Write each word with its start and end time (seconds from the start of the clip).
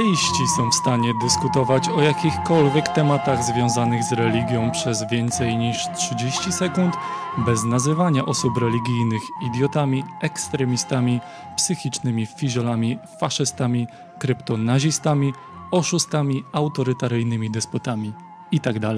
Ateiści 0.00 0.48
są 0.56 0.70
w 0.70 0.74
stanie 0.74 1.14
dyskutować 1.22 1.88
o 1.88 2.00
jakichkolwiek 2.00 2.88
tematach 2.88 3.44
związanych 3.44 4.04
z 4.04 4.12
religią 4.12 4.70
przez 4.70 5.08
więcej 5.10 5.56
niż 5.56 5.88
30 5.96 6.52
sekund, 6.52 6.94
bez 7.38 7.64
nazywania 7.64 8.24
osób 8.24 8.58
religijnych 8.58 9.22
idiotami, 9.42 10.04
ekstremistami, 10.22 11.20
psychicznymi 11.56 12.26
fizjolami, 12.26 12.98
faszystami, 13.20 13.86
kryptonazistami, 14.18 15.32
oszustami, 15.70 16.44
autorytaryjnymi 16.52 17.50
despotami 17.50 18.12
itd. 18.52 18.94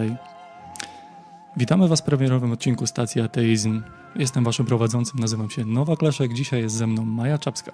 Witamy 1.57 1.89
Was 1.89 2.01
w 2.01 2.05
premierowym 2.05 2.53
odcinku 2.53 2.87
stacji 2.87 3.21
Ateizm. 3.21 3.83
Jestem 4.17 4.45
Waszym 4.45 4.67
prowadzącym, 4.67 5.21
nazywam 5.21 5.51
się 5.51 5.65
Nowa 5.65 5.97
Kleszek. 5.97 6.33
Dzisiaj 6.33 6.63
jest 6.63 6.75
ze 6.75 6.87
mną 6.87 7.05
Maja 7.05 7.39
Czapska. 7.39 7.73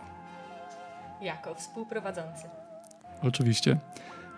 Jako 1.20 1.54
współprowadzący. 1.54 2.67
Oczywiście. 3.22 3.78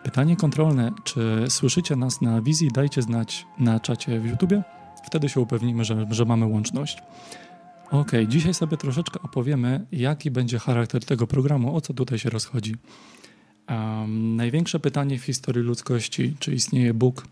Pytanie 0.03 0.37
kontrolne. 0.37 0.93
Czy 1.05 1.45
słyszycie 1.49 1.97
nas 1.97 2.21
na 2.21 2.43
wizji? 2.43 2.69
Dajcie 2.75 3.03
znać 3.03 3.47
na 3.59 3.81
czacie 3.81 4.21
w 4.21 4.27
YouTubie. 4.27 4.63
Wtedy 5.07 5.29
się 5.29 5.41
upewnimy, 5.41 5.85
że, 5.85 6.07
że 6.11 6.25
mamy 6.25 6.47
łączność. 6.47 6.99
Ok, 7.91 8.13
dzisiaj 8.29 8.55
sobie 8.55 8.77
troszeczkę 8.77 9.21
opowiemy, 9.23 9.87
jaki 9.93 10.31
będzie 10.31 10.59
charakter 10.59 11.05
tego 11.05 11.27
programu, 11.27 11.77
o 11.77 11.81
co 11.81 11.95
tutaj 11.95 12.19
się 12.19 12.31
rozchodzi. 12.31 12.77
Um, 13.69 14.37
największe 14.37 14.81
pytanie 14.81 15.19
w 15.19 15.25
historii 15.25 15.63
ludzkości, 15.63 16.37
czy 16.39 16.55
istnieje 16.55 16.95
Bóg, 16.95 17.27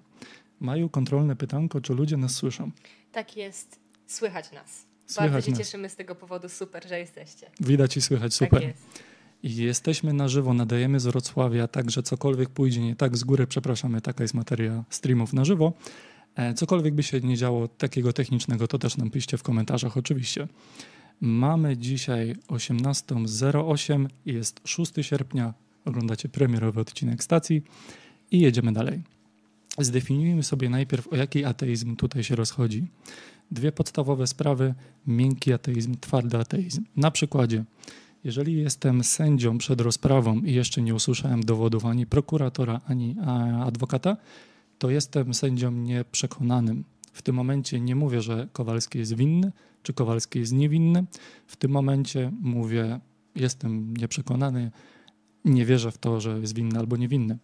Mają 0.59 0.89
kontrolne 0.89 1.36
pytanko, 1.36 1.81
czy 1.81 1.94
ludzie 1.94 2.17
nas 2.17 2.36
słyszą? 2.36 2.72
Tak 3.12 3.38
jest. 3.38 3.80
Słychać 4.08 4.52
nas. 4.52 4.86
Słychać 5.06 5.31
Bardzo 5.31 5.45
się 5.45 5.52
nas. 5.52 5.59
cieszymy 5.59 5.89
z 5.89 5.95
tego 5.95 6.16
powodu. 6.16 6.50
Super, 6.50 6.88
że 6.88 7.00
jesteście. 7.00 7.52
Widać 7.59 7.97
i 7.97 8.02
słychać, 8.02 8.38
Tak 8.38 8.50
super. 8.50 8.63
jest. 8.63 8.84
I 9.44 9.56
jesteśmy 9.56 10.13
na 10.13 10.28
żywo, 10.28 10.53
nadajemy 10.53 11.00
z 11.00 11.06
Wrocławia, 11.06 11.68
także 11.68 12.03
cokolwiek 12.03 12.50
pójdzie 12.50 12.81
nie 12.81 12.96
tak, 12.96 13.18
z 13.18 13.24
góry 13.24 13.47
przepraszamy, 13.47 14.02
taka 14.02 14.24
jest 14.24 14.34
materia 14.34 14.84
streamów 14.90 15.34
na 15.34 15.46
żywo. 15.46 15.74
E, 16.35 16.53
cokolwiek 16.53 16.94
by 16.96 17.03
się 17.03 17.19
nie 17.19 17.38
działo 17.38 17.68
takiego 17.68 18.13
technicznego, 18.13 18.68
to 18.68 18.79
też 18.79 18.97
nam 18.97 19.09
piszcie 19.09 19.38
w 19.38 19.44
komentarzach 19.44 19.97
oczywiście. 19.97 20.47
Mamy 21.22 21.78
dzisiaj 21.78 22.35
18.08, 22.47 24.07
jest 24.25 24.62
6 24.66 24.94
sierpnia, 25.02 25.53
oglądacie 25.85 26.29
premierowy 26.29 26.81
odcinek 26.81 27.23
stacji 27.23 27.63
i 28.31 28.40
jedziemy 28.40 28.73
dalej. 28.73 29.02
Zdefiniujmy 29.78 30.44
sobie 30.44 30.69
najpierw, 30.69 31.08
o 31.08 31.16
jaki 31.16 31.46
ateizm 31.46 31.96
tutaj 31.96 32.23
się 32.23 32.35
rozchodzi. 32.35 32.88
Dwie 33.52 33.72
podstawowe 33.72 34.28
sprawy, 34.28 34.73
miękki 35.08 35.53
ateizm, 35.53 35.96
twardy 36.02 36.38
ateizm. 36.38 36.84
Na 36.96 37.12
przykładzie, 37.12 37.63
jeżeli 38.24 38.58
jestem 38.58 39.04
sędzią 39.04 39.58
przed 39.58 39.82
rozprawą 39.82 40.40
i 40.40 40.54
jeszcze 40.54 40.82
nie 40.82 40.96
usłyszałem 40.96 41.44
dowodów 41.44 41.86
ani 41.86 42.06
prokuratora, 42.06 42.82
ani 42.86 43.16
adwokata, 43.64 44.18
to 44.80 44.90
jestem 44.90 45.34
sędzią 45.34 45.72
nieprzekonanym. 45.72 46.84
W 47.14 47.22
tym 47.22 47.36
momencie 47.36 47.80
nie 47.80 47.96
mówię, 47.96 48.22
że 48.22 48.48
Kowalski 48.54 49.00
jest 49.00 49.16
winny, 49.16 49.52
czy 49.84 49.94
Kowalski 49.94 50.40
jest 50.40 50.54
niewinny. 50.54 51.06
W 51.48 51.56
tym 51.56 51.72
momencie 51.72 52.32
mówię, 52.42 53.00
jestem 53.36 53.98
nieprzekonany, 53.98 54.72
nie 55.46 55.66
wierzę 55.66 55.92
w 55.92 55.98
to, 55.98 56.22
że 56.22 56.40
jest 56.40 56.56
winny 56.56 56.80
albo 56.80 56.98
niewinny. 56.98 57.38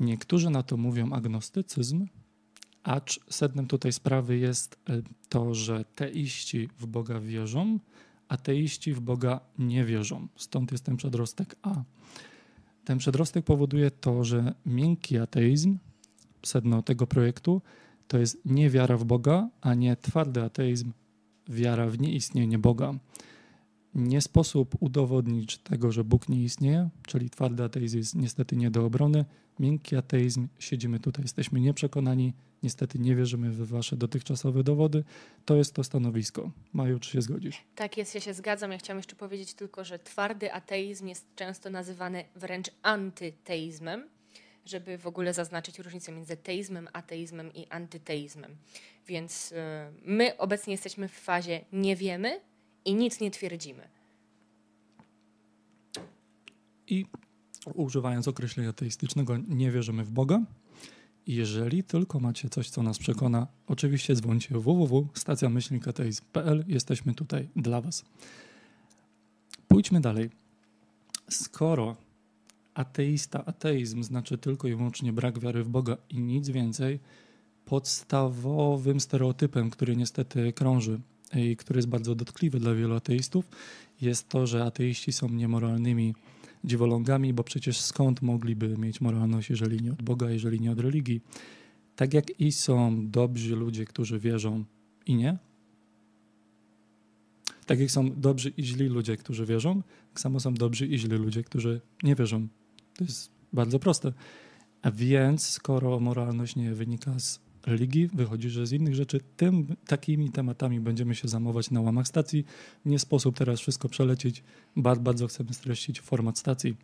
Niektórzy 0.00 0.50
na 0.50 0.62
to 0.62 0.76
mówią 0.76 1.12
agnostycyzm, 1.12 2.06
acz 2.82 3.20
sednem 3.30 3.66
tutaj 3.66 3.92
sprawy 3.92 4.38
jest 4.38 4.78
e, 4.88 5.02
to, 5.28 5.54
że 5.54 5.84
teiści 5.84 6.68
w 6.78 6.86
Boga 6.86 7.20
wierzą, 7.20 7.78
ateiści 8.28 8.92
w 8.92 9.00
Boga 9.00 9.40
nie 9.58 9.84
wierzą. 9.84 10.28
Stąd 10.36 10.72
jest 10.72 10.84
ten 10.84 10.96
przedrostek 10.96 11.56
A. 11.62 11.82
Ten 12.84 12.98
przedrostek 12.98 13.44
powoduje 13.44 13.90
to, 13.90 14.24
że 14.24 14.54
miękki 14.66 15.18
ateizm, 15.18 15.78
sedno 16.46 16.82
tego 16.82 17.06
projektu, 17.06 17.62
to 18.08 18.18
jest 18.18 18.38
nie 18.44 18.70
wiara 18.70 18.96
w 18.96 19.04
Boga, 19.04 19.48
a 19.60 19.74
nie 19.74 19.96
twardy 19.96 20.42
ateizm, 20.42 20.92
wiara 21.48 21.86
w 21.86 21.98
nieistnienie 21.98 22.58
Boga. 22.58 22.94
Nie 23.94 24.20
sposób 24.20 24.76
udowodnić 24.80 25.58
tego, 25.58 25.92
że 25.92 26.04
Bóg 26.04 26.28
nie 26.28 26.42
istnieje, 26.42 26.88
czyli 27.06 27.30
twardy 27.30 27.62
ateizm 27.64 27.98
jest 27.98 28.14
niestety 28.14 28.56
nie 28.56 28.70
do 28.70 28.84
obrony. 28.84 29.24
Miękki 29.58 29.96
ateizm, 29.96 30.48
siedzimy 30.58 31.00
tutaj, 31.00 31.24
jesteśmy 31.24 31.60
nieprzekonani, 31.60 32.32
niestety 32.62 32.98
nie 32.98 33.16
wierzymy 33.16 33.50
w 33.50 33.68
wasze 33.68 33.96
dotychczasowe 33.96 34.64
dowody. 34.64 35.04
To 35.44 35.56
jest 35.56 35.74
to 35.74 35.84
stanowisko. 35.84 36.50
Maju, 36.72 36.98
czy 36.98 37.10
się 37.10 37.22
zgodzisz? 37.22 37.64
Tak 37.74 37.96
jest, 37.96 38.14
ja 38.14 38.20
się 38.20 38.34
zgadzam. 38.34 38.72
Ja 38.72 38.78
chciałam 38.78 38.98
jeszcze 38.98 39.16
powiedzieć 39.16 39.54
tylko, 39.54 39.84
że 39.84 39.98
twardy 39.98 40.52
ateizm 40.52 41.06
jest 41.06 41.26
często 41.36 41.70
nazywany 41.70 42.24
wręcz 42.36 42.70
antyteizmem, 42.82 44.08
żeby 44.64 44.98
w 44.98 45.06
ogóle 45.06 45.34
zaznaczyć 45.34 45.78
różnicę 45.78 46.12
między 46.12 46.36
teizmem, 46.36 46.88
ateizmem 46.92 47.54
i 47.54 47.66
antyteizmem. 47.66 48.56
Więc 49.06 49.52
y, 49.52 49.56
my 50.04 50.38
obecnie 50.38 50.72
jesteśmy 50.72 51.08
w 51.08 51.12
fazie 51.12 51.60
nie 51.72 51.96
wiemy 51.96 52.40
i 52.84 52.94
nic 52.94 53.20
nie 53.20 53.30
twierdzimy. 53.30 53.88
I 56.86 57.06
używając 57.74 58.28
określenia 58.28 58.70
ateistycznego, 58.70 59.36
nie 59.48 59.70
wierzymy 59.70 60.04
w 60.04 60.10
Boga. 60.10 60.40
Jeżeli 61.26 61.84
tylko 61.84 62.20
macie 62.20 62.48
coś, 62.48 62.70
co 62.70 62.82
nas 62.82 62.98
przekona, 62.98 63.46
oczywiście 63.66 64.14
dzwońcie 64.14 64.58
www.stacjamyślnikateizm.pl. 64.58 66.64
Jesteśmy 66.68 67.14
tutaj 67.14 67.48
dla 67.56 67.80
Was. 67.80 68.04
Pójdźmy 69.68 70.00
dalej. 70.00 70.30
Skoro 71.30 71.96
ateista, 72.74 73.44
ateizm 73.44 74.02
znaczy 74.02 74.38
tylko 74.38 74.68
i 74.68 74.74
wyłącznie 74.74 75.12
brak 75.12 75.38
wiary 75.38 75.64
w 75.64 75.68
Boga 75.68 75.96
i 76.10 76.20
nic 76.20 76.48
więcej, 76.48 77.00
podstawowym 77.64 79.00
stereotypem, 79.00 79.70
który 79.70 79.96
niestety 79.96 80.52
krąży 80.52 81.00
i 81.36 81.56
który 81.56 81.78
jest 81.78 81.88
bardzo 81.88 82.14
dotkliwy 82.14 82.60
dla 82.60 82.74
wielu 82.74 82.94
ateistów, 82.94 83.48
jest 84.00 84.28
to, 84.28 84.46
że 84.46 84.64
ateiści 84.64 85.12
są 85.12 85.28
niemoralnymi 85.28 86.14
dziwolągami, 86.64 87.34
bo 87.34 87.44
przecież 87.44 87.80
skąd 87.80 88.22
mogliby 88.22 88.78
mieć 88.78 89.00
moralność, 89.00 89.50
jeżeli 89.50 89.82
nie 89.82 89.92
od 89.92 90.02
Boga, 90.02 90.30
jeżeli 90.30 90.60
nie 90.60 90.72
od 90.72 90.80
religii? 90.80 91.20
Tak 91.96 92.14
jak 92.14 92.40
i 92.40 92.52
są 92.52 93.10
dobrzy 93.10 93.56
ludzie, 93.56 93.84
którzy 93.84 94.18
wierzą 94.18 94.64
i 95.06 95.14
nie. 95.14 95.38
Tak 97.66 97.80
jak 97.80 97.90
są 97.90 98.20
dobrzy 98.20 98.52
i 98.56 98.64
źli 98.64 98.86
ludzie, 98.86 99.16
którzy 99.16 99.46
wierzą, 99.46 99.82
tak 100.08 100.20
samo 100.20 100.40
są 100.40 100.54
dobrzy 100.54 100.86
i 100.86 100.98
źli 100.98 101.16
ludzie, 101.16 101.44
którzy 101.44 101.80
nie 102.02 102.14
wierzą. 102.14 102.48
To 102.96 103.04
jest 103.04 103.30
bardzo 103.52 103.78
proste. 103.78 104.12
A 104.82 104.90
więc, 104.90 105.46
skoro 105.46 106.00
moralność 106.00 106.56
nie 106.56 106.74
wynika 106.74 107.18
z 107.18 107.40
religii, 107.68 108.08
wychodzi, 108.12 108.50
że 108.50 108.66
z 108.66 108.72
innych 108.72 108.94
rzeczy, 108.94 109.20
tym 109.36 109.76
takimi 109.86 110.30
tematami 110.30 110.80
będziemy 110.80 111.14
się 111.14 111.28
zajmować 111.28 111.70
na 111.70 111.80
łamach 111.80 112.08
stacji. 112.08 112.44
Nie 112.84 112.98
sposób 112.98 113.36
teraz 113.36 113.60
wszystko 113.60 113.88
przelecieć. 113.88 114.42
Bardzo, 114.76 115.02
bardzo 115.02 115.26
chcemy 115.26 115.54
streścić 115.54 116.00
format 116.00 116.38
stacji. 116.38 116.76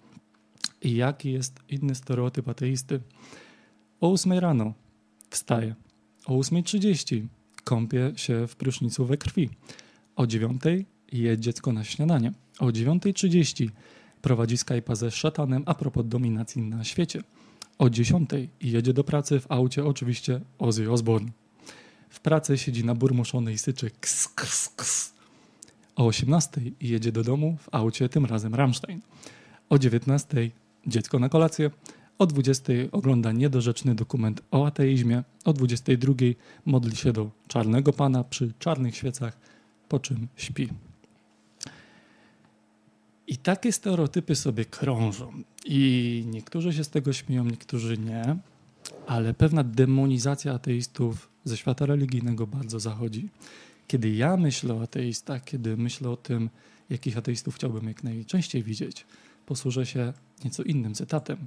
I 0.83 0.97
jaki 0.97 1.33
jest 1.33 1.61
inny 1.69 1.95
stereotyp 1.95 2.49
ateisty? 2.49 3.01
O 4.01 4.13
8 4.13 4.33
rano 4.33 4.75
wstaje. 5.31 5.75
O 6.27 6.35
8.30 6.35 7.27
kąpie 7.65 8.13
się 8.17 8.47
w 8.47 8.57
prysznicu 8.57 9.07
we 9.07 9.17
krwi. 9.17 9.51
O 10.17 10.27
9 10.27 10.63
je 11.13 11.39
dziecko 11.39 11.73
na 11.73 11.85
śniadanie. 11.85 12.33
O 12.59 12.67
9.30 12.67 13.69
prowadzi 14.23 14.57
Skype'a 14.57 14.97
ze 14.97 15.11
szatanem 15.11 15.63
a 15.67 15.75
propos 15.75 16.07
dominacji 16.07 16.63
na 16.63 16.85
świecie. 16.85 17.23
O 17.79 17.91
10 17.91 18.31
jedzie 18.61 18.93
do 18.93 19.05
pracy 19.05 19.41
w 19.41 19.53
aucie 19.53 19.85
oczywiście 19.85 20.41
Ozzy 20.59 20.91
Osbourne. 20.91 21.31
W 22.09 22.21
pracy 22.21 22.59
siedzi 22.59 22.85
na 22.85 22.94
burmuszony 22.94 23.53
i 23.53 23.59
syczy 23.59 23.91
ks, 24.00 24.29
ks, 24.29 24.69
ks. 24.69 25.15
O 25.97 26.06
18 26.06 26.61
jedzie 26.81 27.12
do 27.12 27.25
domu 27.25 27.56
w 27.61 27.69
aucie 27.75 28.09
tym 28.09 28.26
razem 28.26 28.55
Rammstein. 28.55 29.00
O 29.69 29.79
19 29.79 30.50
dziecko 30.87 31.19
na 31.19 31.29
kolację. 31.29 31.71
O 32.19 32.26
20 32.26 32.73
ogląda 32.93 33.32
niedorzeczny 33.32 33.94
dokument 33.94 34.43
o 34.50 34.67
ateizmie. 34.67 35.23
O 35.44 35.53
22 35.53 36.15
modli 36.65 36.97
się 36.97 37.12
do 37.12 37.31
czarnego 37.49 37.93
pana 37.93 38.25
przy 38.25 38.53
czarnych 38.59 38.97
świecach, 38.97 39.38
po 39.88 40.00
czym 40.00 40.29
śpi. 40.37 40.69
I 43.26 43.37
takie 43.37 43.73
stereotypy 43.73 44.37
sobie 44.37 44.65
krążą. 44.65 45.32
I 45.65 46.25
niektórzy 46.26 46.73
się 46.73 46.85
z 46.85 46.91
tego 46.91 47.12
śmieją, 47.12 47.44
niektórzy 47.44 47.99
nie, 47.99 48.37
ale 49.06 49.35
pewna 49.35 49.65
demonizacja 49.65 50.55
ateistów 50.55 51.29
ze 51.44 51.56
świata 51.56 51.87
religijnego 51.87 52.47
bardzo 52.47 52.81
zachodzi. 52.81 53.29
Kiedy 53.87 54.11
ja 54.11 54.37
myślę 54.37 54.75
o 54.75 54.82
ateistach, 54.82 55.44
kiedy 55.44 55.76
myślę 55.76 56.11
o 56.11 56.17
tym, 56.17 56.50
jakich 56.91 57.19
ateistów 57.19 57.55
chciałbym 57.55 57.88
jak 57.88 58.05
najczęściej 58.05 58.62
widzieć, 58.62 59.06
posłużę 59.47 59.87
się 59.87 60.12
nieco 60.44 60.62
innym 60.62 60.94
cytatem. 60.94 61.38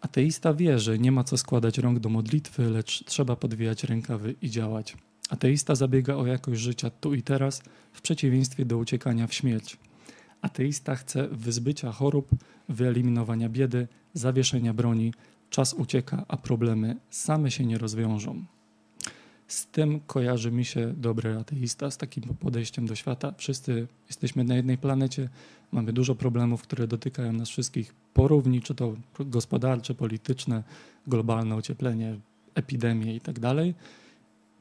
Ateista 0.00 0.54
wie, 0.54 0.78
że 0.78 0.98
nie 0.98 1.12
ma 1.12 1.24
co 1.24 1.38
składać 1.38 1.78
rąk 1.78 1.98
do 1.98 2.08
modlitwy, 2.08 2.70
lecz 2.70 3.04
trzeba 3.04 3.36
podwijać 3.36 3.84
rękawy 3.84 4.34
i 4.42 4.50
działać. 4.50 4.96
Ateista 5.28 5.74
zabiega 5.74 6.14
o 6.14 6.26
jakość 6.26 6.60
życia 6.60 6.90
tu 6.90 7.14
i 7.14 7.22
teraz, 7.22 7.62
w 7.92 8.00
przeciwieństwie 8.00 8.64
do 8.64 8.78
uciekania 8.78 9.26
w 9.26 9.34
śmierć. 9.34 9.76
Ateista 10.42 10.94
chce 10.94 11.28
wyzbycia 11.28 11.92
chorób, 11.92 12.30
wyeliminowania 12.68 13.48
biedy, 13.48 13.88
zawieszenia 14.14 14.74
broni. 14.74 15.14
Czas 15.50 15.74
ucieka, 15.74 16.24
a 16.28 16.36
problemy 16.36 16.96
same 17.10 17.50
się 17.50 17.66
nie 17.66 17.78
rozwiążą. 17.78 18.44
Z 19.46 19.66
tym 19.66 20.00
kojarzy 20.00 20.50
mi 20.50 20.64
się 20.64 20.94
dobry 20.96 21.36
ateista, 21.36 21.90
z 21.90 21.96
takim 21.96 22.22
podejściem 22.22 22.86
do 22.86 22.94
świata. 22.94 23.34
Wszyscy 23.36 23.86
jesteśmy 24.06 24.44
na 24.44 24.56
jednej 24.56 24.78
planecie, 24.78 25.28
mamy 25.72 25.92
dużo 25.92 26.14
problemów, 26.14 26.62
które 26.62 26.86
dotykają 26.86 27.32
nas 27.32 27.48
wszystkich 27.48 27.94
porówni, 28.14 28.62
czy 28.62 28.74
to 28.74 28.96
gospodarcze, 29.20 29.94
polityczne, 29.94 30.62
globalne 31.06 31.54
ocieplenie, 31.56 32.16
epidemie 32.54 33.16
i 33.16 33.20
tak. 33.20 33.38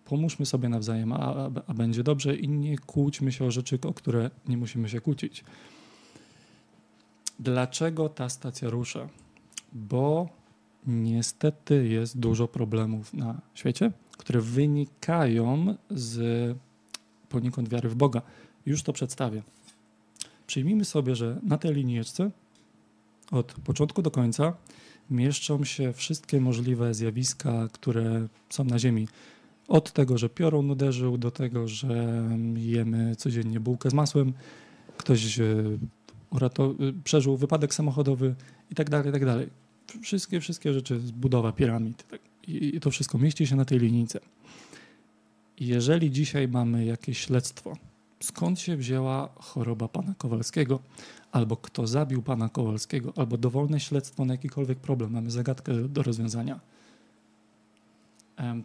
Pomóżmy 0.09 0.45
sobie 0.45 0.69
nawzajem, 0.69 1.13
a, 1.13 1.49
a, 1.67 1.73
będzie 1.73 2.03
dobrze 2.03 2.35
i 2.35 2.49
nie 2.49 2.77
kłóćmy 2.77 3.31
się 3.31 3.45
o 3.45 3.51
rzeczy, 3.51 3.79
o 3.87 3.93
które 3.93 4.31
nie 4.47 4.57
musimy 4.57 4.89
się 4.89 5.01
kłócić. 5.01 5.43
Dlaczego 7.39 8.09
ta 8.09 8.29
stacja 8.29 8.69
rusza? 8.69 9.09
Bo 9.73 10.29
niestety 10.87 11.87
jest 11.87 12.19
dużo 12.19 12.47
problemów 12.47 13.13
na 13.13 13.41
świecie, 13.53 13.91
które 14.17 14.41
wynikają 14.41 15.75
z 15.89 16.57
poniekąd 17.29 17.69
wiary 17.69 17.89
w 17.89 17.95
Boga. 17.95 18.21
Już 18.65 18.83
to 18.83 18.93
przedstawię. 18.93 19.43
Przyjmijmy 20.47 20.85
sobie, 20.85 21.15
że 21.15 21.39
na 21.43 21.57
tej 21.57 21.73
linijeczce 21.73 22.31
od 23.31 23.53
początku 23.53 24.01
do 24.01 24.11
końca 24.11 24.53
mieszczą 25.09 25.63
się 25.63 25.93
wszystkie 25.93 26.41
możliwe 26.41 26.93
zjawiska, 26.93 27.67
które 27.73 28.27
są 28.49 28.63
na 28.63 28.79
Ziemi. 28.79 29.07
Od 29.69 29.91
tego, 29.91 30.17
że 30.17 30.29
piorun 30.29 30.71
uderzył, 30.71 31.17
do 31.17 31.31
tego, 31.31 31.67
że 31.67 32.23
jemy 32.55 33.15
codziennie 33.15 33.59
bułkę 33.59 33.89
z 33.89 33.93
masłem, 33.93 34.33
ktoś 34.97 35.39
e, 35.39 35.45
urato- 36.31 36.75
przeżył 37.03 37.37
wypadek 37.37 37.73
samochodowy 37.73 38.35
i 38.71 38.75
tak 38.75 38.89
dalej, 38.89 39.09
i 39.09 39.11
tak 39.11 39.25
dalej. 39.25 39.49
Wszystkie, 40.01 40.39
wszystkie 40.39 40.73
rzeczy, 40.73 40.99
budowa 40.99 41.51
piramid 41.51 42.07
tak, 42.07 42.21
i, 42.47 42.79
to 42.79 42.91
wszystko 42.91 43.17
mieści 43.17 43.47
się 43.47 43.55
na 43.55 43.65
tej 43.65 43.79
linijce. 43.79 44.19
Jeżeli 45.59 46.11
dzisiaj 46.11 46.47
mamy 46.47 46.85
jakieś 46.85 47.17
śledztwo, 47.17 47.77
skąd 48.19 48.59
się 48.59 48.77
wzięła 48.77 49.29
choroba 49.39 49.87
pana 49.87 50.13
Kowalskiego, 50.17 50.79
albo 51.31 51.57
kto 51.57 51.87
zabił 51.87 52.21
pana 52.21 52.49
Kowalskiego, 52.49 53.13
albo 53.15 53.37
dowolne 53.37 53.79
śledztwo 53.79 54.25
na 54.25 54.33
jakikolwiek 54.33 54.79
problem, 54.79 55.11
mamy 55.11 55.31
zagadkę 55.31 55.73
do 55.73 56.03
rozwiązania, 56.03 56.59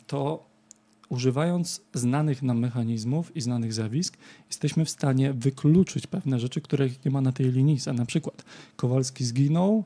to 0.06 0.53
używając 1.14 1.80
znanych 1.94 2.42
nam 2.42 2.58
mechanizmów 2.58 3.36
i 3.36 3.40
znanych 3.40 3.72
zjawisk, 3.72 4.16
jesteśmy 4.48 4.84
w 4.84 4.90
stanie 4.90 5.32
wykluczyć 5.32 6.06
pewne 6.06 6.40
rzeczy, 6.40 6.60
których 6.60 7.04
nie 7.04 7.10
ma 7.10 7.20
na 7.20 7.32
tej 7.32 7.52
linijce. 7.52 7.92
Na 7.92 8.06
przykład 8.06 8.44
Kowalski 8.76 9.24
zginął, 9.24 9.84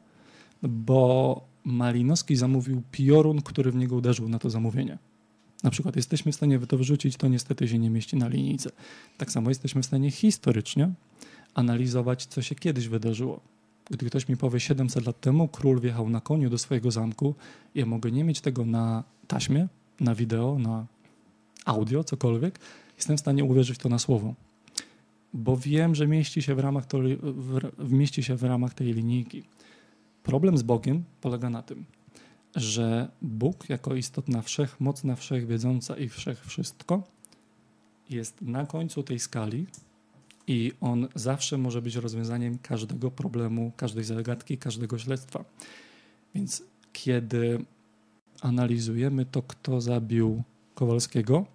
bo 0.62 1.40
Malinowski 1.64 2.36
zamówił 2.36 2.82
piorun, 2.92 3.42
który 3.42 3.70
w 3.70 3.74
niego 3.74 3.96
uderzył 3.96 4.28
na 4.28 4.38
to 4.38 4.50
zamówienie. 4.50 4.98
Na 5.62 5.70
przykład 5.70 5.96
jesteśmy 5.96 6.32
w 6.32 6.34
stanie 6.34 6.58
to 6.58 6.76
wyrzucić, 6.76 7.16
to 7.16 7.28
niestety 7.28 7.68
się 7.68 7.78
nie 7.78 7.90
mieści 7.90 8.16
na 8.16 8.28
linijce. 8.28 8.70
Tak 9.18 9.32
samo 9.32 9.48
jesteśmy 9.48 9.82
w 9.82 9.86
stanie 9.86 10.10
historycznie 10.10 10.90
analizować, 11.54 12.26
co 12.26 12.42
się 12.42 12.54
kiedyś 12.54 12.88
wydarzyło. 12.88 13.40
Gdy 13.90 14.06
ktoś 14.06 14.28
mi 14.28 14.36
powie 14.36 14.60
700 14.60 15.06
lat 15.06 15.20
temu 15.20 15.48
król 15.48 15.80
wjechał 15.80 16.10
na 16.10 16.20
koniu 16.20 16.50
do 16.50 16.58
swojego 16.58 16.90
zamku, 16.90 17.34
ja 17.74 17.86
mogę 17.86 18.10
nie 18.10 18.24
mieć 18.24 18.40
tego 18.40 18.64
na 18.64 19.04
taśmie, 19.26 19.68
na 20.00 20.14
wideo, 20.14 20.58
na 20.58 20.86
audio, 21.68 22.04
cokolwiek, 22.04 22.58
jestem 22.96 23.16
w 23.16 23.20
stanie 23.20 23.44
uwierzyć 23.44 23.78
to 23.78 23.88
na 23.88 23.98
słowo. 23.98 24.34
Bo 25.32 25.56
wiem, 25.56 25.94
że 25.94 26.06
mieści 26.06 26.42
się 26.42 26.54
w 26.54 26.58
ramach, 26.58 26.86
to, 26.86 26.98
w, 27.78 27.92
mieści 27.92 28.22
się 28.22 28.36
w 28.36 28.42
ramach 28.42 28.74
tej 28.74 28.92
linijki. 28.94 29.42
Problem 30.22 30.58
z 30.58 30.62
Bogiem 30.62 31.04
polega 31.20 31.50
na 31.50 31.62
tym, 31.62 31.84
że 32.56 33.08
Bóg 33.22 33.68
jako 33.68 33.94
istotna 33.94 34.42
wszechmocna, 34.42 35.16
wszechwiedząca 35.16 35.96
i 35.96 36.08
wszechwszystko 36.08 37.02
jest 38.10 38.42
na 38.42 38.66
końcu 38.66 39.02
tej 39.02 39.18
skali 39.18 39.66
i 40.46 40.72
on 40.80 41.08
zawsze 41.14 41.58
może 41.58 41.82
być 41.82 41.96
rozwiązaniem 41.96 42.58
każdego 42.58 43.10
problemu, 43.10 43.72
każdej 43.76 44.04
zagadki, 44.04 44.58
każdego 44.58 44.98
śledztwa. 44.98 45.44
Więc 46.34 46.62
kiedy 46.92 47.64
analizujemy 48.40 49.24
to, 49.24 49.42
kto 49.42 49.80
zabił 49.80 50.42
Kowalskiego, 50.78 51.46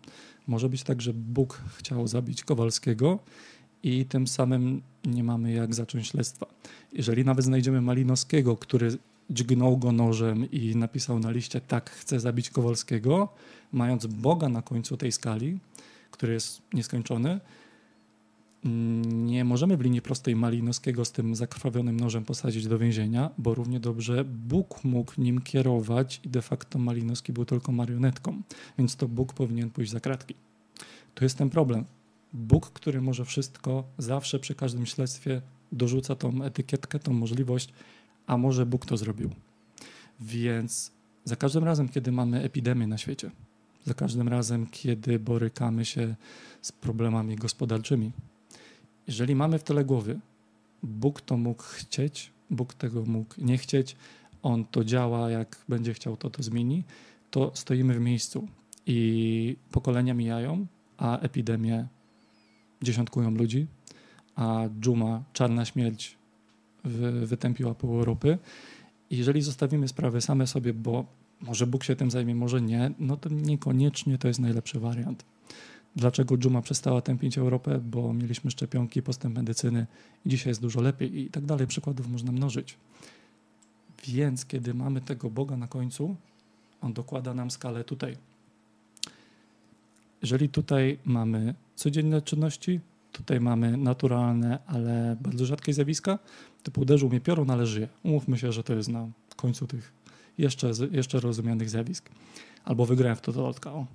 może 0.48 0.70
być 0.70 0.84
tak, 0.84 1.02
że 1.02 1.14
Bóg 1.14 1.62
chciał 1.78 2.08
zabić 2.08 2.44
Kowalskiego 2.44 3.20
i 3.84 4.06
tym 4.06 4.28
samym 4.28 4.82
nie 5.06 5.24
mamy 5.24 5.52
jak 5.52 5.76
zacząć 5.76 6.08
śledztwa. 6.08 6.46
Jeżeli 6.94 7.26
nawet 7.26 7.46
znajdziemy 7.46 7.82
Malinowskiego, 7.82 8.58
który 8.58 8.98
dźgnął 9.30 9.78
go 9.78 9.92
nożem 9.92 10.52
i 10.52 10.76
napisał 10.76 11.20
na 11.20 11.32
liście 11.32 11.62
tak, 11.62 11.90
chcę 11.90 12.20
zabić 12.20 12.50
Kowalskiego, 12.50 13.30
mając 13.72 14.06
Boga 14.06 14.50
na 14.50 14.62
końcu 14.62 14.98
tej 14.98 15.12
skali, 15.12 15.60
który 16.12 16.34
jest 16.34 16.62
nieskończony, 16.74 17.40
nie 18.64 19.46
możemy 19.46 19.78
w 19.78 19.82
linii 19.82 20.02
prostej 20.02 20.36
Malinowskiego 20.36 21.06
z 21.06 21.12
tym 21.12 21.36
zakrwawionym 21.36 22.00
nożem 22.00 22.26
posadzić 22.26 22.68
do 22.68 22.80
więzienia, 22.80 23.30
bo 23.38 23.56
równie 23.56 23.80
dobrze 23.80 24.26
Bóg 24.26 24.84
mógł 24.84 25.14
nim 25.18 25.42
kierować 25.42 26.22
i 26.24 26.30
de 26.30 26.42
facto 26.42 26.80
Malinowski 26.80 27.34
był 27.34 27.46
tylko 27.46 27.72
marionetką, 27.72 28.42
więc 28.78 28.96
to 28.96 29.08
Bóg 29.08 29.34
powinien 29.34 29.70
pójść 29.70 29.92
za 29.92 30.00
kratki. 30.00 30.36
Tu 31.16 31.26
jest 31.26 31.38
ten 31.38 31.50
problem. 31.50 31.86
Bóg, 32.34 32.70
który 32.70 33.02
może 33.02 33.26
wszystko, 33.26 33.84
zawsze 33.98 34.40
przy 34.40 34.56
każdym 34.56 34.86
śledztwie 34.86 35.42
dorzuca 35.72 36.16
tą 36.16 36.44
etykietkę, 36.44 37.00
tą 37.00 37.14
możliwość, 37.14 37.74
a 38.28 38.38
może 38.38 38.66
Bóg 38.66 38.86
to 38.86 38.98
zrobił. 38.98 39.30
Więc 40.20 40.92
za 41.26 41.36
każdym 41.36 41.64
razem, 41.64 41.90
kiedy 41.90 42.12
mamy 42.12 42.42
epidemię 42.42 42.88
na 42.88 42.98
świecie, 42.98 43.32
za 43.86 43.94
każdym 43.94 44.28
razem, 44.28 44.68
kiedy 44.68 45.20
borykamy 45.20 45.86
się 45.86 46.16
z 46.62 46.72
problemami 46.72 47.36
gospodarczymi, 47.36 48.12
jeżeli 49.08 49.36
mamy 49.36 49.60
w 49.60 49.64
tyle 49.64 49.86
głowy, 49.86 50.20
Bóg 50.84 51.22
to 51.22 51.38
mógł 51.38 51.64
chcieć, 51.64 52.32
Bóg 52.50 52.74
tego 52.74 53.06
mógł 53.06 53.36
nie 53.38 53.58
chcieć, 53.58 53.96
On 54.42 54.66
to 54.66 54.84
działa, 54.84 55.30
jak 55.30 55.66
będzie 55.70 55.94
chciał, 55.94 56.18
to 56.18 56.30
to 56.30 56.44
zmieni, 56.44 56.84
to 57.32 57.52
stoimy 57.54 57.94
w 57.94 58.00
miejscu 58.00 58.48
i 58.86 59.58
pokolenia 59.72 60.14
mijają, 60.14 60.66
a 60.98 61.20
epidemie 61.20 61.88
dziesiątkują 62.82 63.32
ludzi, 63.32 63.68
a 64.36 64.64
dżuma, 64.80 65.24
czarna 65.34 65.66
śmierć 65.66 66.18
wy, 66.84 67.28
wytępiła 67.28 67.74
pół 67.76 67.96
Europy. 67.96 68.38
Jeżeli 69.10 69.42
zostawimy 69.42 69.88
sprawy 69.88 70.22
same 70.22 70.48
sobie, 70.48 70.74
bo 70.74 71.06
może 71.42 71.68
Bóg 71.68 71.84
się 71.84 71.96
tym 71.96 72.12
zajmie, 72.12 72.36
może 72.36 72.62
nie, 72.62 72.92
no 73.00 73.18
to 73.18 73.30
niekoniecznie 73.30 74.18
to 74.18 74.28
jest 74.28 74.40
najlepszy 74.40 74.80
wariant. 74.80 75.26
Dlaczego 75.96 76.38
dżuma 76.38 76.62
przestała 76.62 77.02
tępić 77.02 77.38
Europę? 77.38 77.80
Bo 77.80 78.14
mieliśmy 78.14 78.52
szczepionki, 78.52 79.02
postęp 79.02 79.36
medycyny 79.36 79.88
i 80.26 80.30
dzisiaj 80.30 80.52
jest 80.52 80.62
dużo 80.62 80.82
lepiej 80.82 81.20
i 81.20 81.30
tak 81.30 81.46
dalej. 81.46 81.68
Przykładów 81.68 82.08
można 82.08 82.32
mnożyć. 82.32 82.78
Więc 84.08 84.46
kiedy 84.46 84.74
mamy 84.74 85.02
tego 85.02 85.30
Boga 85.30 85.58
na 85.58 85.68
końcu, 85.68 86.16
On 86.82 86.94
dokłada 86.94 87.34
nam 87.34 87.52
skalę 87.52 87.84
tutaj. 87.84 88.18
Jeżeli 90.22 90.50
tutaj 90.50 91.00
mamy 91.06 91.56
codzienne 91.76 92.22
czynności, 92.22 92.80
tutaj 93.12 93.40
mamy 93.40 93.78
naturalne, 93.78 94.60
ale 94.68 95.18
bardzo 95.22 95.46
rzadkie 95.46 95.74
zjawiska, 95.74 96.20
typu 96.64 96.82
uderzył 96.82 97.10
mnie 97.10 97.22
piorun, 97.22 97.50
ale 97.50 97.66
żyje. 97.66 97.88
Umówmy 98.04 98.38
się, 98.38 98.52
że 98.52 98.64
to 98.64 98.74
jest 98.74 98.90
na 98.90 99.08
końcu 99.36 99.68
tych 99.68 99.94
jeszcze, 100.38 100.72
jeszcze 100.92 101.20
rozumianych 101.20 101.70
zjawisk. 101.70 102.10
Albo 102.66 102.86
wygrałem 102.86 103.16
w 103.16 103.22
to 103.22 103.42
lotka. 103.42 103.74
O 103.74 103.88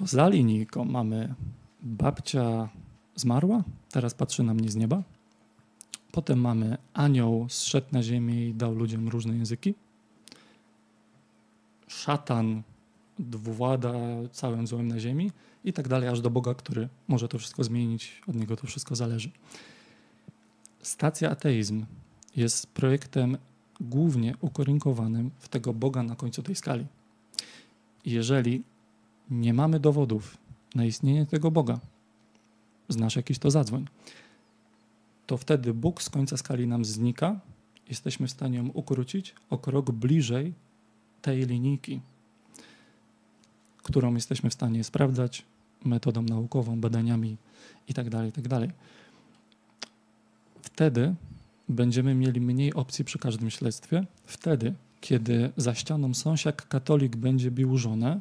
to 0.00 0.06
za 0.06 0.28
linijką 0.28 0.84
mamy 0.84 1.34
babcia 1.82 2.68
zmarła, 3.16 3.64
teraz 3.90 4.14
patrzy 4.14 4.42
na 4.42 4.54
mnie 4.54 4.70
z 4.70 4.76
nieba. 4.76 5.02
Potem 6.12 6.40
mamy 6.40 6.76
anioł 6.94 7.46
zszedł 7.48 7.86
na 7.92 8.02
ziemię 8.02 8.48
i 8.48 8.54
dał 8.54 8.74
ludziom 8.74 9.08
różne 9.08 9.36
języki. 9.36 9.74
Szatan 11.88 12.62
włada 13.18 13.92
całym 14.32 14.66
złem 14.66 14.88
na 14.88 15.00
ziemi 15.00 15.30
i 15.64 15.72
tak 15.72 15.88
dalej, 15.88 16.08
aż 16.08 16.20
do 16.20 16.30
Boga, 16.30 16.54
który 16.54 16.88
może 17.08 17.28
to 17.28 17.38
wszystko 17.38 17.64
zmienić, 17.64 18.22
od 18.28 18.36
niego 18.36 18.56
to 18.56 18.66
wszystko 18.66 18.96
zależy. 18.96 19.30
Stacja 20.82 21.30
ateizm 21.30 21.86
jest 22.36 22.66
projektem 22.66 23.38
głównie 23.80 24.34
ukorynkowanym 24.40 25.30
w 25.38 25.48
tego 25.48 25.74
Boga 25.74 26.02
na 26.02 26.16
końcu 26.16 26.42
tej 26.42 26.54
skali. 26.54 26.86
Jeżeli 28.04 28.62
nie 29.30 29.54
mamy 29.54 29.80
dowodów, 29.80 30.36
na 30.74 30.84
istnienie 30.84 31.26
tego 31.26 31.50
Boga, 31.50 31.80
znasz 32.88 33.16
jakiś 33.16 33.38
to 33.38 33.50
zadzwoń, 33.50 33.86
to 35.26 35.36
wtedy 35.36 35.74
Bóg 35.74 36.02
z 36.02 36.10
końca 36.10 36.36
skali 36.36 36.66
nam 36.66 36.84
znika, 36.84 37.40
jesteśmy 37.88 38.26
w 38.26 38.30
stanie 38.30 38.58
ją 38.58 38.68
ukrócić 38.68 39.34
o 39.50 39.58
krok 39.58 39.90
bliżej 39.90 40.54
tej 41.22 41.46
linijki, 41.46 42.00
którą 43.82 44.14
jesteśmy 44.14 44.50
w 44.50 44.54
stanie 44.54 44.84
sprawdzać 44.84 45.44
metodą 45.84 46.22
naukową, 46.22 46.80
badaniami 46.80 47.36
itd., 47.88 48.26
itd. 48.26 48.68
Wtedy 50.62 51.14
będziemy 51.68 52.14
mieli 52.14 52.40
mniej 52.40 52.74
opcji 52.74 53.04
przy 53.04 53.18
każdym 53.18 53.50
śledztwie. 53.50 54.06
Wtedy, 54.24 54.74
kiedy 55.00 55.52
za 55.56 55.74
ścianą 55.74 56.14
sąsiad 56.14 56.62
katolik 56.62 57.16
będzie 57.16 57.50
bił 57.50 57.78
żonę, 57.78 58.20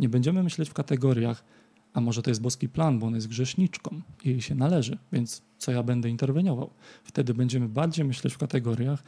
nie 0.00 0.08
będziemy 0.08 0.42
myśleć 0.42 0.70
w 0.70 0.74
kategoriach, 0.74 1.44
a 1.92 2.00
może 2.00 2.22
to 2.22 2.30
jest 2.30 2.40
boski 2.40 2.68
plan, 2.68 2.98
bo 2.98 3.06
on 3.06 3.14
jest 3.14 3.28
grzeszniczką 3.28 4.00
i 4.24 4.28
jej 4.28 4.42
się 4.42 4.54
należy, 4.54 4.98
więc 5.12 5.42
co 5.58 5.72
ja 5.72 5.82
będę 5.82 6.08
interweniował? 6.08 6.70
Wtedy 7.04 7.34
będziemy 7.34 7.68
bardziej 7.68 8.04
myśleć 8.04 8.34
w 8.34 8.38
kategoriach, 8.38 9.02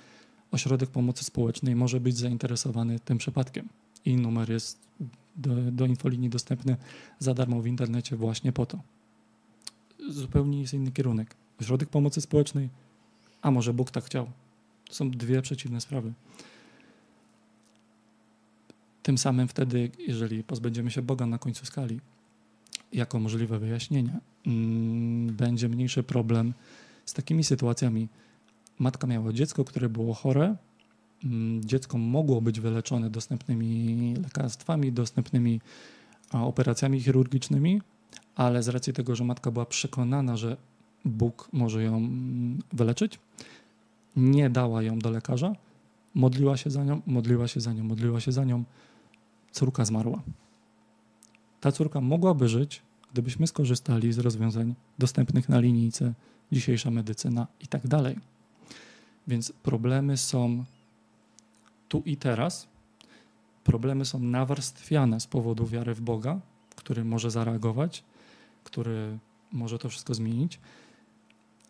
ośrodek 0.51 0.91
pomocy 0.91 1.25
społecznej 1.25 1.77
może 1.77 2.01
być 2.01 2.17
zainteresowany 2.17 3.01
tym 3.01 3.19
przypadkiem. 3.19 3.69
I 4.05 4.17
numer 4.17 4.51
jest 4.51 4.79
do, 5.37 5.55
do 5.55 5.87
infolinii 5.87 6.31
dostępny 6.31 6.77
za 7.19 7.35
darmo 7.35 7.63
w 7.63 7.67
internecie 7.67 8.17
właśnie 8.17 8.53
po 8.53 8.67
to. 8.67 8.79
Zupełnie 10.09 10.61
jest 10.61 10.75
inny 10.75 10.93
kierunek. 10.93 11.35
Ośrodek 11.61 11.89
pomocy 11.89 12.21
społecznej, 12.21 12.69
a 13.43 13.51
może 13.51 13.75
Bóg 13.75 13.91
tak 13.91 14.05
chciał. 14.05 14.27
To 14.89 14.95
są 14.95 15.11
dwie 15.11 15.43
przeciwne 15.43 15.81
sprawy. 15.81 16.13
Tym 19.03 19.19
samym 19.19 19.49
wtedy, 19.49 19.91
jeżeli 19.99 20.45
pozbędziemy 20.45 20.91
się 20.91 21.03
Boga 21.03 21.27
na 21.27 21.39
końcu 21.39 21.67
skali, 21.67 22.01
jako 22.93 23.21
możliwe 23.21 23.59
wyjaśnienie, 23.59 24.21
mm, 24.47 25.27
będzie 25.37 25.69
mniejszy 25.69 26.03
problem 26.03 26.55
z 27.05 27.13
takimi 27.13 27.45
sytuacjami. 27.45 28.09
Matka 28.79 29.07
miała 29.07 29.33
dziecko, 29.33 29.65
które 29.65 29.89
było 29.89 30.15
chore. 30.15 30.57
Mm, 31.25 31.65
dziecko 31.65 31.99
mogło 31.99 32.41
być 32.41 32.61
wyleczone 32.61 33.11
dostępnymi 33.11 34.15
lekarstwami, 34.23 34.93
dostępnymi 34.93 35.61
operacjami 36.33 37.01
chirurgicznymi, 37.01 37.81
ale 38.35 38.63
z 38.63 38.69
racji 38.69 38.93
tego, 38.93 39.17
że 39.17 39.25
matka 39.25 39.51
była 39.51 39.67
przekonana, 39.67 40.37
że 40.37 40.57
Bóg 41.05 41.49
może 41.53 41.83
ją 41.83 41.97
mm, 41.97 42.59
wyleczyć, 42.73 43.19
nie 44.17 44.51
dała 44.51 44.83
ją 44.83 44.99
do 44.99 45.11
lekarza, 45.11 45.53
modliła 46.15 46.57
się 46.57 46.71
za 46.71 46.85
nią, 46.85 47.03
modliła 47.07 47.49
się 47.49 47.61
za 47.61 47.73
nią, 47.73 47.85
modliła 47.85 48.21
się 48.21 48.33
za 48.33 48.45
nią, 48.45 48.65
córka 49.53 49.85
zmarła. 49.85 50.23
Ta 51.61 51.73
córka 51.73 52.01
mogłaby 52.01 52.49
żyć, 52.49 52.83
gdybyśmy 53.13 53.47
skorzystali 53.47 54.13
z 54.13 54.19
rozwiązań 54.19 54.75
dostępnych 54.99 55.49
na 55.49 55.61
linijce, 55.61 56.15
dzisiejsza 56.53 56.91
medycyna 56.91 57.47
i 57.61 57.67
tak 57.67 57.87
dalej. 57.89 58.19
Więc 59.29 59.53
problemy 59.63 60.17
są 60.17 60.65
tu 61.89 62.03
i 62.07 62.17
teraz. 62.17 62.69
Problemy 63.65 64.05
są 64.05 64.19
nawarstwiane 64.19 65.21
z 65.21 65.27
powodu 65.27 65.67
wiary 65.67 65.95
w 65.95 66.01
Boga, 66.01 66.41
który 66.77 67.05
może 67.05 67.31
zareagować, 67.31 68.05
który 68.65 69.19
może 69.53 69.79
to 69.79 69.89
wszystko 69.89 70.15
zmienić. 70.15 70.61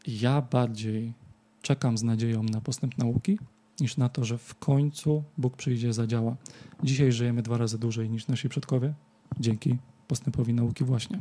Ja 0.06 0.42
bardziej 0.42 1.12
czekam 1.62 1.98
z 1.98 2.02
nadzieją 2.02 2.42
na 2.42 2.60
postęp 2.60 2.98
nauki, 2.98 3.38
niż 3.80 3.96
na 3.96 4.08
to, 4.08 4.24
że 4.24 4.38
w 4.38 4.54
końcu 4.54 5.24
Bóg 5.38 5.56
przyjdzie, 5.56 5.92
zadziała. 5.92 6.36
Dzisiaj 6.82 7.12
żyjemy 7.12 7.42
dwa 7.42 7.58
razy 7.58 7.78
dłużej 7.78 8.10
niż 8.10 8.28
nasi 8.28 8.48
przodkowie, 8.48 8.94
dzięki 9.40 9.76
postępowi 10.08 10.54
nauki 10.54 10.84
właśnie. 10.84 11.20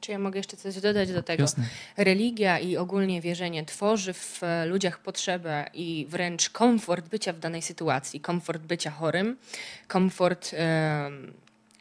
Czy 0.00 0.12
ja 0.12 0.18
mogę 0.18 0.38
jeszcze 0.38 0.56
coś 0.56 0.80
dodać 0.80 1.12
do 1.12 1.22
tego? 1.22 1.42
Jasne. 1.42 1.64
Religia 1.96 2.58
i 2.58 2.76
ogólnie 2.76 3.20
wierzenie 3.20 3.64
tworzy 3.64 4.12
w 4.12 4.40
ludziach 4.66 5.02
potrzebę 5.02 5.70
i 5.74 6.06
wręcz 6.08 6.50
komfort 6.50 7.08
bycia 7.08 7.32
w 7.32 7.38
danej 7.38 7.62
sytuacji, 7.62 8.20
komfort 8.20 8.62
bycia 8.62 8.90
chorym, 8.90 9.36
komfort 9.88 10.54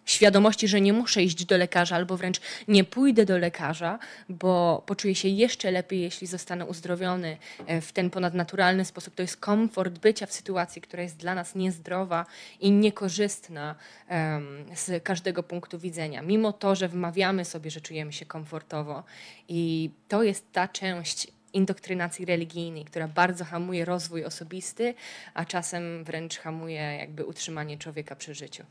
świadomości, 0.06 0.68
że 0.68 0.82
nie 0.82 0.94
muszę 0.94 1.24
iść 1.24 1.46
do 1.46 1.58
lekarza, 1.58 1.96
albo 1.96 2.18
wręcz 2.18 2.42
nie 2.68 2.84
pójdę 2.84 3.26
do 3.26 3.38
lekarza, 3.38 4.00
bo 4.30 4.84
poczuję 4.86 5.16
się 5.16 5.28
jeszcze 5.28 5.72
lepiej, 5.72 6.02
jeśli 6.02 6.28
zostanę 6.28 6.66
uzdrowiony 6.66 7.38
e, 7.66 7.82
w 7.82 7.92
ten 7.92 8.10
ponadnaturalny 8.10 8.86
sposób. 8.86 9.16
To 9.16 9.22
jest 9.22 9.38
komfort 9.38 10.00
bycia 10.00 10.26
w 10.26 10.34
sytuacji, 10.34 10.82
która 10.82 11.04
jest 11.04 11.18
dla 11.18 11.36
nas 11.36 11.56
niezdrowa 11.56 12.26
i 12.60 12.72
niekorzystna 12.72 13.76
um, 14.10 14.66
z 14.76 15.04
każdego 15.04 15.44
punktu 15.44 15.80
widzenia. 15.80 16.22
Mimo 16.22 16.54
to, 16.54 16.76
że 16.76 16.88
wmawiamy 16.88 17.46
sobie, 17.46 17.72
że 17.72 17.82
czujemy 17.82 18.14
się 18.14 18.26
komfortowo 18.26 19.04
i 19.48 19.90
to 20.08 20.24
jest 20.24 20.52
ta 20.52 20.68
część 20.68 21.28
indoktrynacji 21.54 22.26
religijnej, 22.26 22.86
która 22.86 23.08
bardzo 23.08 23.46
hamuje 23.46 23.86
rozwój 23.86 24.26
osobisty, 24.26 24.94
a 25.34 25.46
czasem 25.46 26.04
wręcz 26.04 26.40
hamuje 26.40 26.82
jakby 27.00 27.26
utrzymanie 27.26 27.78
człowieka 27.78 28.16
przy 28.16 28.36
życiu 28.36 28.64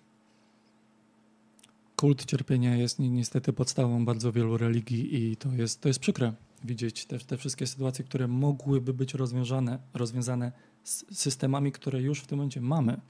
kult 2.00 2.24
cierpienia 2.24 2.76
jest 2.76 2.98
niestety 2.98 3.52
podstawą 3.52 4.04
bardzo 4.04 4.32
wielu 4.32 4.56
religii 4.56 5.14
i 5.14 5.36
to 5.36 5.52
jest, 5.52 5.80
to 5.80 5.88
jest 5.88 6.00
przykre 6.00 6.32
widzieć 6.64 7.06
te, 7.06 7.18
te 7.18 7.36
wszystkie 7.36 7.66
sytuacje, 7.66 8.04
które 8.04 8.28
mogłyby 8.28 8.94
być 8.94 9.14
rozwiązane, 9.14 9.78
rozwiązane 9.94 10.52
z 10.84 11.18
systemami, 11.18 11.72
które 11.72 12.02
już 12.02 12.20
w 12.20 12.26
tym 12.26 12.38
momencie 12.38 12.60
mamy 12.60 13.00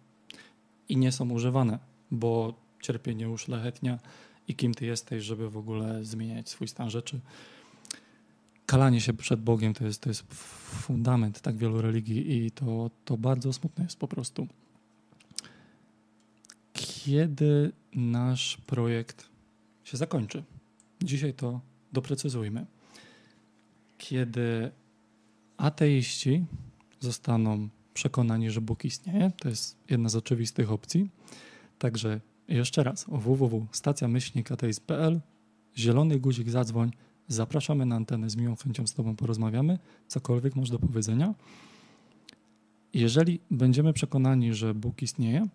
i 0.89 0.97
nie 0.97 1.13
są 1.13 1.31
używane, 1.31 1.79
bo 2.11 2.55
cierpienie 2.83 3.31
uszlachetnia 3.31 3.99
i 4.49 4.55
kim 4.55 4.75
ty 4.75 4.87
jesteś, 4.87 5.25
żeby 5.25 5.51
w 5.51 5.57
ogóle 5.57 6.05
zmieniać 6.05 6.49
swój 6.49 6.69
stan 6.69 6.91
rzeczy. 6.91 7.21
Kalanie 8.67 9.01
się 9.01 9.13
przed 9.13 9.41
Bogiem 9.43 9.75
to 9.75 9.85
jest, 9.85 10.01
to 10.01 10.11
jest 10.11 10.25
fundament 10.87 11.41
tak 11.41 11.57
wielu 11.57 11.83
religii 11.83 12.33
i 12.37 12.51
to, 12.51 12.91
to 13.05 13.17
bardzo 13.17 13.53
smutne 13.53 13.85
jest 13.85 13.99
po 13.99 14.09
prostu 14.09 14.47
kiedy 17.11 17.73
nasz 17.95 18.57
projekt 18.57 19.29
się 19.85 19.97
zakończy. 19.97 20.45
Dzisiaj 21.03 21.35
to 21.35 21.61
doprecyzujmy. 21.93 22.67
Kiedy 23.99 24.71
ateiści 25.57 26.45
zostaną 27.01 27.69
przekonani, 27.95 28.51
że 28.51 28.61
Bóg 28.61 28.85
istnieje, 28.85 29.33
to 29.41 29.49
jest 29.49 29.77
jedna 29.91 30.09
z 30.09 30.17
oczywistych 30.17 30.73
opcji. 30.73 31.11
Także 31.79 32.21
jeszcze 32.49 32.85
raz 32.85 33.07
www.stacjamyślnikateizm.pl 33.09 35.21
zielony 35.77 36.21
guzik 36.21 36.51
zadzwoń, 36.51 36.91
zapraszamy 37.29 37.87
na 37.87 37.97
antenę, 37.97 38.31
z 38.31 38.37
miłą 38.37 38.57
chęcią 38.57 38.87
z 38.87 38.95
Tobą 38.95 39.17
porozmawiamy, 39.17 39.79
cokolwiek 40.09 40.57
masz 40.57 40.71
do 40.71 40.79
powiedzenia. 40.79 41.35
Jeżeli 42.95 43.41
będziemy 43.51 43.93
przekonani, 43.93 44.55
że 44.55 44.75
Bóg 44.75 45.03
istnieje, 45.03 45.49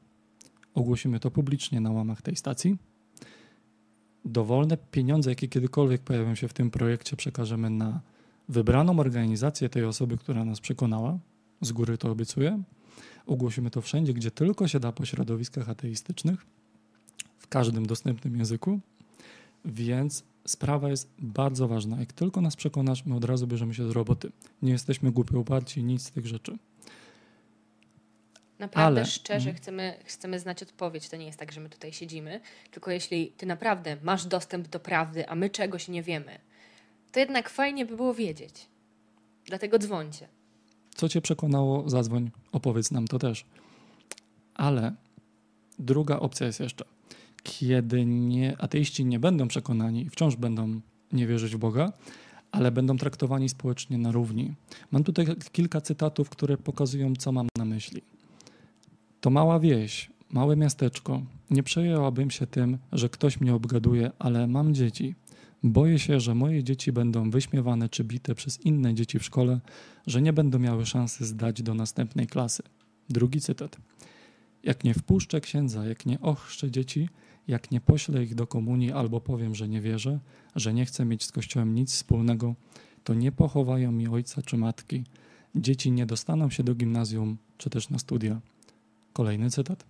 ogłosimy 0.76 1.20
to 1.20 1.32
publicznie 1.32 1.82
na 1.82 1.92
łamach 1.92 2.22
tej 2.22 2.36
stacji. 2.36 2.78
Dowolne 4.26 4.78
pieniądze, 4.78 5.30
jakie 5.30 5.48
kiedykolwiek 5.48 6.02
pojawią 6.02 6.36
się 6.36 6.48
w 6.48 6.54
tym 6.54 6.72
projekcie, 6.72 7.16
przekażemy 7.16 7.70
na 7.70 8.02
wybraną 8.50 9.00
organizację 9.00 9.70
tej 9.70 9.86
osoby, 9.86 10.18
która 10.18 10.46
nas 10.46 10.60
przekonała. 10.60 11.20
Z 11.62 11.72
góry 11.72 11.98
to 11.98 12.12
obiecuję. 12.12 12.64
Ogłosimy 13.26 13.72
to 13.72 13.82
wszędzie, 13.82 14.14
gdzie 14.14 14.32
tylko 14.32 14.68
się 14.68 14.80
da 14.80 14.92
po 14.92 15.06
środowiskach 15.06 15.70
ateistycznych, 15.70 16.46
w 17.38 17.48
każdym 17.48 17.86
dostępnym 17.86 18.38
języku. 18.38 18.80
Więc 19.66 20.24
sprawa 20.48 20.90
jest 20.90 21.10
bardzo 21.20 21.68
ważna. 21.68 22.00
Jak 22.00 22.14
tylko 22.14 22.42
nas 22.42 22.56
przekonasz, 22.56 23.06
my 23.06 23.16
od 23.16 23.26
razu 23.26 23.48
bierzemy 23.48 23.74
się 23.74 23.88
z 23.88 23.92
roboty. 23.92 24.32
Nie 24.62 24.72
jesteśmy 24.72 25.12
głupio 25.12 25.40
uparci, 25.40 25.84
nic 25.84 26.04
z 26.04 26.12
tych 26.12 26.28
rzeczy. 26.28 26.58
Naprawdę 28.60 29.02
Ale... 29.02 29.10
szczerze 29.10 29.50
mhm. 29.50 29.56
chcemy, 29.56 30.00
chcemy 30.06 30.40
znać 30.40 30.64
odpowiedź. 30.64 31.10
To 31.10 31.18
nie 31.18 31.26
jest 31.26 31.40
tak, 31.40 31.52
że 31.52 31.62
my 31.62 31.70
tutaj 31.70 31.94
siedzimy, 31.94 32.40
tylko 32.72 32.92
jeśli 32.92 33.32
ty 33.32 33.46
naprawdę 33.46 33.98
masz 34.04 34.26
dostęp 34.26 34.68
do 34.68 34.80
prawdy, 34.80 35.30
a 35.30 35.36
my 35.36 35.50
czegoś 35.50 35.88
nie 35.88 36.04
wiemy, 36.04 36.40
to 37.12 37.20
jednak 37.20 37.50
fajnie 37.50 37.86
by 37.86 37.96
było 37.96 38.14
wiedzieć. 38.14 38.68
Dlatego 39.46 39.80
dzwońcie. 39.80 40.28
Co 40.96 41.10
cię 41.10 41.22
przekonało, 41.22 41.90
zadzwoń, 41.90 42.32
opowiedz 42.52 42.92
nam 42.92 43.08
to 43.08 43.20
też. 43.20 43.46
Ale 44.54 44.94
druga 45.80 46.20
opcja 46.20 46.48
jest 46.48 46.60
jeszcze. 46.60 46.86
Kiedy 47.44 48.06
nie, 48.06 48.58
ateiści 48.58 49.06
nie 49.06 49.20
będą 49.20 49.48
przekonani 49.48 50.02
i 50.02 50.10
wciąż 50.10 50.36
będą 50.36 50.82
nie 51.12 51.28
wierzyć 51.28 51.56
w 51.56 51.58
Boga, 51.58 51.94
ale 52.52 52.72
będą 52.72 52.98
traktowani 52.98 53.50
społecznie 53.50 53.98
na 53.98 54.12
równi. 54.12 54.54
Mam 54.92 55.04
tutaj 55.04 55.26
kilka 55.52 55.82
cytatów, 55.82 56.30
które 56.30 56.58
pokazują, 56.58 57.16
co 57.16 57.32
mam 57.32 57.48
na 57.58 57.66
myśli. 57.66 58.02
To 59.26 59.30
mała 59.30 59.60
wieś, 59.60 60.12
małe 60.32 60.56
miasteczko. 60.56 61.22
Nie 61.52 61.64
przejęłabym 61.64 62.32
się 62.32 62.48
tym, 62.48 62.78
że 62.92 63.10
ktoś 63.10 63.42
mnie 63.42 63.56
obgaduje, 63.56 64.12
ale 64.20 64.48
mam 64.48 64.74
dzieci. 64.74 65.16
Boję 65.64 66.00
się, 66.00 66.20
że 66.20 66.36
moje 66.36 66.64
dzieci 66.64 66.92
będą 66.92 67.30
wyśmiewane 67.30 67.90
czy 67.90 68.04
bite 68.04 68.36
przez 68.36 68.62
inne 68.62 68.94
dzieci 68.94 69.20
w 69.20 69.24
szkole, 69.24 69.60
że 70.08 70.22
nie 70.22 70.34
będą 70.34 70.60
miały 70.60 70.86
szansy 70.86 71.26
zdać 71.26 71.64
do 71.64 71.74
następnej 71.74 72.28
klasy. 72.28 72.64
Drugi 73.10 73.42
cytat. 73.42 73.78
Jak 74.64 74.84
nie 74.84 74.94
wpuszczę 74.94 75.42
księdza, 75.42 75.86
jak 75.86 76.06
nie 76.06 76.22
ochrzczę 76.22 76.72
dzieci, 76.72 77.10
jak 77.48 77.72
nie 77.72 77.82
poślę 77.82 78.24
ich 78.24 78.36
do 78.36 78.48
komunii 78.48 78.92
albo 78.92 79.22
powiem, 79.22 79.56
że 79.56 79.68
nie 79.68 79.82
wierzę, 79.82 80.20
że 80.56 80.74
nie 80.74 80.86
chcę 80.86 81.06
mieć 81.06 81.24
z 81.24 81.32
Kościołem 81.32 81.76
nic 81.76 81.94
wspólnego, 81.94 82.56
to 83.04 83.14
nie 83.14 83.32
pochowają 83.32 83.92
mi 83.92 84.08
ojca 84.08 84.42
czy 84.42 84.58
matki. 84.58 85.04
Dzieci 85.56 85.92
nie 85.92 86.06
dostaną 86.06 86.50
się 86.50 86.64
do 86.64 86.76
gimnazjum 86.76 87.38
czy 87.58 87.70
też 87.70 87.90
na 87.90 88.00
studia. 88.00 88.42
Kolejny 89.16 89.50
cytat. 89.50 89.86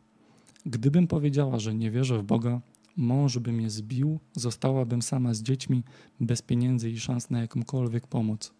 Gdybym 0.65 1.07
powiedziała, 1.07 1.59
że 1.59 1.75
nie 1.75 1.91
wierzę 1.91 2.19
w 2.19 2.23
Boga, 2.23 2.61
mąż 2.97 3.39
by 3.39 3.51
mnie 3.51 3.69
zbił, 3.69 4.19
zostałabym 4.33 5.01
sama 5.01 5.33
z 5.33 5.41
dziećmi, 5.41 5.83
bez 6.19 6.41
pieniędzy 6.41 6.89
i 6.89 6.99
szans 6.99 7.29
na 7.29 7.41
jakąkolwiek 7.41 8.07
pomoc. 8.07 8.53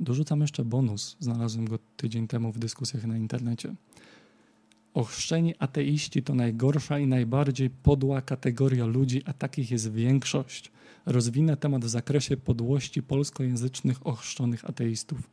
Dorzucam 0.00 0.40
jeszcze 0.40 0.64
bonus, 0.64 1.16
znalazłem 1.20 1.64
go 1.64 1.78
tydzień 1.96 2.28
temu 2.28 2.52
w 2.52 2.58
dyskusjach 2.58 3.04
na 3.06 3.16
internecie. 3.16 3.74
Ochrzczeni 4.94 5.54
ateiści 5.58 6.22
to 6.22 6.34
najgorsza 6.34 6.98
i 6.98 7.06
najbardziej 7.06 7.70
podła 7.70 8.22
kategoria 8.22 8.86
ludzi, 8.86 9.22
a 9.24 9.32
takich 9.32 9.70
jest 9.70 9.92
większość. 9.92 10.72
Rozwinę 11.06 11.56
temat 11.56 11.84
w 11.84 11.88
zakresie 11.88 12.36
podłości 12.36 13.02
polskojęzycznych 13.02 14.06
ochrzczonych 14.06 14.64
ateistów. 14.64 15.30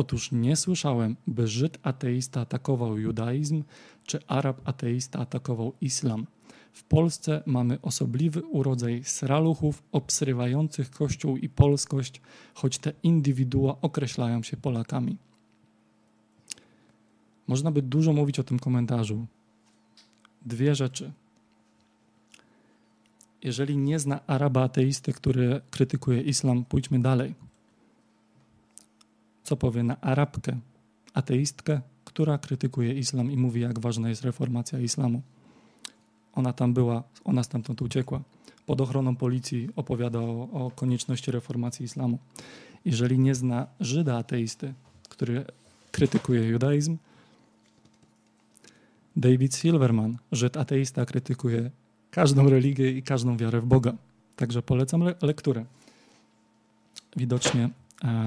Otóż 0.00 0.32
nie 0.32 0.56
słyszałem, 0.56 1.16
by 1.26 1.48
Żyd 1.48 1.78
ateista 1.82 2.40
atakował 2.40 2.98
judaizm, 2.98 3.62
czy 4.04 4.26
Arab 4.26 4.68
ateista 4.68 5.18
atakował 5.18 5.72
islam. 5.80 6.26
W 6.72 6.84
Polsce 6.84 7.42
mamy 7.46 7.80
osobliwy 7.82 8.42
urodzaj 8.42 9.04
sraluchów 9.04 9.82
obsrywających 9.92 10.90
Kościół 10.90 11.36
i 11.36 11.48
polskość, 11.48 12.20
choć 12.54 12.78
te 12.78 12.92
indywidua 13.02 13.76
określają 13.82 14.42
się 14.42 14.56
Polakami. 14.56 15.16
Można 17.46 17.70
by 17.70 17.82
dużo 17.82 18.12
mówić 18.12 18.38
o 18.38 18.44
tym 18.44 18.58
komentarzu. 18.58 19.26
Dwie 20.46 20.74
rzeczy. 20.74 21.12
Jeżeli 23.42 23.76
nie 23.76 23.98
zna 23.98 24.26
Araba 24.26 24.62
ateisty, 24.62 25.12
który 25.12 25.60
krytykuje 25.70 26.22
islam, 26.22 26.64
pójdźmy 26.64 26.98
dalej. 26.98 27.49
Co 29.50 29.56
powie 29.56 29.82
na 29.82 30.00
Arabkę, 30.00 30.58
ateistkę, 31.14 31.80
która 32.04 32.38
krytykuje 32.38 32.94
islam 32.94 33.32
i 33.32 33.36
mówi, 33.36 33.60
jak 33.60 33.78
ważna 33.78 34.08
jest 34.08 34.24
reformacja 34.24 34.78
islamu? 34.78 35.22
Ona 36.34 36.52
tam 36.52 36.74
była, 36.74 37.02
ona 37.24 37.42
stamtąd 37.42 37.82
uciekła. 37.82 38.20
Pod 38.66 38.80
ochroną 38.80 39.16
policji 39.16 39.68
opowiada 39.76 40.18
o, 40.18 40.48
o 40.52 40.70
konieczności 40.70 41.30
reformacji 41.30 41.84
islamu. 41.84 42.18
Jeżeli 42.84 43.18
nie 43.18 43.34
zna 43.34 43.66
Żyda 43.80 44.16
ateisty, 44.18 44.74
który 45.08 45.44
krytykuje 45.92 46.48
judaizm, 46.48 46.96
David 49.16 49.54
Silverman, 49.54 50.18
Żyd 50.32 50.56
ateista, 50.56 51.06
krytykuje 51.06 51.70
każdą 52.10 52.50
religię 52.50 52.90
i 52.90 53.02
każdą 53.02 53.36
wiarę 53.36 53.60
w 53.60 53.66
Boga. 53.66 53.92
Także 54.36 54.62
polecam 54.62 55.02
le 55.02 55.14
lekturę. 55.22 55.64
Widocznie 57.16 57.70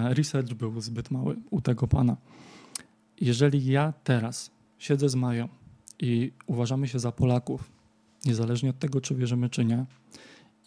research 0.10 0.54
był 0.54 0.82
zbyt 0.82 1.12
mały 1.12 1.36
u 1.50 1.62
tego 1.62 1.88
pana. 1.88 2.18
Jeżeli 3.22 3.66
ja 3.66 3.94
teraz 4.04 4.52
siedzę 4.78 5.10
z 5.10 5.16
Mają 5.16 5.48
i 6.00 6.32
uważamy 6.48 6.88
się 6.88 7.00
za 7.00 7.12
Polaków, 7.12 7.72
niezależnie 8.26 8.70
od 8.70 8.80
tego, 8.80 9.02
czy 9.02 9.16
wierzymy, 9.16 9.50
czy 9.50 9.66
nie, 9.66 9.86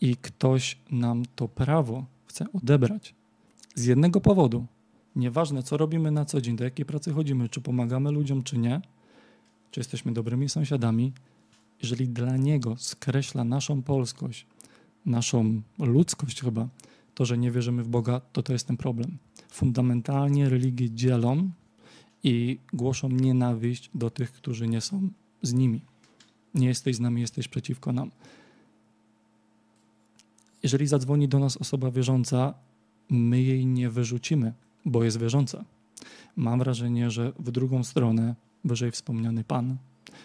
i 0.01 0.16
ktoś 0.16 0.79
nam 0.90 1.23
to 1.37 1.49
prawo 1.49 2.07
chce 2.27 2.45
odebrać 2.53 3.14
z 3.75 3.85
jednego 3.85 4.21
powodu, 4.21 4.66
nieważne 5.16 5.62
co 5.62 5.77
robimy 5.77 6.11
na 6.11 6.25
co 6.25 6.40
dzień, 6.40 6.57
do 6.57 6.64
jakiej 6.64 6.87
pracy 6.87 7.12
chodzimy, 7.12 7.49
czy 7.49 7.61
pomagamy 7.61 8.11
ludziom, 8.11 8.42
czy 8.42 8.59
nie, 8.59 8.81
czy 9.71 9.81
jesteśmy 9.81 10.12
dobrymi 10.12 10.49
sąsiadami, 10.49 11.12
jeżeli 11.83 12.09
dla 12.09 12.37
niego 12.37 12.77
skreśla 12.79 13.45
naszą 13.45 13.83
polskość, 13.83 14.47
naszą 15.07 15.62
ludzkość 15.79 16.40
chyba, 16.40 16.69
to, 17.16 17.24
że 17.24 17.38
nie 17.38 17.50
wierzymy 17.50 17.83
w 17.83 17.88
Boga, 17.88 18.20
to 18.33 18.42
to 18.42 18.52
jest 18.52 18.66
ten 18.66 18.76
problem. 18.76 19.18
Fundamentalnie 19.50 20.48
religie 20.48 20.90
dzielą 20.90 21.50
i 22.22 22.59
głoszą 22.72 23.09
nienawiść 23.09 23.90
do 23.94 24.11
tych, 24.11 24.33
którzy 24.33 24.68
nie 24.68 24.81
są 24.81 25.09
z 25.42 25.52
nimi. 25.52 25.81
Nie 26.55 26.66
jesteś 26.66 26.96
z 26.96 27.00
nami, 27.00 27.20
jesteś 27.20 27.48
przeciwko 27.48 27.92
nam. 27.92 28.11
Jeżeli 30.62 30.87
zadzwoni 30.87 31.29
do 31.29 31.38
nas 31.38 31.57
osoba 31.57 31.90
wierząca, 31.90 32.55
my 33.11 33.42
jej 33.42 33.66
nie 33.66 33.90
wyrzucimy, 33.90 34.52
bo 34.85 35.05
jest 35.05 35.20
wierząca. 35.20 35.64
Mam 36.37 36.59
wrażenie, 36.59 37.11
że 37.11 37.33
w 37.38 37.50
drugą 37.50 37.85
stronę 37.85 38.35
wyżej 38.64 38.90
wspomniany 38.90 39.44
Pan 39.44 39.76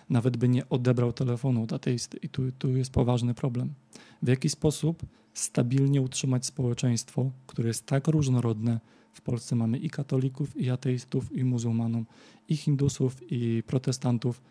nawet 0.09 0.37
by 0.37 0.49
nie 0.49 0.69
odebrał 0.69 1.13
telefonu 1.13 1.63
od 1.63 1.73
ateisty. 1.73 2.17
I 2.17 2.29
tu, 2.29 2.51
tu 2.51 2.77
jest 2.77 2.91
poważny 2.91 3.33
problem. 3.33 3.73
W 4.21 4.27
jaki 4.27 4.49
sposób 4.49 5.05
stabilnie 5.33 6.01
utrzymać 6.01 6.45
społeczeństwo, 6.45 7.31
które 7.47 7.67
jest 7.67 7.85
tak 7.85 8.07
różnorodne? 8.07 8.79
W 9.13 9.21
Polsce 9.21 9.55
mamy 9.55 9.77
i 9.77 9.89
katolików, 9.89 10.57
i 10.57 10.69
ateistów, 10.69 11.31
i 11.35 11.43
muzułmanów, 11.43 12.07
i 12.49 12.57
hindusów, 12.57 13.31
i 13.31 13.63
protestantów, 13.67 14.41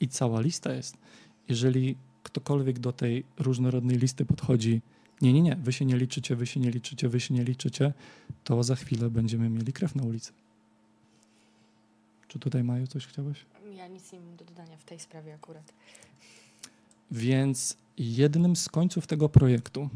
i 0.00 0.08
cała 0.08 0.40
lista 0.40 0.72
jest. 0.72 0.96
Jeżeli 1.48 1.96
ktokolwiek 2.22 2.78
do 2.78 2.92
tej 2.92 3.24
różnorodnej 3.38 3.98
listy 3.98 4.24
podchodzi, 4.24 4.82
nie, 5.20 5.32
nie, 5.32 5.42
nie, 5.42 5.56
wy 5.56 5.72
się 5.72 5.84
nie 5.84 5.96
liczycie, 5.96 6.36
wy 6.36 6.46
się 6.46 6.60
nie 6.60 6.70
liczycie, 6.70 7.08
wy 7.08 7.20
się 7.20 7.34
nie 7.34 7.44
liczycie, 7.44 7.92
to 8.44 8.62
za 8.62 8.76
chwilę 8.76 9.10
będziemy 9.10 9.50
mieli 9.50 9.72
krew 9.72 9.94
na 9.94 10.02
ulicy. 10.02 10.32
Czy 12.28 12.38
tutaj 12.38 12.64
Maju 12.64 12.86
coś 12.86 13.06
chciałeś? 13.06 13.46
Ja 13.76 13.88
nic 13.88 14.12
nie 14.12 14.20
mam 14.20 14.36
do 14.36 14.44
dodania 14.44 14.76
w 14.76 14.84
tej 14.84 14.98
sprawie 14.98 15.34
akurat. 15.34 15.72
Więc 17.10 17.76
jednym 18.00 18.56
z 18.56 18.68
końców 18.68 19.06
tego 19.06 19.28
projektu, 19.28 19.88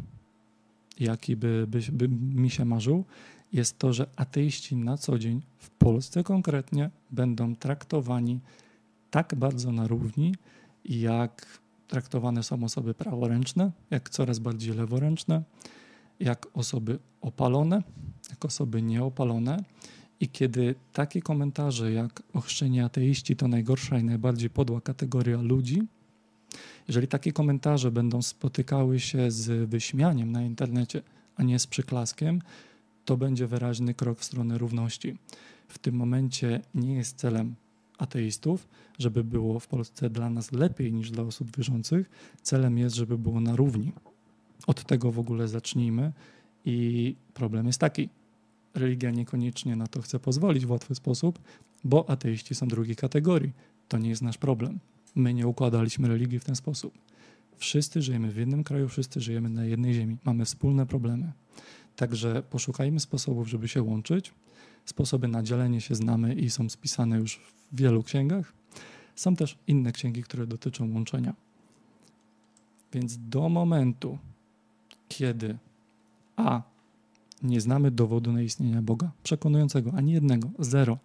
jaki 1.01 1.37
by, 1.37 1.67
by, 1.69 1.81
by 1.93 2.09
mi 2.09 2.51
się 2.51 2.65
marzył, 2.65 3.05
jest 3.53 3.79
to, 3.79 3.93
że 3.93 4.07
ateiści 4.17 4.77
na 4.77 4.97
co 4.97 5.19
dzień 5.19 5.43
w 5.59 5.71
Polsce 5.71 6.25
konkretnie 6.25 6.91
będą 7.11 7.57
traktowani 7.57 8.41
tak 9.11 9.35
bardzo 9.35 9.73
na 9.73 9.87
równi, 9.87 10.35
jak 10.85 11.59
traktowane 11.89 12.43
są 12.43 12.65
osoby 12.65 12.95
praworęczne, 12.95 13.71
jak 13.91 14.11
coraz 14.11 14.39
bardziej 14.39 14.75
leworęczne, 14.75 15.43
jak 16.21 16.47
osoby 16.55 16.99
opalone, 17.21 17.83
jak 18.31 18.45
osoby 18.45 18.83
nieopalone. 18.83 19.65
I 20.21 20.29
kiedy 20.29 20.75
takie 20.93 21.23
komentarze 21.23 21.93
jak 21.93 22.23
ochrzczeni 22.35 22.81
ateiści 22.81 23.37
to 23.37 23.49
najgorsza 23.49 23.99
i 23.99 24.05
najbardziej 24.05 24.51
podła 24.51 24.81
kategoria 24.81 25.41
ludzi, 25.41 25.83
jeżeli 26.89 27.09
takie 27.09 27.33
komentarze 27.33 27.91
będą 27.91 28.23
spotykały 28.23 29.01
się 29.01 29.31
z 29.31 29.69
wyśmianiem 29.69 30.33
na 30.33 30.43
internecie, 30.43 31.03
a 31.37 31.43
nie 31.43 31.59
z 31.59 31.67
przyklaskiem, 31.67 32.43
to 33.05 33.17
będzie 33.17 33.47
wyraźny 33.47 33.95
krok 33.95 34.19
w 34.19 34.25
stronę 34.25 34.59
równości. 34.59 35.17
W 35.69 35.79
tym 35.79 35.95
momencie 35.95 36.61
nie 36.75 36.95
jest 36.95 37.17
celem 37.17 37.55
ateistów, 37.99 38.69
żeby 38.99 39.25
było 39.25 39.61
w 39.61 39.67
Polsce 39.67 40.11
dla 40.11 40.31
nas 40.31 40.53
lepiej 40.53 40.93
niż 40.93 41.11
dla 41.11 41.23
osób 41.23 41.57
wierzących. 41.57 42.11
Celem 42.43 42.79
jest, 42.79 42.97
żeby 42.97 43.19
było 43.19 43.41
na 43.41 43.57
równi. 43.57 43.93
Od 44.67 44.85
tego 44.85 45.13
w 45.13 45.19
ogóle 45.19 45.49
zacznijmy. 45.49 46.13
I 46.65 47.17
problem 47.35 47.67
jest 47.67 47.79
taki: 47.79 48.09
religia 48.75 49.11
niekoniecznie 49.11 49.77
na 49.77 49.87
to 49.87 50.03
chce 50.03 50.19
pozwolić 50.19 50.67
w 50.67 50.71
łatwy 50.71 50.95
sposób, 50.95 51.39
bo 51.85 52.11
ateiści 52.11 52.55
są 52.55 52.69
drugiej 52.69 52.97
kategorii. 52.97 53.53
To 53.89 53.99
nie 53.99 54.09
jest 54.09 54.23
nasz 54.23 54.39
problem. 54.39 54.79
My 55.15 55.35
nie 55.35 55.47
układaliśmy 55.47 56.09
religii 56.09 56.39
w 56.39 56.45
ten 56.45 56.57
sposób. 56.57 56.99
Wszyscy 57.57 58.03
żyjemy 58.03 58.31
w 58.31 58.37
jednym 58.37 58.65
kraju, 58.65 58.89
wszyscy 58.89 59.21
żyjemy 59.21 59.49
na 59.49 59.65
jednej 59.65 59.95
ziemi. 59.95 60.17
Mamy 60.25 60.45
wspólne 60.45 60.87
problemy. 60.87 61.33
Także 61.97 62.43
poszukajmy 62.43 63.01
sposobów, 63.01 63.49
żeby 63.49 63.69
się 63.69 63.83
łączyć. 63.83 64.33
Sposoby 64.85 65.29
na 65.29 65.43
dzielenie 65.43 65.81
się 65.81 65.95
znamy 65.95 66.35
i 66.35 66.51
są 66.51 66.69
spisane 66.69 67.19
już 67.19 67.37
w 67.37 67.77
wielu 67.77 68.03
księgach. 68.03 68.53
Są 69.17 69.37
też 69.37 69.59
inne 69.67 69.93
księgi, 69.93 70.23
które 70.23 70.47
dotyczą 70.47 70.93
łączenia. 70.93 71.35
Więc 72.93 73.19
do 73.29 73.49
momentu, 73.49 74.19
kiedy 75.09 75.59
A 76.37 76.63
nie 77.43 77.61
znamy 77.61 77.91
dowodu 77.91 78.33
na 78.33 78.43
istnienie 78.43 78.83
Boga, 78.83 79.11
przekonującego, 79.23 79.93
ani 79.97 80.13
jednego, 80.13 80.51
zero. 80.59 80.99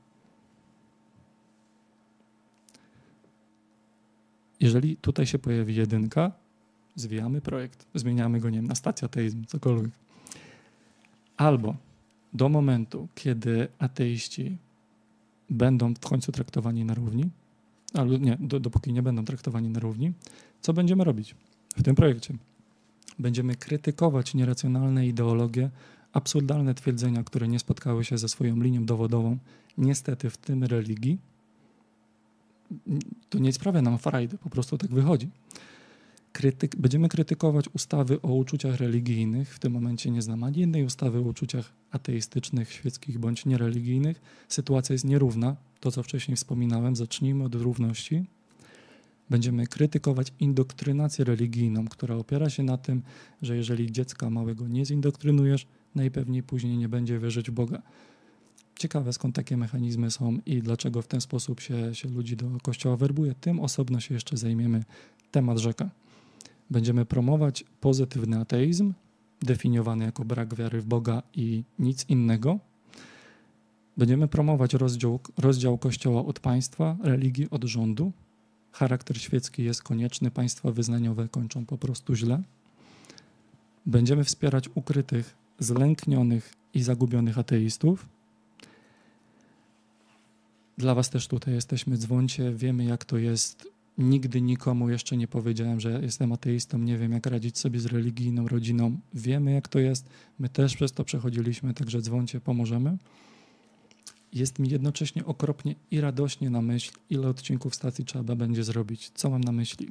Jeżeli 4.59 4.97
tutaj 4.97 5.25
się 5.25 5.39
pojawi 5.39 5.75
jedynka, 5.75 6.31
zwijamy 6.95 7.41
projekt, 7.41 7.87
zmieniamy 7.95 8.39
go, 8.39 8.49
nie 8.49 8.57
wiem, 8.57 8.67
na 8.67 8.75
stacja 8.75 9.05
ateizm, 9.05 9.45
cokolwiek. 9.45 9.91
Albo 11.37 11.75
do 12.33 12.49
momentu, 12.49 13.07
kiedy 13.15 13.67
ateiści 13.79 14.57
będą 15.49 15.93
w 15.93 15.99
końcu 15.99 16.31
traktowani 16.31 16.85
na 16.85 16.93
równi, 16.93 17.29
albo 17.93 18.17
nie, 18.17 18.37
do, 18.39 18.59
dopóki 18.59 18.93
nie 18.93 19.01
będą 19.01 19.25
traktowani 19.25 19.69
na 19.69 19.79
równi, 19.79 20.13
co 20.61 20.73
będziemy 20.73 21.03
robić 21.03 21.35
w 21.75 21.83
tym 21.83 21.95
projekcie? 21.95 22.33
Będziemy 23.19 23.55
krytykować 23.55 24.33
nieracjonalne 24.33 25.07
ideologie 25.07 25.69
absurdalne 26.13 26.73
twierdzenia, 26.73 27.23
które 27.23 27.47
nie 27.47 27.59
spotkały 27.59 28.05
się 28.05 28.17
ze 28.17 28.29
swoją 28.29 28.55
linią 28.55 28.85
dowodową, 28.85 29.37
niestety 29.77 30.29
w 30.29 30.37
tym 30.37 30.63
religii, 30.63 31.17
to 33.29 33.39
nie 33.39 33.53
sprawia 33.53 33.81
nam 33.81 33.97
frajdy, 33.97 34.37
po 34.37 34.49
prostu 34.49 34.77
tak 34.77 34.93
wychodzi. 34.93 35.29
Krytyk, 36.31 36.75
będziemy 36.75 37.09
krytykować 37.09 37.65
ustawy 37.73 38.21
o 38.21 38.33
uczuciach 38.33 38.77
religijnych. 38.77 39.55
W 39.55 39.59
tym 39.59 39.73
momencie 39.73 40.11
nie 40.11 40.21
znam 40.21 40.43
ani 40.43 40.59
jednej 40.59 40.83
ustawy 40.83 41.19
o 41.19 41.21
uczuciach 41.21 41.73
ateistycznych, 41.91 42.73
świeckich 42.73 43.19
bądź 43.19 43.45
niereligijnych. 43.45 44.21
Sytuacja 44.49 44.93
jest 44.93 45.05
nierówna. 45.05 45.55
To, 45.79 45.91
co 45.91 46.03
wcześniej 46.03 46.37
wspominałem, 46.37 46.95
zacznijmy 46.95 47.43
od 47.43 47.55
równości. 47.55 48.25
Będziemy 49.29 49.67
krytykować 49.67 50.33
indoktrynację 50.39 51.25
religijną, 51.25 51.87
która 51.87 52.15
opiera 52.15 52.49
się 52.49 52.63
na 52.63 52.77
tym, 52.77 53.01
że 53.41 53.57
jeżeli 53.57 53.91
dziecka 53.91 54.29
małego 54.29 54.67
nie 54.67 54.85
zindoktrynujesz, 54.85 55.67
najpewniej 55.95 56.43
później 56.43 56.77
nie 56.77 56.89
będzie 56.89 57.19
wierzyć 57.19 57.51
w 57.51 57.53
Boga. 57.53 57.81
Ciekawe 58.79 59.13
skąd 59.13 59.35
takie 59.35 59.57
mechanizmy 59.57 60.11
są 60.11 60.37
i 60.45 60.61
dlaczego 60.61 61.01
w 61.01 61.07
ten 61.07 61.21
sposób 61.21 61.59
się, 61.59 61.95
się 61.95 62.09
ludzi 62.09 62.35
do 62.37 62.45
kościoła 62.63 62.97
werbuje. 62.97 63.35
Tym 63.41 63.59
osobno 63.59 63.99
się 63.99 64.13
jeszcze 64.13 64.37
zajmiemy. 64.37 64.83
Temat 65.31 65.57
rzeka. 65.57 65.89
Będziemy 66.69 67.05
promować 67.05 67.63
pozytywny 67.81 68.39
ateizm, 68.39 68.93
definiowany 69.41 70.05
jako 70.05 70.25
brak 70.25 70.55
wiary 70.55 70.81
w 70.81 70.85
Boga 70.85 71.23
i 71.33 71.63
nic 71.79 72.05
innego. 72.09 72.59
Będziemy 73.97 74.27
promować 74.27 74.73
rozdział, 74.73 75.19
rozdział 75.37 75.77
Kościoła 75.77 76.25
od 76.25 76.39
państwa, 76.39 76.97
religii 77.03 77.49
od 77.49 77.63
rządu. 77.63 78.11
Charakter 78.71 79.21
świecki 79.21 79.63
jest 79.63 79.83
konieczny, 79.83 80.31
państwa 80.31 80.71
wyznaniowe 80.71 81.27
kończą 81.27 81.65
po 81.65 81.77
prostu 81.77 82.15
źle. 82.15 82.41
Będziemy 83.85 84.23
wspierać 84.23 84.69
ukrytych, 84.75 85.35
zlęknionych 85.59 86.53
i 86.73 86.83
zagubionych 86.83 87.37
ateistów. 87.37 88.18
Dla 90.79 90.95
Was 90.95 91.09
też 91.09 91.27
tutaj 91.27 91.53
jesteśmy, 91.53 91.97
dzwoncie, 91.97 92.51
wiemy 92.51 92.85
jak 92.85 93.05
to 93.05 93.17
jest 93.17 93.67
Nigdy 93.97 94.41
nikomu 94.41 94.89
jeszcze 94.89 95.17
nie 95.17 95.27
powiedziałem, 95.27 95.79
że 95.79 95.99
jestem 96.01 96.31
ateistą, 96.31 96.77
nie 96.77 96.97
wiem 96.97 97.11
jak 97.11 97.25
radzić 97.25 97.57
sobie 97.57 97.79
z 97.79 97.85
religijną 97.85 98.47
rodziną. 98.47 98.99
Wiemy 99.13 99.51
jak 99.51 99.67
to 99.67 99.79
jest, 99.79 100.09
my 100.39 100.49
też 100.49 100.75
przez 100.75 100.91
to 100.91 101.03
przechodziliśmy, 101.03 101.73
także 101.73 102.01
dzwoncie, 102.01 102.41
pomożemy. 102.41 102.97
Jest 104.33 104.59
mi 104.59 104.69
jednocześnie 104.69 105.25
okropnie 105.25 105.75
i 105.91 106.01
radośnie 106.01 106.49
na 106.49 106.61
myśl, 106.61 106.91
ile 107.09 107.27
odcinków 107.27 107.75
stacji 107.75 108.05
trzeba 108.05 108.35
będzie 108.35 108.63
zrobić. 108.63 109.11
Co 109.15 109.29
mam 109.29 109.41
na 109.41 109.51
myśli? 109.51 109.87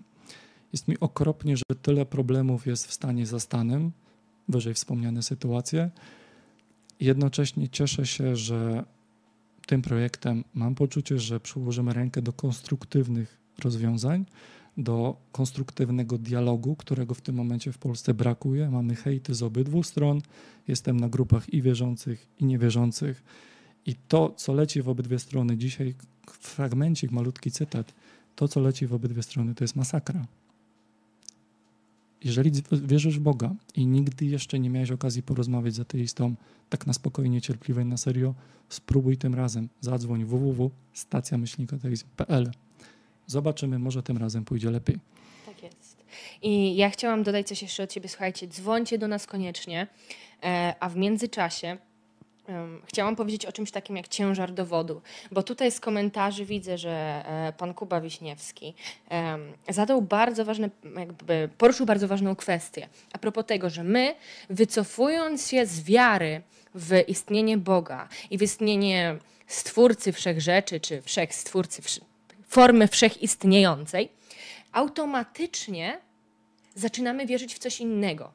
Jest 0.72 0.88
mi 0.88 1.01
okropnie, 1.01 1.57
że 1.57 1.64
tyle 1.83 2.07
problemów 2.07 2.66
jest 2.66 2.87
w 2.87 2.92
stanie 2.92 3.27
zastanym, 3.27 3.92
wyżej 4.48 4.74
wspomniane 4.74 5.22
sytuacje. 5.22 5.90
Jednocześnie 7.01 7.68
cieszę 7.68 8.07
się, 8.07 8.37
że 8.37 8.85
tym 9.69 9.83
projektem 9.83 10.45
mam 10.55 10.75
poczucie, 10.75 11.19
że 11.19 11.41
przyłożymy 11.41 11.93
rękę 11.93 12.23
do 12.23 12.33
konstruktywnych 12.33 13.39
rozwiązań, 13.59 14.27
do 14.77 15.17
konstruktywnego 15.33 16.19
dialogu, 16.19 16.77
którego 16.77 17.15
w 17.15 17.21
tym 17.21 17.35
momencie 17.35 17.73
w 17.73 17.79
Polsce 17.79 18.15
brakuje. 18.15 18.71
Mamy 18.71 18.95
hejty 18.95 19.35
z 19.35 19.43
obydwu 19.43 19.83
stron. 19.83 20.21
Jestem 20.69 21.01
na 21.01 21.09
grupach 21.09 21.55
i 21.55 21.63
wierzących, 21.63 22.27
i 22.39 22.45
niewierzących. 22.45 23.25
I 23.87 23.95
to, 23.95 24.35
co 24.37 24.53
leci 24.53 24.83
w 24.83 24.89
obydwie 24.89 25.19
strony 25.19 25.57
dzisiaj, 25.57 25.95
fragmencik, 26.41 27.11
malutki 27.11 27.51
cytat, 27.51 27.95
to, 28.35 28.49
co 28.49 28.61
leci 28.61 28.87
w 28.87 28.95
obydwie 28.95 29.23
strony, 29.23 29.55
to 29.55 29.65
jest 29.65 29.77
masakra. 29.77 30.27
Jeżeli 32.25 32.53
wierzysz 32.73 33.19
w 33.19 33.23
Boga 33.23 33.55
i 33.77 33.87
nigdy 33.87 34.25
jeszcze 34.25 34.59
nie 34.59 34.71
miałeś 34.71 34.91
okazji 34.91 35.23
porozmawiać 35.23 35.75
z 35.75 35.81
ateistą, 35.81 36.35
tak 36.69 36.87
na 36.87 36.93
spokojnie, 36.93 37.41
cierpliwie, 37.41 37.85
na 37.85 37.97
serio, 37.97 38.35
spróbuj 38.69 39.17
tym 39.17 39.35
razem. 39.35 39.69
Zadzwoń 39.81 40.25
www.stacjamyślnikateizm.pl 40.25 42.51
Zobaczymy, 43.27 43.79
może 43.79 44.03
tym 44.03 44.17
razem 44.17 44.45
pójdzie 44.45 44.71
lepiej. 44.71 44.99
Tak 45.47 45.63
jest. 45.63 45.97
I 46.43 46.77
ja 46.77 46.91
chciałam 46.91 47.23
dodać 47.23 47.49
coś 47.49 47.63
jeszcze 47.63 47.83
od 47.83 47.91
Ciebie. 47.91 48.09
Słuchajcie, 48.09 48.49
dzwońcie 48.49 48.99
do 48.99 49.09
nas 49.09 49.27
koniecznie, 49.27 49.87
e, 50.43 50.75
a 50.81 50.89
w 50.89 50.97
międzyczasie 50.97 51.79
Chciałam 52.87 53.17
powiedzieć 53.17 53.47
o 53.47 53.53
czymś 53.53 53.71
takim 53.71 53.97
jak 53.97 54.09
ciężar 54.09 54.53
dowodu, 54.53 55.03
bo 55.33 55.43
tutaj 55.43 55.73
z 55.73 55.81
komentarzy 55.81 56.45
widzę, 56.45 56.79
że 56.79 56.91
e, 57.27 57.53
pan 57.53 57.75
Kuba 57.75 58.01
Wiśniewski 58.01 58.75
zadał 59.69 60.03
bardzo 60.03 60.45
ważne, 60.45 60.71
jakby 60.97 61.49
poruszył 61.59 61.87
bardzo 61.87 62.09
ważną 62.09 62.37
kwestię 62.37 62.89
a 63.13 63.19
propos 63.19 63.47
tego, 63.47 63.71
że 63.71 63.85
my 63.85 64.15
wycofując 64.51 65.49
się 65.49 65.67
z 65.67 65.83
wiary 65.83 66.43
w 66.75 67.05
istnienie 67.09 67.59
Boga 67.59 68.09
i 68.31 68.39
w 68.39 68.43
istnienie 68.43 69.17
Stwórcy 69.47 70.13
Wszechrzeczy, 70.13 70.81
czy 70.81 71.03
Wszechstwórcy 71.03 71.83
formy 72.49 72.89
wszechistniejącej, 72.89 74.09
automatycznie 74.73 76.01
zaczynamy 76.75 77.27
wierzyć 77.27 77.55
w 77.55 77.59
coś 77.59 77.81
innego. 77.81 78.33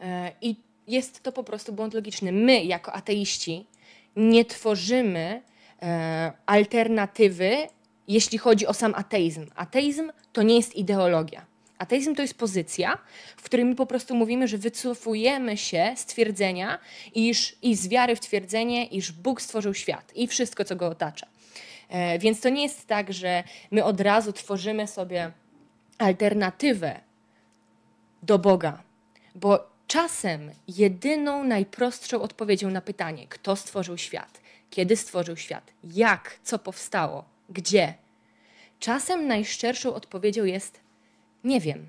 E, 0.00 0.32
I 0.40 0.56
jest 0.86 1.22
to 1.22 1.32
po 1.32 1.44
prostu 1.44 1.72
błąd 1.72 1.94
logiczny. 1.94 2.32
My, 2.32 2.64
jako 2.64 2.92
ateiści, 2.92 3.66
nie 4.16 4.44
tworzymy 4.44 5.42
e, 5.82 6.32
alternatywy, 6.46 7.56
jeśli 8.08 8.38
chodzi 8.38 8.66
o 8.66 8.74
sam 8.74 8.94
ateizm. 8.94 9.46
Ateizm 9.54 10.12
to 10.32 10.42
nie 10.42 10.56
jest 10.56 10.76
ideologia. 10.76 11.46
Ateizm 11.78 12.14
to 12.14 12.22
jest 12.22 12.38
pozycja, 12.38 12.98
w 13.36 13.42
której 13.42 13.66
my 13.66 13.74
po 13.74 13.86
prostu 13.86 14.14
mówimy, 14.14 14.48
że 14.48 14.58
wycofujemy 14.58 15.56
się 15.56 15.92
z 15.96 16.06
twierdzenia 16.06 16.78
iż, 17.14 17.56
i 17.62 17.76
z 17.76 17.88
wiary 17.88 18.16
w 18.16 18.20
twierdzenie, 18.20 18.86
iż 18.86 19.12
Bóg 19.12 19.42
stworzył 19.42 19.74
świat 19.74 20.12
i 20.14 20.26
wszystko, 20.26 20.64
co 20.64 20.76
go 20.76 20.86
otacza. 20.86 21.26
E, 21.88 22.18
więc 22.18 22.40
to 22.40 22.48
nie 22.48 22.62
jest 22.62 22.86
tak, 22.86 23.12
że 23.12 23.44
my 23.70 23.84
od 23.84 24.00
razu 24.00 24.32
tworzymy 24.32 24.86
sobie 24.86 25.32
alternatywę 25.98 27.00
do 28.22 28.38
Boga, 28.38 28.82
bo 29.34 29.73
czasem 29.94 30.50
jedyną, 30.68 31.44
najprostszą 31.44 32.22
odpowiedzią 32.22 32.70
na 32.70 32.80
pytanie, 32.80 33.26
kto 33.28 33.56
stworzył 33.56 33.98
świat, 33.98 34.40
kiedy 34.70 34.96
stworzył 34.96 35.36
świat, 35.36 35.72
jak, 35.84 36.38
co 36.42 36.58
powstało, 36.58 37.24
gdzie, 37.48 37.94
czasem 38.80 39.26
najszczerszą 39.26 39.94
odpowiedzią 39.94 40.44
jest 40.44 40.80
nie 41.44 41.60
wiem, 41.60 41.86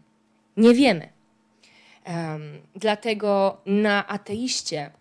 nie 0.57 0.73
wiemy. 0.73 1.09
Um, 2.07 2.61
dlatego 2.75 3.57
na 3.65 4.07
ateiście 4.07 4.91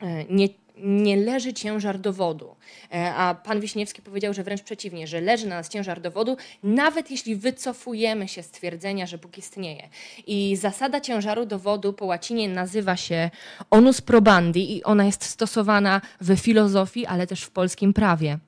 e, 0.00 0.24
nie, 0.24 0.48
nie 0.76 1.16
leży 1.16 1.52
ciężar 1.52 1.98
dowodu. 1.98 2.56
E, 2.92 3.14
a 3.14 3.34
pan 3.34 3.60
Wiśniewski 3.60 4.02
powiedział, 4.02 4.34
że 4.34 4.42
wręcz 4.42 4.62
przeciwnie, 4.62 5.06
że 5.06 5.20
leży 5.20 5.46
na 5.46 5.56
nas 5.56 5.68
ciężar 5.68 6.00
dowodu, 6.00 6.36
nawet 6.62 7.10
jeśli 7.10 7.36
wycofujemy 7.36 8.28
się 8.28 8.42
z 8.42 8.50
twierdzenia, 8.50 9.06
że 9.06 9.18
Bóg 9.18 9.38
istnieje. 9.38 9.88
I 10.26 10.56
zasada 10.56 11.00
ciężaru 11.00 11.46
dowodu 11.46 11.92
po 11.92 12.04
łacinie 12.04 12.48
nazywa 12.48 12.96
się 12.96 13.30
onus 13.70 14.00
probandi 14.00 14.76
i 14.76 14.84
ona 14.84 15.04
jest 15.04 15.24
stosowana 15.24 16.00
w 16.20 16.36
filozofii, 16.36 17.06
ale 17.06 17.26
też 17.26 17.42
w 17.42 17.50
polskim 17.50 17.92
prawie. 17.92 18.38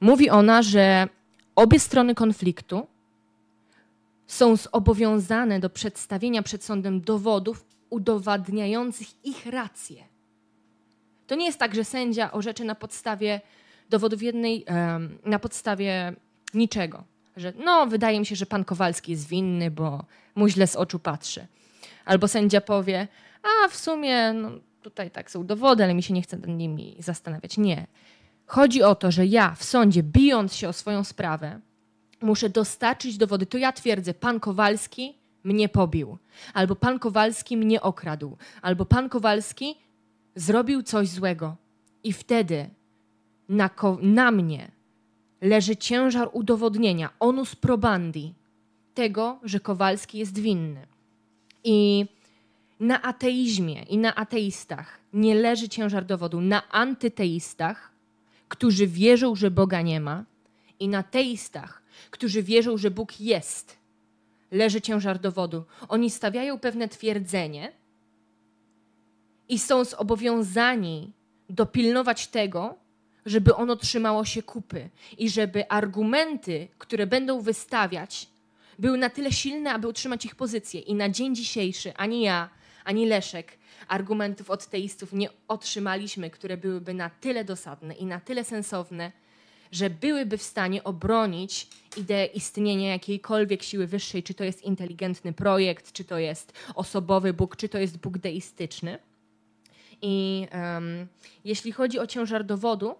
Mówi 0.00 0.30
ona, 0.30 0.62
że 0.62 1.08
obie 1.56 1.80
strony 1.80 2.14
konfliktu 2.14 2.86
są 4.26 4.56
zobowiązane 4.56 5.60
do 5.60 5.70
przedstawienia 5.70 6.42
przed 6.42 6.64
sądem 6.64 7.00
dowodów 7.00 7.64
udowadniających 7.90 9.24
ich 9.24 9.46
rację. 9.46 10.11
To 11.32 11.36
nie 11.36 11.46
jest 11.46 11.58
tak, 11.58 11.74
że 11.74 11.84
sędzia 11.84 12.32
orzecze 12.32 12.64
na 12.64 12.74
podstawie 12.74 13.40
dowodów 13.90 14.22
jednej, 14.22 14.64
na 15.24 15.38
podstawie 15.38 16.12
niczego. 16.54 17.04
Że 17.36 17.52
no, 17.64 17.86
wydaje 17.86 18.20
mi 18.20 18.26
się, 18.26 18.36
że 18.36 18.46
pan 18.46 18.64
Kowalski 18.64 19.12
jest 19.12 19.28
winny, 19.28 19.70
bo 19.70 20.04
mu 20.34 20.48
źle 20.48 20.66
z 20.66 20.76
oczu 20.76 20.98
patrzy. 20.98 21.46
Albo 22.04 22.28
sędzia 22.28 22.60
powie, 22.60 23.08
a 23.42 23.68
w 23.68 23.76
sumie 23.76 24.32
no, 24.32 24.50
tutaj 24.82 25.10
tak 25.10 25.30
są 25.30 25.46
dowody, 25.46 25.84
ale 25.84 25.94
mi 25.94 26.02
się 26.02 26.14
nie 26.14 26.22
chce 26.22 26.36
nad 26.36 26.48
nimi 26.48 26.96
zastanawiać. 26.98 27.58
Nie. 27.58 27.86
Chodzi 28.46 28.82
o 28.82 28.94
to, 28.94 29.10
że 29.10 29.26
ja 29.26 29.54
w 29.54 29.64
sądzie, 29.64 30.02
bijąc 30.02 30.54
się 30.54 30.68
o 30.68 30.72
swoją 30.72 31.04
sprawę, 31.04 31.60
muszę 32.22 32.48
dostarczyć 32.48 33.16
dowody. 33.16 33.46
To 33.46 33.58
ja 33.58 33.72
twierdzę, 33.72 34.14
pan 34.14 34.40
Kowalski 34.40 35.18
mnie 35.44 35.68
pobił, 35.68 36.18
albo 36.54 36.76
pan 36.76 36.98
Kowalski 36.98 37.56
mnie 37.56 37.80
okradł, 37.80 38.36
albo 38.62 38.84
pan 38.84 39.08
Kowalski 39.08 39.76
zrobił 40.34 40.82
coś 40.82 41.08
złego. 41.08 41.56
I 42.04 42.12
wtedy 42.12 42.70
na, 43.48 43.70
na 44.02 44.30
mnie 44.30 44.70
leży 45.40 45.76
ciężar 45.76 46.28
udowodnienia, 46.32 47.10
onus 47.20 47.56
probandi, 47.56 48.34
tego, 48.94 49.38
że 49.42 49.60
Kowalski 49.60 50.18
jest 50.18 50.38
winny. 50.38 50.86
I 51.64 52.06
na 52.80 53.02
ateizmie 53.02 53.82
i 53.82 53.98
na 53.98 54.14
ateistach 54.14 54.98
nie 55.12 55.34
leży 55.34 55.68
ciężar 55.68 56.04
dowodu. 56.04 56.40
Na 56.40 56.68
antyteistach, 56.70 57.92
którzy 58.48 58.86
wierzą, 58.86 59.34
że 59.34 59.50
Boga 59.50 59.82
nie 59.82 60.00
ma, 60.00 60.24
i 60.80 60.88
na 60.88 61.02
teistach, 61.02 61.82
którzy 62.10 62.42
wierzą, 62.42 62.76
że 62.76 62.90
Bóg 62.90 63.20
jest, 63.20 63.76
leży 64.50 64.80
ciężar 64.80 65.18
dowodu. 65.18 65.64
Oni 65.88 66.10
stawiają 66.10 66.58
pewne 66.58 66.88
twierdzenie, 66.88 67.72
i 69.52 69.58
są 69.58 69.84
zobowiązani 69.84 71.12
dopilnować 71.50 72.26
tego, 72.26 72.74
żeby 73.26 73.54
ono 73.54 73.76
trzymało 73.76 74.24
się 74.24 74.42
kupy 74.42 74.90
i 75.18 75.30
żeby 75.30 75.68
argumenty, 75.68 76.68
które 76.78 77.06
będą 77.06 77.40
wystawiać, 77.40 78.28
były 78.78 78.98
na 78.98 79.10
tyle 79.10 79.32
silne, 79.32 79.72
aby 79.72 79.88
utrzymać 79.88 80.24
ich 80.24 80.34
pozycję. 80.34 80.80
I 80.80 80.94
na 80.94 81.08
dzień 81.08 81.34
dzisiejszy 81.34 81.94
ani 81.96 82.22
ja, 82.22 82.50
ani 82.84 83.06
Leszek 83.06 83.58
argumentów 83.88 84.50
od 84.50 84.66
teistów 84.66 85.12
nie 85.12 85.28
otrzymaliśmy, 85.48 86.30
które 86.30 86.56
byłyby 86.56 86.94
na 86.94 87.10
tyle 87.10 87.44
dosadne 87.44 87.94
i 87.94 88.06
na 88.06 88.20
tyle 88.20 88.44
sensowne, 88.44 89.12
że 89.72 89.90
byłyby 89.90 90.38
w 90.38 90.42
stanie 90.42 90.84
obronić 90.84 91.68
ideę 91.96 92.26
istnienia 92.26 92.90
jakiejkolwiek 92.90 93.62
siły 93.62 93.86
wyższej, 93.86 94.22
czy 94.22 94.34
to 94.34 94.44
jest 94.44 94.62
inteligentny 94.62 95.32
projekt, 95.32 95.92
czy 95.92 96.04
to 96.04 96.18
jest 96.18 96.52
osobowy 96.74 97.32
Bóg, 97.32 97.56
czy 97.56 97.68
to 97.68 97.78
jest 97.78 97.98
Bóg 97.98 98.18
deistyczny. 98.18 98.98
I 100.02 100.46
um, 100.52 101.06
jeśli 101.44 101.72
chodzi 101.72 101.98
o 101.98 102.06
ciężar 102.06 102.44
dowodu, 102.44 102.94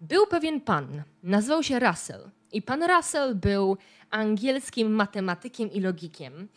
był 0.00 0.26
pewien 0.26 0.60
pan, 0.60 1.02
nazywał 1.22 1.62
się 1.62 1.78
Russell. 1.78 2.30
I 2.52 2.62
pan 2.62 2.82
Russell 2.82 3.34
był 3.34 3.76
angielskim 4.10 4.92
matematykiem 4.92 5.72
i 5.72 5.80
logikiem. 5.80 6.48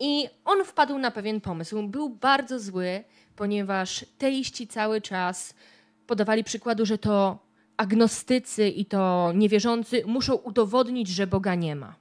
I 0.00 0.28
on 0.44 0.64
wpadł 0.64 0.98
na 0.98 1.10
pewien 1.10 1.40
pomysł. 1.40 1.82
Był 1.82 2.08
bardzo 2.08 2.60
zły, 2.60 3.04
ponieważ 3.36 4.06
teiści 4.18 4.66
cały 4.66 5.00
czas 5.00 5.54
podawali 6.06 6.44
przykładu, 6.44 6.86
że 6.86 6.98
to 6.98 7.38
agnostycy 7.76 8.68
i 8.68 8.84
to 8.84 9.32
niewierzący 9.34 10.02
muszą 10.06 10.34
udowodnić, 10.34 11.08
że 11.08 11.26
Boga 11.26 11.54
nie 11.54 11.76
ma. 11.76 11.94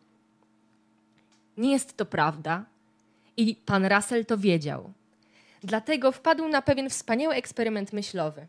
Nie 1.58 1.72
jest 1.72 1.98
to 1.98 2.06
prawda 2.06 2.66
i 3.38 3.56
pan 3.56 3.86
Russell 3.86 4.26
to 4.26 4.38
wiedział. 4.38 4.94
Dlatego 5.64 6.12
wpadł 6.12 6.48
na 6.48 6.62
pewien 6.62 6.90
wspaniały 6.90 7.36
eksperyment 7.36 7.94
myślowy, 7.94 8.48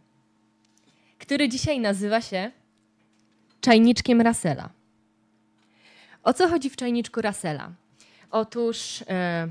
który 1.19 1.49
dzisiaj 1.49 1.81
nazywa 1.81 2.21
się 2.21 2.51
czajniczkiem 3.61 4.21
Russella. 4.21 4.71
O 6.23 6.33
co 6.33 6.49
chodzi 6.49 6.71
w 6.71 6.77
czajniczku 6.77 7.23
Russella? 7.23 7.73
Otóż 8.31 9.05
e, 9.09 9.49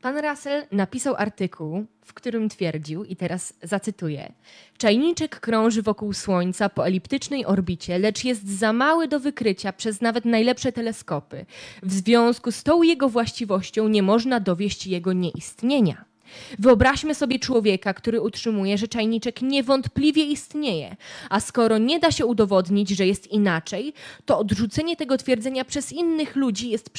pan 0.00 0.18
Russell 0.18 0.66
napisał 0.72 1.14
artykuł, 1.16 1.84
w 2.04 2.14
którym 2.14 2.48
twierdził, 2.48 3.04
i 3.04 3.16
teraz 3.16 3.54
zacytuję: 3.62 4.32
Czajniczek 4.78 5.40
krąży 5.40 5.82
wokół 5.82 6.12
Słońca 6.12 6.68
po 6.68 6.86
eliptycznej 6.86 7.46
orbicie, 7.46 7.98
lecz 7.98 8.24
jest 8.24 8.48
za 8.48 8.72
mały 8.72 9.08
do 9.08 9.20
wykrycia 9.20 9.72
przez 9.72 10.00
nawet 10.00 10.24
najlepsze 10.24 10.72
teleskopy. 10.72 11.46
W 11.82 11.92
związku 11.92 12.52
z 12.52 12.62
tą 12.62 12.82
jego 12.82 13.08
właściwością 13.08 13.88
nie 13.88 14.02
można 14.02 14.40
dowieść 14.40 14.86
jego 14.86 15.12
nieistnienia. 15.12 16.11
Wyobraźmy 16.58 17.14
sobie 17.14 17.38
człowieka, 17.38 17.94
który 17.94 18.20
utrzymuje, 18.20 18.78
że 18.78 18.88
czajniczek 18.88 19.42
niewątpliwie 19.42 20.24
istnieje, 20.24 20.96
a 21.30 21.40
skoro 21.40 21.78
nie 21.78 21.98
da 22.00 22.10
się 22.10 22.26
udowodnić, 22.26 22.88
że 22.88 23.06
jest 23.06 23.26
inaczej, 23.26 23.92
to 24.24 24.38
odrzucenie 24.38 24.96
tego 24.96 25.18
twierdzenia 25.18 25.64
przez 25.64 25.92
innych 25.92 26.36
ludzi 26.36 26.70
jest 26.70 26.90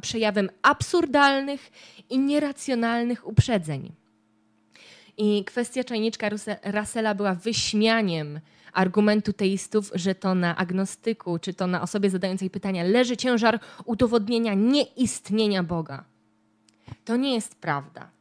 przejawem 0.00 0.50
absurdalnych 0.62 1.70
i 2.10 2.18
nieracjonalnych 2.18 3.26
uprzedzeń. 3.26 3.92
I 5.18 5.44
kwestia 5.44 5.84
czajniczka 5.84 6.28
Russella 6.64 7.14
była 7.14 7.34
wyśmianiem 7.34 8.40
argumentu 8.72 9.32
teistów, 9.32 9.90
że 9.94 10.14
to 10.14 10.34
na 10.34 10.56
agnostyku, 10.56 11.38
czy 11.38 11.54
to 11.54 11.66
na 11.66 11.82
osobie 11.82 12.10
zadającej 12.10 12.50
pytania 12.50 12.84
leży 12.84 13.16
ciężar 13.16 13.60
udowodnienia 13.84 14.54
nieistnienia 14.54 15.62
Boga. 15.62 16.04
To 17.04 17.16
nie 17.16 17.34
jest 17.34 17.54
prawda 17.54 18.15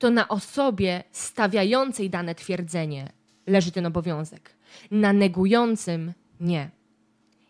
to 0.00 0.10
na 0.10 0.28
osobie 0.28 1.04
stawiającej 1.12 2.10
dane 2.10 2.34
twierdzenie 2.34 3.12
leży 3.46 3.72
ten 3.72 3.86
obowiązek. 3.86 4.56
Na 4.90 5.12
negującym 5.12 6.12
nie. 6.40 6.70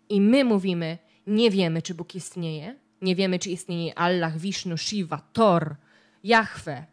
I 0.08 0.20
my 0.20 0.44
mówimy, 0.44 0.98
nie 1.26 1.50
wiemy, 1.50 1.82
czy 1.82 1.94
Bóg 1.94 2.14
istnieje, 2.14 2.76
nie 3.02 3.16
wiemy, 3.16 3.38
czy 3.38 3.50
istnieje 3.50 3.98
Allah, 3.98 4.36
Wisznu, 4.36 4.76
Shiva, 4.76 5.22
Thor, 5.32 5.76
Jahwe. 6.24 6.84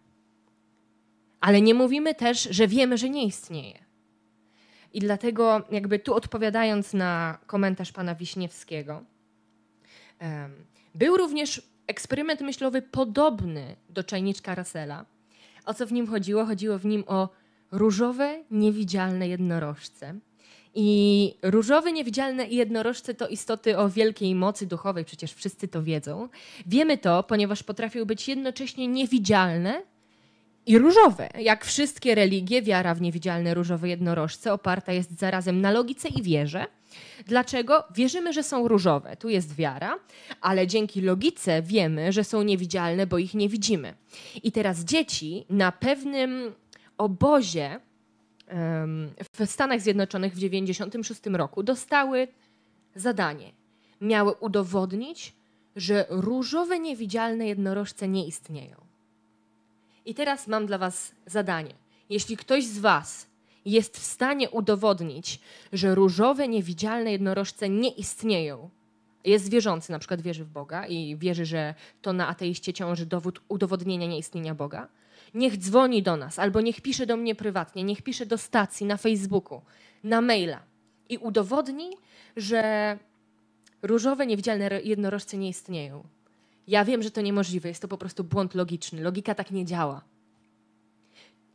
Ale 1.40 1.62
nie 1.62 1.74
mówimy 1.74 2.16
też, 2.16 2.48
że 2.52 2.68
wiemy, 2.68 2.98
że 2.98 3.10
nie 3.10 3.26
istnieje. 3.26 3.80
I 4.94 5.00
dlatego, 5.00 5.68
jakby 5.72 6.00
tu 6.00 6.14
odpowiadając 6.14 6.94
na 6.94 7.38
komentarz 7.48 7.92
pana 7.92 8.16
Wiśniewskiego, 8.16 9.04
był 10.96 11.18
również 11.18 11.62
eksperyment 11.88 12.42
myślowy 12.42 12.82
podobny 12.82 13.76
do 13.90 14.04
czajniczka 14.04 14.56
Russella, 14.56 15.06
o 15.68 15.74
co 15.74 15.88
w 15.88 15.92
nim 15.92 16.08
chodziło? 16.08 16.46
Chodziło 16.46 16.80
w 16.80 16.86
nim 16.86 17.04
o 17.08 17.30
różowe, 17.72 18.44
niewidzialne 18.52 19.28
jednorożce. 19.28 20.20
I 20.76 21.34
różowe, 21.44 21.92
niewidzialne 21.92 22.48
jednorożce 22.48 23.14
to 23.14 23.28
istoty 23.28 23.78
o 23.78 23.90
wielkiej 23.90 24.36
mocy 24.36 24.68
duchowej, 24.68 25.06
przecież 25.06 25.34
wszyscy 25.34 25.68
to 25.68 25.84
wiedzą. 25.84 26.30
Wiemy 26.66 26.98
to, 26.98 27.24
ponieważ 27.24 27.64
potrafią 27.64 28.06
być 28.06 28.28
jednocześnie 28.28 28.88
niewidzialne 28.88 29.82
i 30.66 30.78
różowe. 30.78 31.30
Jak 31.40 31.66
wszystkie 31.66 32.16
religie, 32.16 32.62
wiara 32.62 32.96
w 32.96 33.02
niewidzialne 33.02 33.54
różowe 33.54 33.90
jednorożce 33.90 34.54
oparta 34.54 34.94
jest 34.94 35.20
zarazem 35.20 35.62
na 35.62 35.72
logice 35.72 36.10
i 36.10 36.22
wierze. 36.22 36.66
Dlaczego? 37.26 37.84
Wierzymy, 37.96 38.34
że 38.34 38.44
są 38.44 38.68
różowe. 38.68 39.18
Tu 39.18 39.30
jest 39.30 39.56
wiara, 39.56 40.00
ale 40.42 40.68
dzięki 40.68 41.02
logice 41.02 41.62
wiemy, 41.62 42.12
że 42.12 42.24
są 42.24 42.44
niewidzialne, 42.44 43.08
bo 43.08 43.18
ich 43.18 43.34
nie 43.34 43.50
widzimy. 43.50 43.94
I 44.44 44.52
teraz 44.52 44.80
dzieci 44.80 45.46
na 45.50 45.72
pewnym 45.72 46.54
obozie 46.98 47.80
w 49.34 49.46
Stanach 49.46 49.82
Zjednoczonych 49.82 50.32
w 50.32 50.36
1996 50.36 51.22
roku 51.26 51.64
dostały 51.64 52.28
zadanie. 52.96 53.52
Miały 54.02 54.32
udowodnić, 54.32 55.34
że 55.76 56.06
różowe 56.10 56.80
niewidzialne 56.80 57.48
jednorożce 57.48 58.08
nie 58.08 58.28
istnieją. 58.28 58.76
I 60.06 60.14
teraz 60.14 60.48
mam 60.48 60.66
dla 60.66 60.78
Was 60.78 61.12
zadanie. 61.26 61.74
Jeśli 62.10 62.38
ktoś 62.38 62.66
z 62.66 62.80
Was 62.80 63.28
jest 63.72 63.98
w 63.98 64.04
stanie 64.04 64.50
udowodnić, 64.50 65.40
że 65.74 65.96
różowe, 65.96 66.48
niewidzialne 66.48 67.12
jednorożce 67.12 67.70
nie 67.70 67.90
istnieją, 67.90 68.70
jest 69.24 69.50
wierzący, 69.50 69.92
na 69.92 70.00
przykład 70.00 70.22
wierzy 70.22 70.46
w 70.46 70.50
Boga 70.50 70.88
i 70.88 71.18
wierzy, 71.18 71.46
że 71.46 71.76
to 72.02 72.14
na 72.14 72.28
ateiście 72.28 72.74
ciąży 72.74 73.06
dowód 73.06 73.42
udowodnienia 73.48 74.08
nieistnienia 74.08 74.56
Boga, 74.56 74.88
niech 75.34 75.58
dzwoni 75.58 76.04
do 76.04 76.18
nas 76.18 76.40
albo 76.40 76.62
niech 76.62 76.82
pisze 76.82 77.06
do 77.06 77.18
mnie 77.18 77.36
prywatnie, 77.36 77.84
niech 77.84 78.02
pisze 78.02 78.26
do 78.26 78.38
stacji 78.38 78.86
na 78.86 78.98
Facebooku, 78.98 79.62
na 80.04 80.22
maila 80.22 80.60
i 81.10 81.18
udowodni, 81.18 81.90
że 82.38 82.98
różowe, 83.82 84.28
niewidzialne 84.28 84.82
jednorożce 84.84 85.38
nie 85.38 85.50
istnieją. 85.50 86.04
Ja 86.68 86.86
wiem, 86.86 87.04
że 87.04 87.12
to 87.12 87.22
niemożliwe, 87.22 87.70
jest 87.70 87.82
to 87.82 87.88
po 87.88 87.98
prostu 87.98 88.24
błąd 88.24 88.56
logiczny. 88.56 89.02
Logika 89.02 89.36
tak 89.36 89.52
nie 89.52 89.66
działa. 89.66 90.02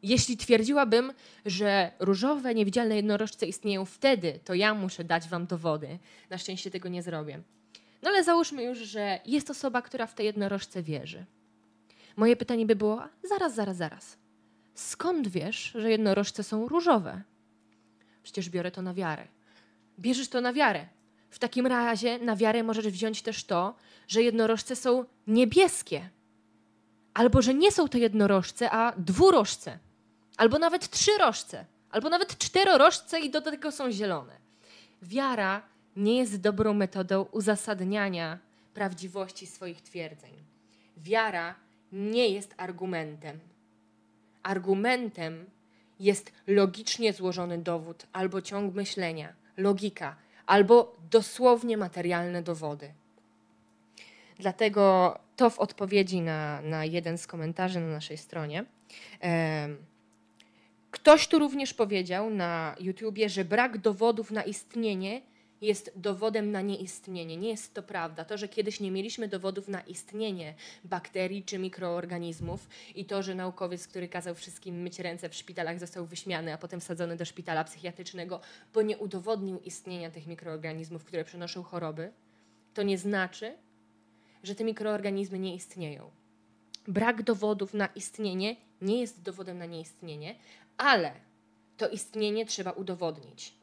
Jeśli 0.02 0.36
twierdziłabym, 0.36 1.12
że 1.46 1.92
różowe, 1.98 2.54
niewidzialne 2.54 2.96
jednorożce 2.96 3.46
istnieją 3.46 3.84
wtedy, 3.84 4.40
to 4.44 4.54
ja 4.54 4.74
muszę 4.74 5.04
dać 5.04 5.28
wam 5.28 5.46
dowody. 5.46 5.98
Na 6.30 6.38
szczęście 6.38 6.70
tego 6.70 6.88
nie 6.88 7.02
zrobię. 7.02 7.42
No 8.02 8.10
ale 8.10 8.24
załóżmy 8.24 8.62
już, 8.62 8.78
że 8.78 9.20
jest 9.26 9.50
osoba, 9.50 9.82
która 9.82 10.06
w 10.06 10.14
te 10.14 10.24
jednorożce 10.24 10.82
wierzy. 10.82 11.24
Moje 12.16 12.36
pytanie 12.36 12.66
by 12.66 12.76
było: 12.76 13.02
zaraz, 13.22 13.54
zaraz, 13.54 13.76
zaraz. 13.76 14.16
Skąd 14.74 15.28
wiesz, 15.28 15.72
że 15.74 15.90
jednorożce 15.90 16.42
są 16.42 16.68
różowe? 16.68 17.22
Przecież 18.22 18.50
biorę 18.50 18.70
to 18.70 18.82
na 18.82 18.94
wiarę. 18.94 19.28
Bierzesz 19.98 20.28
to 20.28 20.40
na 20.40 20.52
wiarę. 20.52 20.86
W 21.30 21.38
takim 21.38 21.66
razie 21.66 22.18
na 22.18 22.36
wiarę 22.36 22.62
możesz 22.62 22.88
wziąć 22.88 23.22
też 23.22 23.44
to, 23.44 23.74
że 24.08 24.22
jednorożce 24.22 24.76
są 24.76 25.04
niebieskie. 25.26 26.10
Albo 27.14 27.42
że 27.42 27.54
nie 27.54 27.72
są 27.72 27.88
to 27.88 27.98
jednorożce, 27.98 28.70
a 28.70 28.92
dwurożce 28.96 29.78
albo 30.42 30.59
nawet 30.59 30.90
trzy 30.90 31.18
rożce, 31.18 31.64
albo 31.90 32.09
nawet 32.09 32.38
czterorożce 32.38 33.20
i 33.20 33.31
do 33.31 33.40
tego 33.40 33.72
są 33.72 33.92
zielone. 33.92 34.37
Wiara 35.02 35.62
nie 35.96 36.16
jest 36.16 36.40
dobrą 36.40 36.74
metodą 36.74 37.26
uzasadniania 37.33 38.38
prawdziwości 38.74 39.46
swoich 39.46 39.81
twierdzeń. 39.83 40.33
Wiara 40.96 41.55
nie 41.92 42.28
jest 42.28 42.55
argumentem. 42.57 43.40
Argumentem 44.42 45.46
jest 46.00 46.33
logicznie 46.46 47.12
złożony 47.12 47.59
dowód 47.59 48.07
albo 48.12 48.42
ciąg 48.42 48.74
myślenia, 48.74 49.33
logika, 49.57 50.16
albo 50.46 50.96
dosłownie 51.11 51.76
materialne 51.76 52.42
dowody. 52.42 52.92
Dlatego 54.38 55.18
to 55.37 55.50
w 55.50 55.59
odpowiedzi 55.59 56.20
na, 56.20 56.61
na 56.61 56.85
jeden 56.85 57.18
z 57.18 57.26
komentarzy 57.26 57.81
na 57.81 57.87
naszej 57.87 58.16
stronie. 58.18 58.64
Ktoś 61.02 61.26
tu 61.28 61.38
również 61.38 61.74
powiedział 61.74 62.30
na 62.30 62.76
YouTubie, 62.80 63.28
że 63.28 63.44
brak 63.44 63.78
dowodów 63.78 64.30
na 64.30 64.42
istnienie 64.42 65.22
jest 65.60 65.92
dowodem 65.96 66.50
na 66.50 66.60
nieistnienie. 66.60 67.36
Nie 67.36 67.48
jest 67.48 67.74
to 67.74 67.82
prawda. 67.82 68.24
To, 68.24 68.38
że 68.38 68.48
kiedyś 68.48 68.80
nie 68.80 68.90
mieliśmy 68.90 69.28
dowodów 69.28 69.68
na 69.68 69.80
istnienie 69.80 70.54
bakterii 70.84 71.42
czy 71.44 71.58
mikroorganizmów 71.58 72.68
i 72.94 73.04
to, 73.04 73.22
że 73.22 73.34
naukowiec, 73.34 73.88
który 73.88 74.08
kazał 74.08 74.34
wszystkim 74.34 74.82
myć 74.82 74.98
ręce 74.98 75.28
w 75.28 75.34
szpitalach, 75.34 75.80
został 75.80 76.06
wyśmiany, 76.06 76.52
a 76.52 76.58
potem 76.58 76.80
wsadzony 76.80 77.16
do 77.16 77.24
szpitala 77.24 77.64
psychiatrycznego, 77.64 78.40
bo 78.74 78.82
nie 78.82 78.98
udowodnił 78.98 79.60
istnienia 79.60 80.10
tych 80.10 80.26
mikroorganizmów, 80.26 81.04
które 81.04 81.24
przenoszą 81.24 81.62
choroby, 81.62 82.12
to 82.74 82.82
nie 82.82 82.98
znaczy, 82.98 83.54
że 84.42 84.54
te 84.54 84.64
mikroorganizmy 84.64 85.38
nie 85.38 85.54
istnieją. 85.54 86.10
Brak 86.88 87.22
dowodów 87.22 87.74
na 87.74 87.86
istnienie 87.86 88.56
nie 88.82 89.00
jest 89.00 89.22
dowodem 89.22 89.58
na 89.58 89.66
nieistnienie, 89.66 90.34
ale 90.76 91.12
to 91.76 91.88
istnienie 91.88 92.46
trzeba 92.46 92.70
udowodnić. 92.70 93.54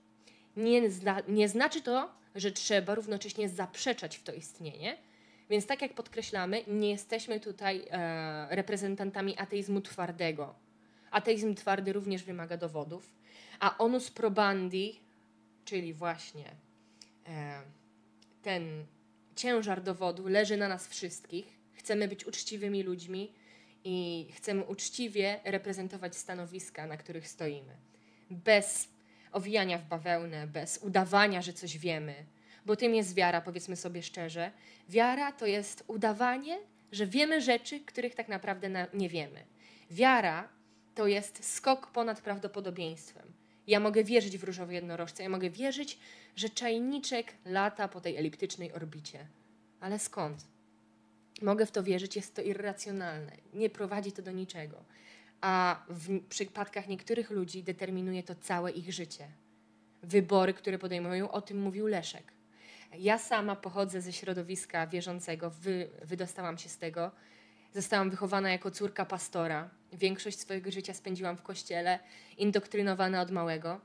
Nie, 0.58 0.91
zna, 0.91 1.22
nie 1.28 1.50
znaczy 1.50 1.82
to, 1.82 2.12
że 2.36 2.52
trzeba 2.52 2.95
równocześnie 2.95 3.50
zaprzeczać 3.50 4.17
w 4.17 4.24
to 4.24 4.34
istnienie. 4.34 4.98
Więc, 5.50 5.65
tak 5.65 5.82
jak 5.82 5.93
podkreślamy, 5.93 6.63
nie 6.67 6.89
jesteśmy 6.89 7.39
tutaj 7.39 7.88
e, 7.91 8.56
reprezentantami 8.56 9.38
ateizmu 9.38 9.82
twardego. 9.82 10.56
Ateizm 11.12 11.56
twardy 11.56 11.93
również 11.93 12.24
wymaga 12.24 12.58
dowodów, 12.58 13.13
a 13.60 13.78
onus 13.78 14.12
probandi, 14.12 15.00
czyli 15.65 15.93
właśnie 15.93 16.45
e, 17.28 17.62
ten 18.41 18.86
ciężar 19.36 19.84
dowodu 19.84 20.28
leży 20.28 20.58
na 20.58 20.67
nas 20.67 20.88
wszystkich. 20.88 21.60
Chcemy 21.74 22.08
być 22.08 22.26
uczciwymi 22.26 22.84
ludźmi 22.84 23.34
i 23.84 24.28
chcemy 24.36 24.63
uczciwie 24.63 25.39
reprezentować 25.44 26.15
stanowiska, 26.15 26.88
na 26.88 26.98
których 26.98 27.28
stoimy. 27.28 27.74
Bez 28.30 28.88
owijania 29.32 29.78
w 29.78 29.86
bawełnę, 29.86 30.48
bez 30.48 30.78
udawania, 30.78 31.42
że 31.42 31.54
coś 31.54 31.78
wiemy. 31.78 32.26
Bo 32.65 32.76
tym 32.76 32.96
jest 32.96 33.15
wiara, 33.15 33.42
powiedzmy 33.42 33.76
sobie 33.76 34.04
szczerze. 34.04 34.52
Wiara 34.89 35.32
to 35.32 35.46
jest 35.46 35.84
udawanie, 35.88 36.60
że 36.92 37.08
wiemy 37.08 37.42
rzeczy, 37.42 37.80
których 37.80 38.15
tak 38.15 38.28
naprawdę 38.28 38.88
nie 38.94 39.10
wiemy. 39.10 39.44
Wiara 39.92 40.50
to 40.96 41.08
jest 41.08 41.54
skok 41.56 41.92
ponad 41.92 42.22
prawdopodobieństwem. 42.22 43.34
Ja 43.68 43.80
mogę 43.80 44.04
wierzyć 44.04 44.38
w 44.38 44.44
różowe 44.44 44.74
jednorożce, 44.74 45.24
ja 45.24 45.30
mogę 45.30 45.50
wierzyć, 45.50 46.00
że 46.36 46.50
czajniczek 46.50 47.34
lata 47.46 47.88
po 47.88 48.02
tej 48.02 48.18
eliptycznej 48.18 48.74
orbicie. 48.74 49.26
Ale 49.80 50.00
skąd? 50.00 50.46
Mogę 51.41 51.65
w 51.65 51.71
to 51.71 51.84
wierzyć, 51.84 52.15
jest 52.15 52.36
to 52.36 52.41
irracjonalne, 52.41 53.32
nie 53.54 53.69
prowadzi 53.69 54.12
to 54.12 54.21
do 54.21 54.32
niczego. 54.32 54.84
A 55.41 55.84
w 55.89 56.28
przypadkach 56.28 56.88
niektórych 56.88 57.32
ludzi 57.32 57.63
determinuje 57.63 58.23
to 58.23 58.36
całe 58.36 58.71
ich 58.71 58.93
życie. 58.93 59.28
Wybory, 60.04 60.54
które 60.54 60.80
podejmują, 60.80 61.32
o 61.32 61.41
tym 61.41 61.62
mówił 61.62 61.88
Leszek. 61.88 62.34
Ja 62.97 63.17
sama 63.17 63.56
pochodzę 63.56 64.02
ze 64.02 64.13
środowiska 64.13 64.88
wierzącego, 64.88 65.49
wy, 65.49 65.89
wydostałam 66.02 66.58
się 66.58 66.69
z 66.69 66.78
tego. 66.78 67.12
Zostałam 67.73 68.10
wychowana 68.10 68.52
jako 68.52 68.71
córka 68.71 69.06
pastora. 69.06 69.69
Większość 69.93 70.39
swojego 70.39 70.71
życia 70.71 70.93
spędziłam 70.93 71.38
w 71.38 71.41
kościele, 71.41 71.99
indoktrynowana 72.38 73.21
od 73.21 73.32
małego. 73.32 73.82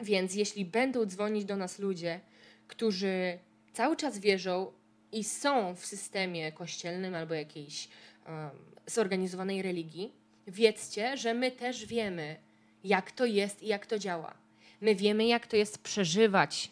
Więc 0.00 0.34
jeśli 0.34 0.64
będą 0.64 1.06
dzwonić 1.06 1.44
do 1.44 1.56
nas 1.56 1.78
ludzie, 1.78 2.20
którzy 2.68 3.38
cały 3.72 3.96
czas 3.96 4.18
wierzą 4.18 4.72
i 5.12 5.24
są 5.24 5.74
w 5.74 5.86
systemie 5.86 6.52
kościelnym 6.52 7.14
albo 7.14 7.34
jakiejś 7.34 7.88
um, 8.26 8.50
zorganizowanej 8.86 9.62
religii, 9.62 10.12
wiedzcie, 10.46 11.16
że 11.16 11.34
my 11.34 11.50
też 11.50 11.86
wiemy, 11.86 12.36
jak 12.84 13.12
to 13.12 13.24
jest 13.24 13.62
i 13.62 13.66
jak 13.66 13.86
to 13.86 13.98
działa. 13.98 14.34
My 14.80 14.94
wiemy, 14.94 15.26
jak 15.26 15.46
to 15.46 15.56
jest 15.56 15.78
przeżywać 15.78 16.70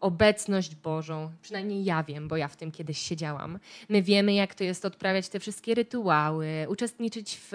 obecność 0.00 0.74
Bożą. 0.74 1.30
Przynajmniej 1.42 1.84
ja 1.84 2.02
wiem, 2.02 2.28
bo 2.28 2.36
ja 2.36 2.48
w 2.48 2.56
tym 2.56 2.72
kiedyś 2.72 2.98
siedziałam. 2.98 3.58
My 3.88 4.02
wiemy, 4.02 4.32
jak 4.32 4.54
to 4.54 4.64
jest 4.64 4.84
odprawiać 4.84 5.28
te 5.28 5.40
wszystkie 5.40 5.74
rytuały, 5.74 6.66
uczestniczyć 6.68 7.40
w 7.50 7.52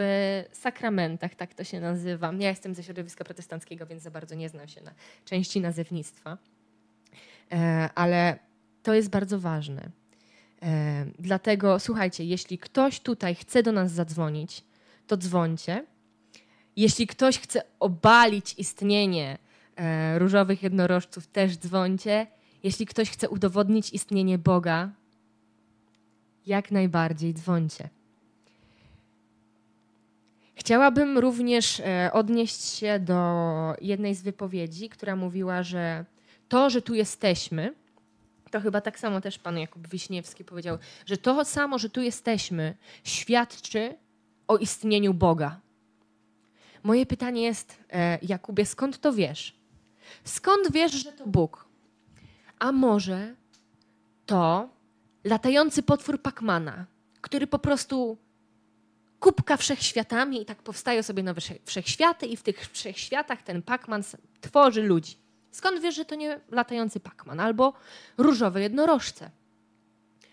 sakramentach, 0.51 1.35
tak 1.35 1.53
to 1.53 1.63
się 1.63 1.79
nazywa. 1.79 2.33
Ja 2.39 2.49
jestem 2.49 2.75
ze 2.75 2.83
środowiska 2.83 3.23
protestanckiego, 3.23 3.85
więc 3.85 4.03
za 4.03 4.11
bardzo 4.11 4.35
nie 4.35 4.49
znam 4.49 4.67
się 4.67 4.81
na 4.81 4.91
części 5.25 5.61
nazewnictwa. 5.61 6.37
E, 7.51 7.89
ale 7.95 8.39
to 8.85 8.93
jest 8.93 9.09
bardzo 9.09 9.39
ważne. 9.39 9.89
E, 10.61 11.05
dlatego 11.19 11.79
słuchajcie, 11.79 12.23
jeśli 12.23 12.57
ktoś 12.57 12.99
tutaj 12.99 13.35
chce 13.35 13.63
do 13.63 13.71
nas 13.71 13.91
zadzwonić, 13.91 14.63
to 15.07 15.17
dzwońcie. 15.17 15.85
Jeśli 16.75 17.07
ktoś 17.07 17.39
chce 17.39 17.61
obalić 17.79 18.53
istnienie 18.57 19.37
e, 19.75 20.19
różowych 20.19 20.63
jednorożców, 20.63 21.27
też 21.27 21.57
dzwońcie. 21.57 22.27
Jeśli 22.63 22.85
ktoś 22.85 23.09
chce 23.09 23.29
udowodnić 23.29 23.89
istnienie 23.89 24.37
Boga, 24.37 24.89
jak 26.45 26.71
najbardziej 26.71 27.33
dzwońcie. 27.33 27.89
Chciałabym 30.55 31.17
również 31.17 31.79
e, 31.79 32.09
odnieść 32.13 32.61
się 32.61 32.99
do 32.99 33.19
jednej 33.81 34.15
z 34.15 34.21
wypowiedzi, 34.21 34.89
która 34.89 35.15
mówiła, 35.15 35.63
że 35.63 36.05
to, 36.49 36.69
że 36.69 36.81
tu 36.81 36.93
jesteśmy, 36.93 37.84
to 38.55 38.61
chyba 38.61 38.81
tak 38.81 38.99
samo 38.99 39.21
też 39.21 39.39
pan 39.39 39.57
Jakub 39.57 39.87
Wiśniewski 39.87 40.43
powiedział, 40.45 40.77
że 41.05 41.17
to 41.17 41.45
samo, 41.45 41.79
że 41.79 41.89
tu 41.89 42.01
jesteśmy, 42.01 42.75
świadczy 43.03 43.95
o 44.47 44.57
istnieniu 44.57 45.13
Boga. 45.13 45.59
Moje 46.83 47.05
pytanie 47.05 47.41
jest, 47.41 47.79
e, 47.89 48.19
Jakubie, 48.21 48.65
skąd 48.65 49.01
to 49.01 49.13
wiesz? 49.13 49.55
Skąd 50.23 50.71
wiesz, 50.71 50.91
że 50.91 51.11
to 51.11 51.27
Bóg? 51.27 51.65
A 52.59 52.71
może 52.71 53.35
to 54.25 54.69
latający 55.23 55.83
potwór 55.83 56.21
Pacmana, 56.21 56.85
który 57.21 57.47
po 57.47 57.59
prostu 57.59 58.17
kubka 59.19 59.57
wszechświatami 59.57 60.41
i 60.41 60.45
tak 60.45 60.63
powstają 60.63 61.03
sobie 61.03 61.23
nowe 61.23 61.41
wszechświaty 61.65 62.25
i 62.25 62.37
w 62.37 62.43
tych 62.43 62.69
wszechświatach 62.69 63.43
ten 63.43 63.61
Pacman 63.61 64.03
tworzy 64.41 64.83
ludzi. 64.83 65.24
Skąd 65.55 65.81
wiesz, 65.81 65.95
że 65.95 66.05
to 66.05 66.15
nie 66.15 66.39
latający 66.51 66.99
Pacman 66.99 67.39
albo 67.39 67.73
różowe 68.17 68.61
jednorożce? 68.61 69.31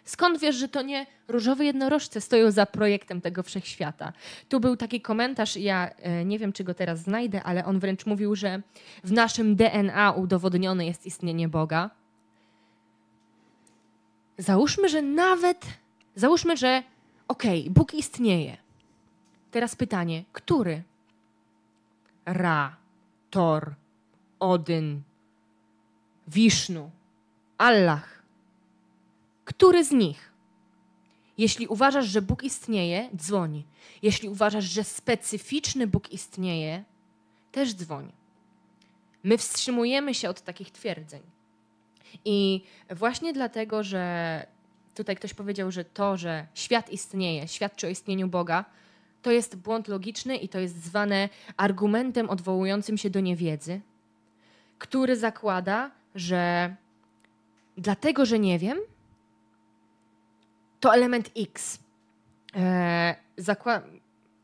Skąd 0.04 0.38
wiesz, 0.38 0.56
że 0.56 0.68
to 0.68 0.82
nie 0.82 1.06
różowe 1.28 1.64
jednorożce 1.64 2.20
stoją 2.20 2.50
za 2.50 2.66
projektem 2.66 3.20
tego 3.20 3.42
wszechświata? 3.42 4.12
Tu 4.48 4.60
był 4.60 4.76
taki 4.76 5.00
komentarz, 5.00 5.56
ja 5.56 5.90
e, 5.90 6.24
nie 6.24 6.38
wiem, 6.38 6.52
czy 6.52 6.64
go 6.64 6.74
teraz 6.74 7.00
znajdę, 7.00 7.42
ale 7.42 7.64
on 7.64 7.78
wręcz 7.78 8.06
mówił, 8.06 8.36
że 8.36 8.62
w 9.04 9.12
naszym 9.12 9.56
DNA 9.56 10.12
udowodnione 10.12 10.86
jest 10.86 11.06
istnienie 11.06 11.48
Boga. 11.48 11.90
Załóżmy, 14.38 14.88
że 14.88 15.02
nawet, 15.02 15.66
załóżmy, 16.14 16.56
że 16.56 16.82
okej, 17.28 17.60
okay, 17.60 17.74
Bóg 17.74 17.94
istnieje. 17.94 18.56
Teraz 19.50 19.76
pytanie, 19.76 20.24
który? 20.32 20.82
Ra, 22.26 22.76
Tor, 23.30 23.74
Odyn, 24.40 25.02
Wisznu, 26.28 26.90
Allah. 27.58 28.22
Który 29.44 29.84
z 29.84 29.90
nich? 29.90 30.32
Jeśli 31.38 31.66
uważasz, 31.66 32.06
że 32.06 32.22
Bóg 32.22 32.44
istnieje, 32.44 33.10
dzwoń. 33.16 33.64
Jeśli 34.02 34.28
uważasz, 34.28 34.64
że 34.64 34.84
specyficzny 34.84 35.86
Bóg 35.86 36.12
istnieje, 36.12 36.84
też 37.52 37.74
dzwoń. 37.74 38.12
My 39.24 39.38
wstrzymujemy 39.38 40.14
się 40.14 40.28
od 40.28 40.40
takich 40.40 40.70
twierdzeń. 40.70 41.22
I 42.24 42.62
właśnie 42.90 43.32
dlatego, 43.32 43.82
że 43.82 44.46
tutaj 44.94 45.16
ktoś 45.16 45.34
powiedział, 45.34 45.70
że 45.70 45.84
to, 45.84 46.16
że 46.16 46.46
świat 46.54 46.90
istnieje, 46.90 47.48
świadczy 47.48 47.86
o 47.86 47.90
istnieniu 47.90 48.28
Boga, 48.28 48.64
to 49.22 49.30
jest 49.30 49.56
błąd 49.56 49.88
logiczny 49.88 50.36
i 50.36 50.48
to 50.48 50.58
jest 50.58 50.84
zwane 50.84 51.28
argumentem 51.56 52.30
odwołującym 52.30 52.98
się 52.98 53.10
do 53.10 53.20
niewiedzy, 53.20 53.80
który 54.78 55.16
zakłada, 55.16 55.90
że 56.14 56.74
dlatego, 57.76 58.26
że 58.26 58.38
nie 58.38 58.58
wiem, 58.58 58.78
to 60.80 60.94
element 60.94 61.30
X. 61.36 61.78
E, 62.56 63.16
zakła 63.36 63.82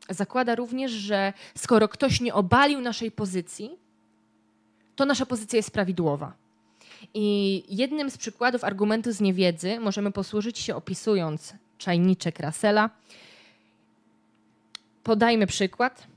zakłada 0.09 0.55
również, 0.55 0.91
że 0.91 1.33
skoro 1.55 1.87
ktoś 1.87 2.21
nie 2.21 2.33
obalił 2.33 2.81
naszej 2.81 3.11
pozycji, 3.11 3.77
to 4.95 5.05
nasza 5.05 5.25
pozycja 5.25 5.57
jest 5.57 5.71
prawidłowa. 5.71 6.33
I 7.13 7.63
jednym 7.69 8.09
z 8.09 8.17
przykładów 8.17 8.63
argumentu 8.63 9.11
z 9.11 9.21
niewiedzy 9.21 9.79
możemy 9.79 10.11
posłużyć 10.11 10.59
się 10.59 10.75
opisując 10.75 11.53
czajniczek 11.77 12.39
Russella. 12.39 12.89
Podajmy 15.03 15.47
przykład. 15.47 16.07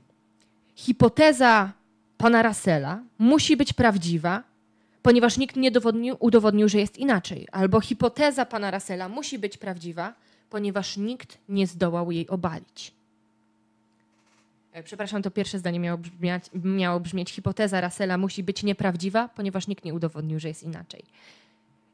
Hipoteza 0.75 1.71
pana 2.17 2.43
Russella 2.43 2.99
musi 3.19 3.57
być 3.57 3.73
prawdziwa, 3.73 4.43
ponieważ 5.03 5.37
nikt 5.37 5.55
nie 5.55 5.71
dowodnił, 5.71 6.15
udowodnił, 6.19 6.69
że 6.69 6.79
jest 6.79 6.97
inaczej. 6.97 7.47
Albo 7.51 7.81
hipoteza 7.81 8.45
pana 8.45 8.71
Russella 8.71 9.09
musi 9.09 9.39
być 9.39 9.57
prawdziwa, 9.57 10.13
ponieważ 10.49 10.97
nikt 10.97 11.37
nie 11.49 11.67
zdołał 11.67 12.11
jej 12.11 12.27
obalić. 12.29 12.91
E, 14.73 14.83
Przepraszam, 14.83 15.21
to 15.21 15.31
pierwsze 15.31 15.59
zdanie 15.59 15.79
miało 15.79 15.97
brzmieć, 15.97 16.43
miało 16.53 16.99
brzmieć 16.99 17.31
hipoteza 17.31 17.81
Russella 17.81 18.17
musi 18.17 18.43
być 18.43 18.63
nieprawdziwa, 18.63 19.27
ponieważ 19.27 19.67
nikt 19.67 19.85
nie 19.85 19.93
udowodnił, 19.93 20.39
że 20.39 20.47
jest 20.47 20.63
inaczej. 20.63 21.03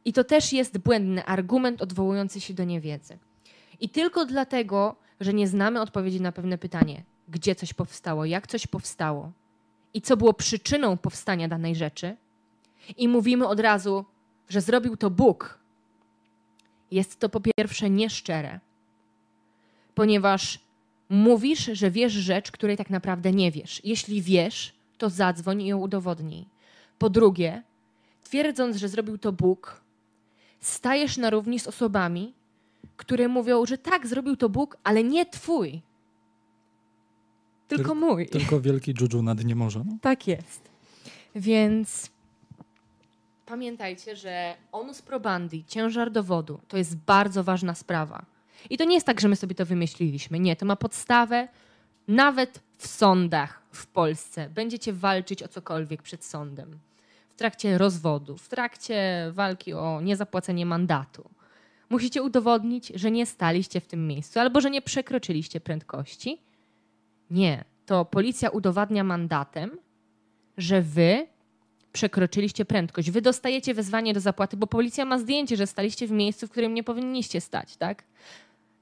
I 0.05 0.14
to 0.14 0.24
też 0.24 0.53
jest 0.53 0.78
błędny 0.78 1.26
argument 1.26 1.82
odwołujący 1.82 2.41
się 2.41 2.53
do 2.53 2.64
niewiedzy. 2.64 3.18
I 3.80 3.89
tylko 3.89 4.26
dlatego, 4.26 4.95
że 5.20 5.34
nie 5.34 5.47
znamy 5.47 5.82
odpowiedzi 5.82 6.22
na 6.22 6.32
pewne 6.32 6.57
pytanie, 6.57 7.03
gdzie 7.30 7.55
coś 7.55 7.74
powstało, 7.74 8.26
jak 8.26 8.47
coś 8.47 8.68
powstało 8.68 9.32
i 9.93 10.01
co 10.01 10.18
było 10.18 10.34
przyczyną 10.34 10.97
powstania 10.97 11.47
danej 11.47 11.76
rzeczy, 11.76 12.16
i 12.98 13.08
mówimy 13.08 13.48
od 13.48 13.60
razu, 13.60 14.06
że 14.50 14.62
zrobił 14.62 14.98
to 14.98 15.10
Bóg, 15.10 15.60
jest 16.92 17.20
to 17.20 17.30
po 17.30 17.40
pierwsze 17.40 17.90
nieszczere, 17.90 18.60
ponieważ 19.96 20.60
mówisz, 21.10 21.70
że 21.74 21.92
wiesz 21.92 22.14
rzecz, 22.14 22.52
której 22.52 22.78
tak 22.78 22.90
naprawdę 22.90 23.32
nie 23.32 23.52
wiesz. 23.52 23.82
Jeśli 23.84 24.22
wiesz, 24.22 24.74
to 24.98 25.10
zadzwoń 25.10 25.62
i 25.62 25.68
ją 25.68 25.78
udowodnij. 25.78 26.46
Po 26.98 27.10
drugie, 27.10 27.64
twierdząc, 28.24 28.76
że 28.78 28.88
zrobił 28.88 29.18
to 29.18 29.32
Bóg, 29.32 29.82
stajesz 30.60 31.18
na 31.18 31.30
równi 31.30 31.60
z 31.60 31.68
osobami, 31.68 32.34
które 32.98 33.28
mówią, 33.28 33.66
że 33.66 33.78
tak, 33.78 34.08
zrobił 34.08 34.36
to 34.36 34.50
Bóg, 34.50 34.78
ale 34.84 35.04
nie 35.04 35.26
twój, 35.26 35.82
tylko 37.70 37.96
mój. 37.96 38.28
Tylko 38.28 38.62
wielki 38.62 38.94
Juju 39.02 39.24
na 39.24 39.36
dnie 39.36 39.56
morza. 39.56 39.84
No. 39.86 39.98
Tak 40.02 40.28
jest. 40.28 40.70
Więc 41.36 42.10
pamiętajcie, 43.50 44.16
że 44.16 44.56
onus 44.72 45.02
probandi, 45.02 45.64
ciężar 45.68 46.12
dowodu, 46.12 46.60
to 46.68 46.78
jest 46.78 46.97
bardzo 46.97 47.43
ważna 47.43 47.76
sprawa. 47.76 48.26
I 48.70 48.78
to 48.78 48.84
nie 48.86 48.93
jest 48.95 49.06
tak, 49.06 49.22
że 49.22 49.28
my 49.28 49.36
sobie 49.36 49.56
to 49.56 49.66
wymyśliliśmy. 49.66 50.39
Nie, 50.39 50.56
to 50.56 50.66
ma 50.66 50.76
podstawę 50.76 51.47
nawet 52.08 52.62
w 52.78 52.88
sądach 52.88 53.62
w 53.72 53.88
Polsce. 53.88 54.50
Będziecie 54.50 54.93
walczyć 54.93 55.43
o 55.43 55.47
cokolwiek 55.47 56.02
przed 56.02 56.26
sądem. 56.26 56.80
W 57.30 57.36
trakcie 57.36 57.78
rozwodu, 57.78 58.38
w 58.38 58.50
trakcie 58.50 59.30
walki 59.32 59.74
o 59.74 60.02
niezapłacenie 60.02 60.66
mandatu. 60.66 61.30
Musicie 61.89 62.24
udowodnić, 62.24 62.91
że 62.95 63.12
nie 63.12 63.26
staliście 63.26 63.82
w 63.82 63.88
tym 63.88 64.08
miejscu 64.08 64.39
albo 64.39 64.62
że 64.62 64.70
nie 64.70 64.82
przekroczyliście 64.82 65.60
prędkości. 65.60 66.41
Nie, 67.30 67.64
to 67.86 68.06
policja 68.06 68.50
udowadnia 68.50 69.04
mandatem, 69.04 69.78
że 70.58 70.82
wy 70.82 71.28
przekroczyliście 71.94 72.66
prędkość. 72.66 73.12
Wy 73.12 73.22
dostajecie 73.22 73.74
wezwanie 73.74 74.14
do 74.14 74.20
zapłaty, 74.20 74.58
bo 74.58 74.68
policja 74.68 75.06
ma 75.06 75.20
zdjęcie, 75.20 75.58
że 75.58 75.68
staliście 75.68 76.08
w 76.08 76.12
miejscu, 76.12 76.48
w 76.48 76.50
którym 76.52 76.74
nie 76.74 76.84
powinniście 76.84 77.42
stać, 77.42 77.78
tak? 77.78 78.04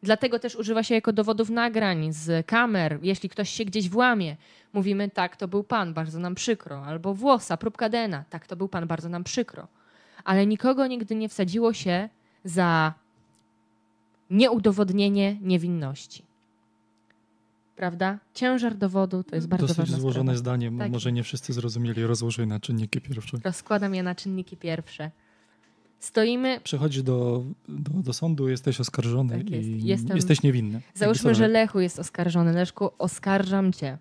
Dlatego 0.04 0.40
też 0.40 0.56
używa 0.56 0.84
się 0.84 0.96
jako 0.96 1.14
dowodów 1.14 1.50
nagrań 1.50 2.14
z 2.14 2.46
kamer. 2.46 3.00
Jeśli 3.02 3.30
ktoś 3.30 3.50
się 3.50 3.66
gdzieś 3.66 3.90
włamie, 3.90 4.36
mówimy 4.74 5.10
tak, 5.10 5.36
to 5.36 5.48
był 5.48 5.64
pan, 5.64 5.94
bardzo 5.94 6.20
nam 6.20 6.36
przykro. 6.36 6.86
Albo 6.86 7.14
włosa, 7.14 7.58
próbka 7.58 7.90
DNA, 7.90 8.24
tak, 8.30 8.48
to 8.48 8.56
był 8.56 8.68
pan, 8.68 8.88
bardzo 8.88 9.10
nam 9.10 9.24
przykro. 9.24 9.68
Ale 10.24 10.46
nikogo 10.46 10.88
nigdy 10.88 11.16
nie 11.16 11.30
wsadziło 11.30 11.74
się 11.74 12.10
za 12.44 12.94
nieudowodnienie 14.30 15.38
niewinności. 15.42 16.27
Prawda? 17.78 18.20
Ciężar 18.34 18.76
dowodu 18.76 19.24
to 19.24 19.36
jest 19.36 19.48
bardzo 19.48 19.64
Dosyć 19.68 19.78
ważna 19.78 20.00
złożone 20.00 20.24
sprawa. 20.24 20.38
zdanie. 20.38 20.72
Tak. 20.80 20.92
Może 20.92 21.12
nie 21.12 21.24
wszyscy 21.24 21.54
zrozumieli. 21.54 22.04
Rozłożę 22.04 22.46
na 22.46 22.60
czynniki 22.60 23.02
pierwsze. 23.02 23.38
Rozkładam 23.44 23.96
je 23.96 24.04
na 24.04 24.16
czynniki 24.16 24.58
pierwsze. 24.58 25.12
Stoimy 26.00 26.60
Przychodzisz 26.64 27.04
do, 27.04 27.44
do, 27.70 27.92
do 28.02 28.14
sądu, 28.14 28.50
jesteś 28.50 28.80
oskarżony 28.80 29.38
Tak 29.38 29.50
jest. 29.50 29.70
i 29.70 29.84
Jestem- 29.86 30.16
jesteś 30.16 30.44
niewinny. 30.44 30.82
Załóżmy, 30.94 31.36
że 31.36 31.48
Lechu 31.48 31.80
jest 31.80 32.00
oskarżony. 32.00 32.54
Leszku, 32.54 32.90
oskarżam 32.98 33.74
cię. 33.74 33.98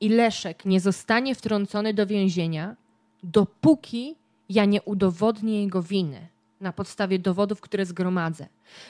I 0.00 0.08
Leszek 0.08 0.64
nie 0.64 0.80
zostanie 0.80 1.34
wtrącony 1.34 1.94
do 1.94 2.06
więzienia, 2.06 2.76
dopóki 3.22 4.14
ja 4.48 4.64
nie 4.64 4.82
udowodnię 4.82 5.62
jego 5.62 5.82
winy 5.82 6.28
na 6.60 6.72
podstawie 6.72 7.18
dowodów, 7.18 7.60
które 7.60 7.86
zgromadzę. 7.86 8.46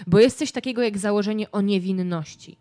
Bo 0.07 0.19
jest 0.19 0.39
coś 0.39 0.53
takiego 0.53 0.83
jak 0.83 0.99
założenie 0.99 1.51
o 1.51 1.61
niewinności. 1.61 2.57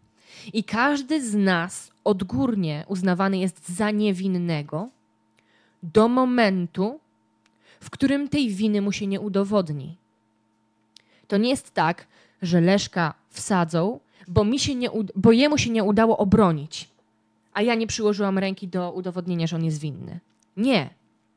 I 0.53 0.63
każdy 0.63 1.29
z 1.29 1.35
nas 1.35 1.91
odgórnie 2.03 2.85
uznawany 2.87 3.37
jest 3.37 3.69
za 3.69 3.91
niewinnego 3.91 4.89
do 5.83 6.07
momentu, 6.07 6.99
w 7.79 7.89
którym 7.89 8.29
tej 8.29 8.49
winy 8.49 8.81
mu 8.81 8.91
się 8.91 9.07
nie 9.07 9.19
udowodni. 9.19 9.97
To 11.27 11.37
nie 11.37 11.49
jest 11.49 11.73
tak, 11.73 12.07
że 12.41 12.61
Leszka 12.61 13.13
wsadzą, 13.29 13.99
bo, 14.27 14.43
mi 14.43 14.59
się 14.59 14.75
nie, 14.75 14.89
bo 15.15 15.31
jemu 15.31 15.57
się 15.57 15.69
nie 15.69 15.83
udało 15.83 16.17
obronić, 16.17 16.89
a 17.53 17.61
ja 17.61 17.75
nie 17.75 17.87
przyłożyłam 17.87 18.37
ręki 18.37 18.67
do 18.67 18.91
udowodnienia, 18.91 19.47
że 19.47 19.55
on 19.55 19.63
jest 19.63 19.79
winny. 19.79 20.19
Nie. 20.57 20.89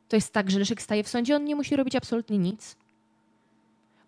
To 0.09 0.17
jest 0.17 0.33
tak, 0.33 0.51
że 0.51 0.59
Leszek 0.59 0.83
staje 0.83 1.05
w 1.05 1.09
sądzie, 1.09 1.37
on 1.37 1.45
nie 1.45 1.57
musi 1.57 1.77
robić 1.77 1.97
absolutnie 1.97 2.39
nic. 2.39 2.77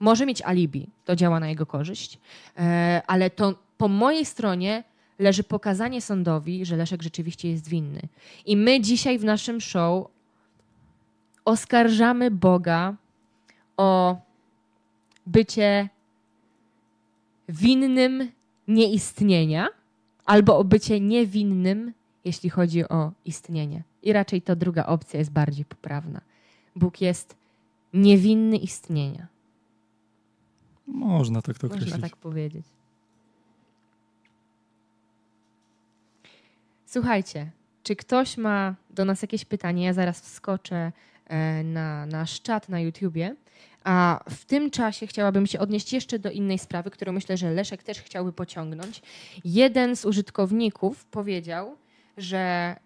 Może 0.01 0.27
mieć 0.27 0.43
alibi, 0.43 0.87
to 1.05 1.17
działa 1.17 1.41
na 1.41 1.49
jego 1.49 1.67
korzyść, 1.67 2.19
e, 2.59 3.03
ale 3.07 3.31
to 3.31 3.55
po 3.79 3.89
mojej 3.89 4.25
stronie 4.25 4.85
leży 5.19 5.43
pokazanie 5.45 6.01
sądowi, 6.01 6.65
że 6.67 6.77
Leszek 6.77 7.03
rzeczywiście 7.03 7.51
jest 7.51 7.69
winny. 7.69 8.01
I 8.47 8.57
my 8.57 8.81
dzisiaj 8.81 9.19
w 9.19 9.25
naszym 9.25 9.61
show 9.61 10.07
oskarżamy 11.45 12.31
Boga 12.31 12.95
o 13.77 14.17
bycie 15.27 15.89
winnym 17.49 18.31
nieistnienia 18.69 19.69
albo 20.25 20.59
o 20.59 20.65
bycie 20.65 21.01
niewinnym, 21.01 21.93
jeśli 22.25 22.51
chodzi 22.51 22.89
o 22.89 23.13
istnienie. 23.25 23.83
I 24.03 24.13
raczej 24.13 24.43
to 24.43 24.57
druga 24.57 24.87
opcja 24.87 25.19
jest 25.19 25.33
bardziej 25.33 25.65
poprawna. 25.65 26.21
Bóg 26.77 27.01
jest 27.01 27.37
niewinny 27.95 28.57
istnienia. 28.57 29.27
Można 30.87 31.43
tak 31.43 31.59
to 31.59 31.67
Można 31.67 31.83
określić. 31.83 32.03
tak 32.11 32.17
powiedzieć. 32.17 32.67
Słuchajcie, 36.95 37.51
czy 37.83 37.97
ktoś 37.97 38.37
ma 38.37 38.75
do 38.91 39.05
nas 39.05 39.23
jakieś 39.23 39.45
pytanie? 39.45 39.85
Ja 39.85 39.93
zaraz 39.93 40.21
wskoczę 40.21 40.93
e, 41.27 41.65
na 41.65 42.07
nasz 42.07 42.43
czat 42.43 42.69
na 42.69 42.81
YouTubie. 42.81 43.37
A 43.85 44.25
w 44.31 44.45
tym 44.45 44.71
czasie 44.71 45.07
chciałabym 45.07 45.47
się 45.47 45.59
odnieść 45.59 45.93
jeszcze 45.93 46.19
do 46.19 46.31
innej 46.31 46.59
sprawy, 46.59 46.91
którą 46.91 47.13
myślę, 47.13 47.37
że 47.37 47.51
Leszek 47.51 47.83
też 47.83 48.01
chciałby 48.03 48.33
pociągnąć. 48.33 49.03
Jeden 49.45 49.97
z 49.97 50.05
użytkowników 50.05 51.05
powiedział, 51.05 51.77
że 52.17 52.77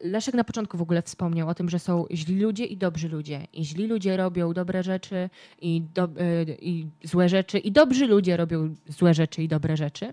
Leszek 0.00 0.34
na 0.34 0.44
początku 0.44 0.78
w 0.78 0.82
ogóle 0.82 1.02
wspomniał 1.02 1.48
o 1.48 1.54
tym, 1.54 1.68
że 1.68 1.78
są 1.78 2.06
źli 2.12 2.40
ludzie 2.40 2.64
i 2.64 2.76
dobrzy 2.76 3.08
ludzie. 3.08 3.46
I 3.52 3.64
źli 3.64 3.86
ludzie 3.86 4.16
robią 4.16 4.52
dobre 4.52 4.82
rzeczy 4.82 5.30
i, 5.60 5.82
do, 5.94 6.04
y, 6.04 6.56
i 6.60 6.86
złe 7.04 7.28
rzeczy, 7.28 7.58
i 7.58 7.72
dobrzy 7.72 8.06
ludzie 8.06 8.36
robią 8.36 8.74
złe 8.88 9.14
rzeczy 9.14 9.42
i 9.42 9.48
dobre 9.48 9.76
rzeczy. 9.76 10.12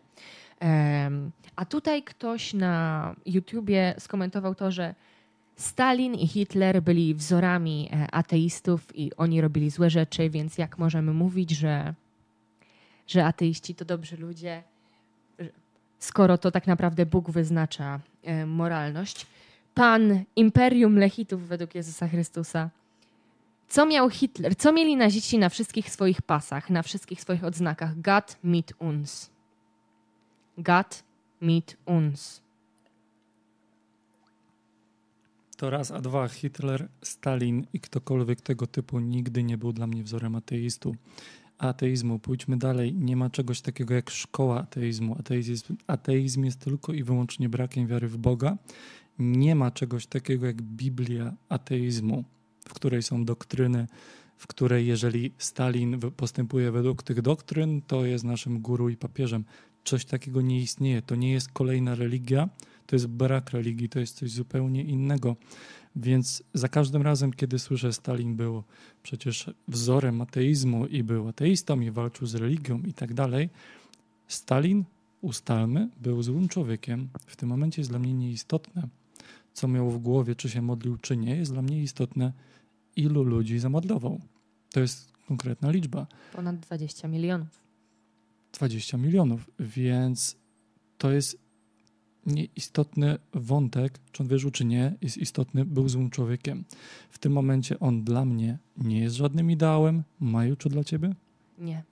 A 1.56 1.66
tutaj 1.66 2.04
ktoś 2.04 2.54
na 2.54 3.16
YouTubie 3.26 3.96
skomentował 4.00 4.56
to, 4.56 4.72
że 4.72 4.96
Stalin 5.56 6.14
i 6.14 6.28
Hitler 6.28 6.82
byli 6.82 7.16
wzorami 7.16 7.90
e, 7.92 8.12
ateistów 8.12 8.98
i 8.98 9.12
oni 9.18 9.42
robili 9.42 9.70
złe 9.70 9.90
rzeczy, 9.90 10.30
więc 10.30 10.58
jak 10.58 10.78
możemy 10.78 11.14
mówić, 11.14 11.52
że, 11.52 11.94
że 13.08 13.26
ateiści 13.26 13.76
to 13.76 13.86
dobrzy 13.86 14.18
ludzie, 14.18 14.64
skoro 16.00 16.38
to 16.38 16.52
tak 16.52 16.68
naprawdę 16.68 17.06
Bóg 17.06 17.32
wyznacza 17.32 18.00
e, 18.24 18.46
moralność. 18.46 19.28
Pan 19.74 20.24
Imperium 20.36 20.98
Lechitów 20.98 21.48
według 21.48 21.76
Jezusa 21.76 22.08
Chrystusa. 22.08 22.70
Co 23.68 23.86
miał 23.86 24.10
Hitler? 24.10 24.56
Co 24.56 24.74
mieli 24.74 24.96
naziści 24.96 25.38
na 25.38 25.50
wszystkich 25.50 25.90
swoich 25.90 26.22
pasach, 26.22 26.70
na 26.70 26.82
wszystkich 26.82 27.22
swoich 27.22 27.44
odznakach? 27.44 28.02
Gott 28.02 28.38
mit 28.44 28.74
uns. 28.80 29.35
Gott 30.58 31.04
mit 31.42 31.78
uns. 31.86 32.42
To 35.58 35.70
raz, 35.70 35.92
a 35.92 36.02
dwa, 36.02 36.28
Hitler, 36.28 36.88
Stalin 37.02 37.66
i 37.74 37.80
ktokolwiek 37.80 38.42
tego 38.42 38.68
typu 38.68 39.00
nigdy 39.00 39.44
nie 39.44 39.58
był 39.58 39.74
dla 39.74 39.88
mnie 39.88 40.04
wzorem 40.04 40.36
ateistu. 40.36 40.96
Ateizmu, 41.58 42.20
pójdźmy 42.20 42.58
dalej, 42.58 42.94
nie 42.94 43.16
ma 43.16 43.30
czegoś 43.30 43.62
takiego 43.62 43.94
jak 43.94 44.10
szkoła 44.10 44.60
ateizmu. 44.60 45.16
Ateizm, 45.20 45.76
ateizm 45.88 46.44
jest 46.44 46.60
tylko 46.60 46.94
i 46.94 47.04
wyłącznie 47.04 47.50
brakiem 47.50 47.88
wiary 47.88 48.08
w 48.08 48.18
Boga. 48.18 48.58
Nie 49.20 49.56
ma 49.56 49.72
czegoś 49.72 50.08
takiego 50.08 50.46
jak 50.46 50.62
Biblia 50.62 51.34
ateizmu, 51.50 52.24
w 52.68 52.74
której 52.74 53.04
są 53.04 53.26
doktryny, 53.26 53.88
w 54.38 54.48
której 54.48 54.88
jeżeli 54.88 55.32
Stalin 55.38 56.00
postępuje 56.00 56.72
według 56.72 57.04
tych 57.04 57.22
doktryn, 57.22 57.82
to 57.82 58.06
jest 58.06 58.24
naszym 58.24 58.62
guru 58.62 58.90
i 58.90 58.98
papieżem. 58.98 59.44
Coś 59.86 60.06
takiego 60.06 60.42
nie 60.42 60.60
istnieje. 60.60 61.02
To 61.02 61.16
nie 61.16 61.32
jest 61.32 61.52
kolejna 61.52 61.96
religia, 61.96 62.50
to 62.86 62.96
jest 62.96 63.08
brak 63.08 63.52
religii, 63.52 63.90
to 63.90 64.00
jest 64.00 64.18
coś 64.18 64.32
zupełnie 64.32 64.84
innego. 64.84 65.36
Więc 65.96 66.44
za 66.54 66.68
każdym 66.70 67.02
razem, 67.02 67.34
kiedy 67.34 67.60
słyszę, 67.60 67.94
Stalin 67.94 68.36
był 68.36 68.64
przecież 69.04 69.52
wzorem 69.68 70.22
ateizmu 70.22 70.86
i 70.86 71.04
był 71.04 71.28
ateistą 71.28 71.80
i 71.80 71.92
walczył 71.92 72.28
z 72.28 72.36
religią 72.36 72.82
i 72.82 72.94
tak 72.94 73.14
dalej, 73.14 73.50
Stalin 74.28 74.84
ustalmy, 75.22 75.90
był 76.02 76.24
złym 76.24 76.48
człowiekiem, 76.48 77.10
w 77.26 77.36
tym 77.36 77.50
momencie 77.50 77.82
jest 77.82 77.92
dla 77.92 78.00
mnie 78.00 78.14
nieistotne, 78.14 78.88
co 79.54 79.68
miał 79.68 79.92
w 79.92 79.98
głowie, 79.98 80.36
czy 80.36 80.50
się 80.50 80.62
modlił, 80.62 80.98
czy 80.98 81.18
nie, 81.18 81.36
jest 81.36 81.52
dla 81.52 81.62
mnie 81.62 81.82
istotne, 81.82 82.34
ilu 82.96 83.24
ludzi 83.24 83.60
zamodlował. 83.60 84.22
To 84.72 84.80
jest 84.80 85.12
konkretna 85.28 85.72
liczba. 85.72 86.08
Ponad 86.34 86.60
20 86.60 87.08
milionów. 87.08 87.65
20 88.58 88.98
milionów, 88.98 89.50
więc 89.60 90.38
to 90.98 91.12
jest 91.12 91.46
nieistotny 92.26 93.18
wątek, 93.34 94.00
czy 94.12 94.24
on 94.24 94.30
wierzył, 94.30 94.52
czy 94.52 94.66
nie, 94.66 94.96
jest 95.02 95.18
istotny, 95.18 95.66
był 95.66 95.90
złym 95.90 96.10
człowiekiem. 96.10 96.66
W 97.10 97.18
tym 97.18 97.34
momencie 97.34 97.80
on 97.80 98.04
dla 98.04 98.26
mnie 98.26 98.58
nie 98.78 99.00
jest 99.00 99.16
żadnym 99.16 99.52
ideałem. 99.52 100.04
Maju, 100.20 100.56
czy 100.56 100.70
dla 100.70 100.84
ciebie? 100.84 101.16
Nie. 101.58 101.84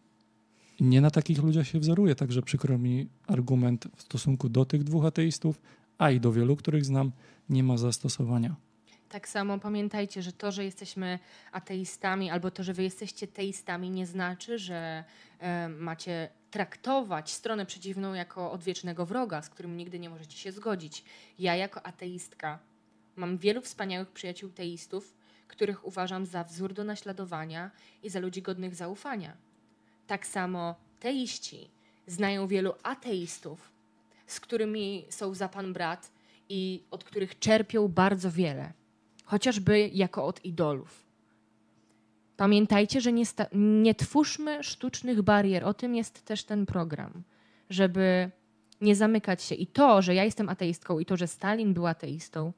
Nie 0.80 1.02
na 1.02 1.12
takich 1.12 1.44
ludziach 1.44 1.68
się 1.68 1.80
wzoruje, 1.80 2.16
także 2.16 2.42
przykro 2.42 2.78
mi 2.78 3.08
argument 3.28 3.88
w 3.96 4.02
stosunku 4.02 4.50
do 4.50 4.66
tych 4.66 4.84
dwóch 4.84 5.06
ateistów, 5.06 5.62
a 5.98 6.12
i 6.12 6.20
do 6.20 6.32
wielu, 6.32 6.56
których 6.56 6.86
znam, 6.86 7.12
nie 7.50 7.64
ma 7.64 7.78
zastosowania. 7.78 8.56
Tak 9.14 9.28
samo 9.28 9.60
pamiętajcie, 9.60 10.22
że 10.22 10.32
to, 10.32 10.52
że 10.52 10.64
jesteśmy 10.66 11.20
ateistami, 11.52 12.30
albo 12.30 12.52
to, 12.52 12.64
że 12.64 12.74
wy 12.74 12.84
jesteście 12.84 13.28
teistami, 13.28 13.90
nie 13.90 14.06
znaczy, 14.06 14.60
że 14.60 15.04
e, 15.40 15.70
macie 15.70 16.30
traktować 16.52 17.32
stronę 17.32 17.66
przeciwną 17.66 18.14
jako 18.14 18.52
odwiecznego 18.52 19.06
wroga, 19.06 19.42
z 19.42 19.50
którym 19.50 19.78
nigdy 19.78 20.00
nie 20.00 20.10
możecie 20.10 20.38
się 20.38 20.52
zgodzić. 20.52 21.04
Ja, 21.40 21.56
jako 21.56 21.86
ateistka, 21.86 22.60
mam 23.16 23.38
wielu 23.38 23.62
wspaniałych 23.62 24.12
przyjaciół 24.12 24.50
teistów, 24.50 25.14
których 25.48 25.86
uważam 25.88 26.26
za 26.26 26.44
wzór 26.44 26.74
do 26.74 26.84
naśladowania 26.84 27.72
i 28.04 28.10
za 28.10 28.20
ludzi 28.20 28.42
godnych 28.42 28.76
zaufania. 28.76 29.38
Tak 30.08 30.28
samo 30.28 30.76
teiści 31.00 31.70
znają 32.08 32.48
wielu 32.48 32.74
ateistów, 32.84 33.72
z 34.28 34.40
którymi 34.40 35.06
są 35.10 35.34
za 35.34 35.50
pan 35.50 35.74
brat 35.74 36.12
i 36.50 36.84
od 36.92 37.04
których 37.04 37.40
czerpią 37.40 37.88
bardzo 37.88 38.32
wiele 38.32 38.83
chociażby 39.34 39.90
jako 39.94 40.26
od 40.26 40.46
idolów. 40.46 41.06
Pamiętajcie, 42.38 43.02
że 43.02 43.14
nie, 43.14 43.24
nie 43.54 43.96
twórzmy 43.96 44.64
sztucznych 44.64 45.22
barier. 45.22 45.66
O 45.66 45.74
tym 45.74 45.96
jest 45.96 46.26
też 46.26 46.44
ten 46.44 46.66
program, 46.66 47.24
żeby 47.70 48.32
nie 48.82 48.96
zamykać 48.96 49.44
się. 49.44 49.56
I 49.56 49.68
to, 49.68 50.02
że 50.02 50.16
ja 50.16 50.24
jestem 50.24 50.50
ateistką 50.50 51.00
i 51.00 51.06
to, 51.06 51.18
że 51.18 51.28
Stalin 51.28 51.74
był 51.74 51.88
ateistą, 51.88 52.54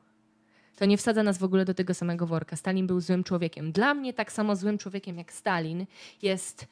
to 0.75 0.85
nie 0.85 0.97
wsadza 0.97 1.23
nas 1.23 1.37
w 1.37 1.43
ogóle 1.43 1.65
do 1.65 1.73
tego 1.73 1.93
samego 1.93 2.27
worka. 2.27 2.55
Stalin 2.55 2.87
był 2.87 2.99
złym 2.99 3.23
człowiekiem. 3.23 3.71
Dla 3.71 3.93
mnie 3.93 4.13
tak 4.13 4.31
samo 4.31 4.55
złym 4.55 4.77
człowiekiem 4.77 5.17
jak 5.17 5.33
Stalin 5.33 5.85
jest 6.21 6.67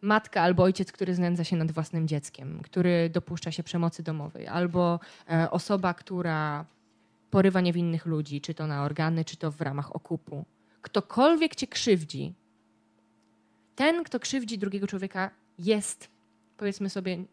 matka 0.00 0.42
albo 0.42 0.62
ojciec, 0.62 0.92
który 0.92 1.14
znędza 1.14 1.44
się 1.44 1.56
nad 1.56 1.72
własnym 1.72 2.08
dzieckiem, 2.08 2.60
który 2.62 3.10
dopuszcza 3.10 3.50
się 3.52 3.62
przemocy 3.62 4.02
domowej, 4.02 4.46
albo 4.46 5.00
e, 5.30 5.50
osoba, 5.50 5.94
która 5.94 6.64
porywa 7.34 7.60
niewinnych 7.60 8.06
ludzi, 8.06 8.40
czy 8.40 8.54
to 8.54 8.66
na 8.66 8.84
organy, 8.84 9.24
czy 9.24 9.36
to 9.36 9.50
w 9.50 9.60
ramach 9.60 9.96
okupu. 9.96 10.44
Ktokolwiek 10.82 11.54
cię 11.54 11.66
krzywdzi, 11.66 12.34
ten, 13.76 14.04
kto 14.04 14.20
krzywdzi 14.20 14.58
drugiego 14.58 14.86
człowieka, 14.86 15.30
jest, 15.58 16.08
powiedzmy 16.56 16.90
sobie, 16.90 17.24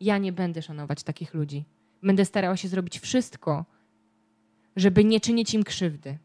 ja 0.00 0.18
nie 0.18 0.32
będę 0.32 0.62
szanować 0.62 1.02
takich 1.02 1.34
ludzi. 1.34 1.64
Będę 2.02 2.24
starała 2.24 2.56
się 2.56 2.68
zrobić 2.68 2.98
wszystko, 2.98 3.64
żeby 4.76 5.04
nie 5.04 5.20
czynić 5.20 5.54
im 5.54 5.64
krzywdy. 5.64 6.18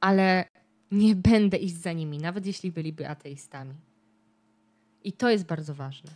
Ale 0.00 0.44
nie 0.90 1.16
będę 1.16 1.56
iść 1.56 1.76
za 1.76 1.92
nimi, 1.92 2.18
nawet 2.18 2.46
jeśli 2.46 2.72
byliby 2.72 3.08
ateistami. 3.08 3.74
I 5.04 5.12
to 5.12 5.30
jest 5.30 5.44
bardzo 5.44 5.74
ważne. 5.74 6.10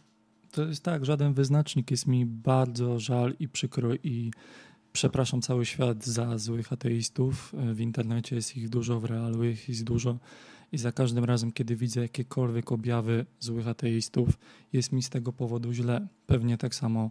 To 0.52 0.64
jest 0.64 0.84
tak, 0.84 1.04
żaden 1.04 1.34
wyznacznik 1.34 1.90
jest 1.90 2.06
mi 2.06 2.26
bardzo 2.26 2.98
żal 2.98 3.34
i 3.38 3.48
przykro 3.48 3.94
i 3.94 4.30
przepraszam 4.92 5.42
cały 5.42 5.66
świat 5.66 6.04
za 6.04 6.38
złych 6.38 6.72
ateistów. 6.72 7.54
W 7.74 7.80
internecie 7.80 8.36
jest 8.36 8.56
ich 8.56 8.68
dużo, 8.68 9.00
w 9.00 9.04
realu 9.04 9.44
ich 9.44 9.68
jest 9.68 9.84
dużo. 9.84 10.18
I 10.72 10.78
za 10.78 10.92
każdym 10.92 11.24
razem, 11.24 11.52
kiedy 11.52 11.76
widzę 11.76 12.00
jakiekolwiek 12.00 12.72
objawy 12.72 13.26
złych 13.40 13.68
ateistów, 13.68 14.38
jest 14.72 14.92
mi 14.92 15.02
z 15.02 15.10
tego 15.10 15.32
powodu 15.32 15.72
źle. 15.72 16.06
Pewnie 16.26 16.58
tak 16.58 16.74
samo, 16.74 17.10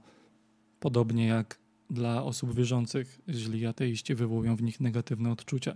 podobnie 0.79 1.27
jak 1.27 1.59
dla 1.89 2.23
osób 2.23 2.55
wierzących, 2.55 3.19
źli 3.29 3.65
ateiści 3.65 4.15
wywołują 4.15 4.55
w 4.55 4.61
nich 4.61 4.79
negatywne 4.79 5.31
odczucia. 5.31 5.75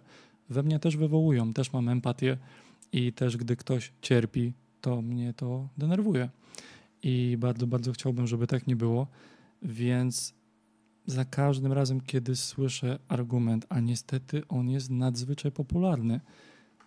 We 0.50 0.64
mnie 0.64 0.80
też 0.80 0.98
wywołują, 0.98 1.54
też 1.54 1.74
mam 1.74 1.90
empatię 1.90 2.38
i 2.92 3.14
też 3.14 3.38
gdy 3.38 3.56
ktoś 3.56 3.92
cierpi, 4.02 4.54
to 4.82 5.02
mnie 5.02 5.34
to 5.34 5.70
denerwuje. 5.78 6.30
I 7.04 7.38
bardzo, 7.40 7.68
bardzo 7.68 7.92
chciałbym, 7.92 8.28
żeby 8.28 8.48
tak 8.48 8.68
nie 8.68 8.76
było. 8.76 9.08
Więc 9.62 10.34
za 11.06 11.26
każdym 11.26 11.74
razem, 11.74 12.02
kiedy 12.02 12.36
słyszę 12.36 13.00
argument, 13.08 13.66
a 13.70 13.80
niestety 13.80 14.48
on 14.48 14.70
jest 14.70 14.90
nadzwyczaj 14.90 15.52
popularny. 15.52 16.22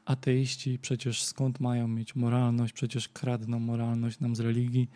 Ateiści 0.04 0.78
przecież 0.78 1.22
skąd 1.22 1.60
mają 1.60 1.88
mieć 1.88 2.16
moralność? 2.16 2.72
Przecież 2.72 3.08
kradną 3.08 3.58
moralność 3.58 4.20
nam 4.20 4.36
z 4.36 4.40
religii. 4.40 4.90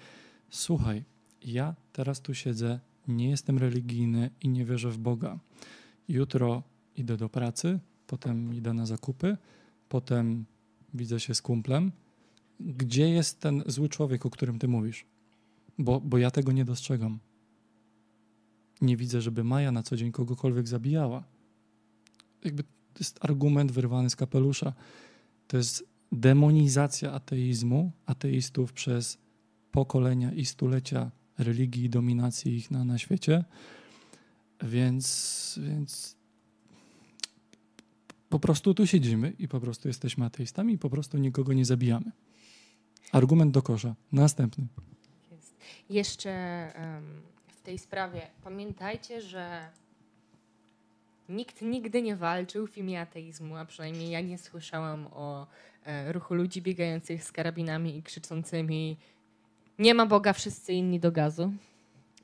Słuchaj, 0.50 1.04
ja 1.44 1.74
teraz 1.92 2.20
tu 2.20 2.34
siedzę, 2.34 2.80
nie 3.08 3.30
jestem 3.30 3.58
religijny 3.58 4.30
i 4.40 4.48
nie 4.48 4.64
wierzę 4.64 4.90
w 4.90 4.98
Boga. 4.98 5.38
Jutro 6.08 6.62
idę 6.96 7.16
do 7.16 7.28
pracy, 7.28 7.80
potem 8.06 8.54
idę 8.54 8.72
na 8.72 8.86
zakupy, 8.86 9.36
potem 9.88 10.44
widzę 10.94 11.20
się 11.20 11.34
z 11.34 11.42
kumplem. 11.42 11.92
Gdzie 12.60 13.08
jest 13.08 13.40
ten 13.40 13.62
zły 13.66 13.88
człowiek, 13.88 14.26
o 14.26 14.30
którym 14.30 14.58
ty 14.58 14.68
mówisz? 14.68 15.06
Bo, 15.78 16.00
bo 16.00 16.18
ja 16.18 16.30
tego 16.30 16.52
nie 16.52 16.64
dostrzegam. 16.64 17.18
Nie 18.82 18.96
widzę, 18.96 19.20
żeby 19.20 19.44
Maja 19.44 19.72
na 19.72 19.82
co 19.82 19.96
dzień 19.96 20.12
kogokolwiek 20.12 20.68
zabijała. 20.68 21.24
Jakby 22.44 22.62
to 22.62 22.98
jest 23.00 23.18
argument 23.24 23.72
wyrwany 23.72 24.10
z 24.10 24.16
kapelusza. 24.16 24.72
To 25.48 25.56
jest 25.56 25.84
demonizacja 26.12 27.12
ateizmu, 27.12 27.92
ateistów 28.06 28.72
przez 28.72 29.18
pokolenia 29.72 30.32
i 30.32 30.44
stulecia 30.44 31.10
religii 31.38 31.84
i 31.84 31.90
dominacji 31.90 32.56
ich 32.56 32.70
na, 32.70 32.84
na 32.84 32.98
świecie. 32.98 33.44
Więc, 34.62 35.58
więc 35.62 36.16
po 38.28 38.38
prostu 38.38 38.74
tu 38.74 38.86
siedzimy 38.86 39.32
i 39.38 39.48
po 39.48 39.60
prostu 39.60 39.88
jesteśmy 39.88 40.24
ateistami 40.24 40.74
i 40.74 40.78
po 40.78 40.90
prostu 40.90 41.18
nikogo 41.18 41.52
nie 41.52 41.64
zabijamy. 41.64 42.12
Argument 43.12 43.54
do 43.54 43.62
kosza. 43.62 43.94
Następny. 44.12 44.66
Jest. 45.30 45.56
Jeszcze 45.90 46.32
um, 46.76 47.31
w 47.62 47.64
tej 47.64 47.78
sprawie. 47.78 48.26
Pamiętajcie, 48.44 49.20
że 49.20 49.68
nikt 51.28 51.62
nigdy 51.62 52.02
nie 52.02 52.16
walczył 52.16 52.66
w 52.66 52.78
imię 52.78 53.00
ateizmu, 53.00 53.56
a 53.56 53.64
przynajmniej 53.64 54.10
ja 54.10 54.20
nie 54.20 54.38
słyszałam 54.38 55.06
o 55.06 55.46
e, 55.84 56.12
ruchu 56.12 56.34
ludzi 56.34 56.62
biegających 56.62 57.24
z 57.24 57.32
karabinami 57.32 57.96
i 57.96 58.02
krzyczącymi 58.02 58.96
nie 59.78 59.94
ma 59.94 60.06
Boga, 60.06 60.32
wszyscy 60.32 60.72
inni 60.72 61.00
do 61.00 61.12
gazu. 61.12 61.52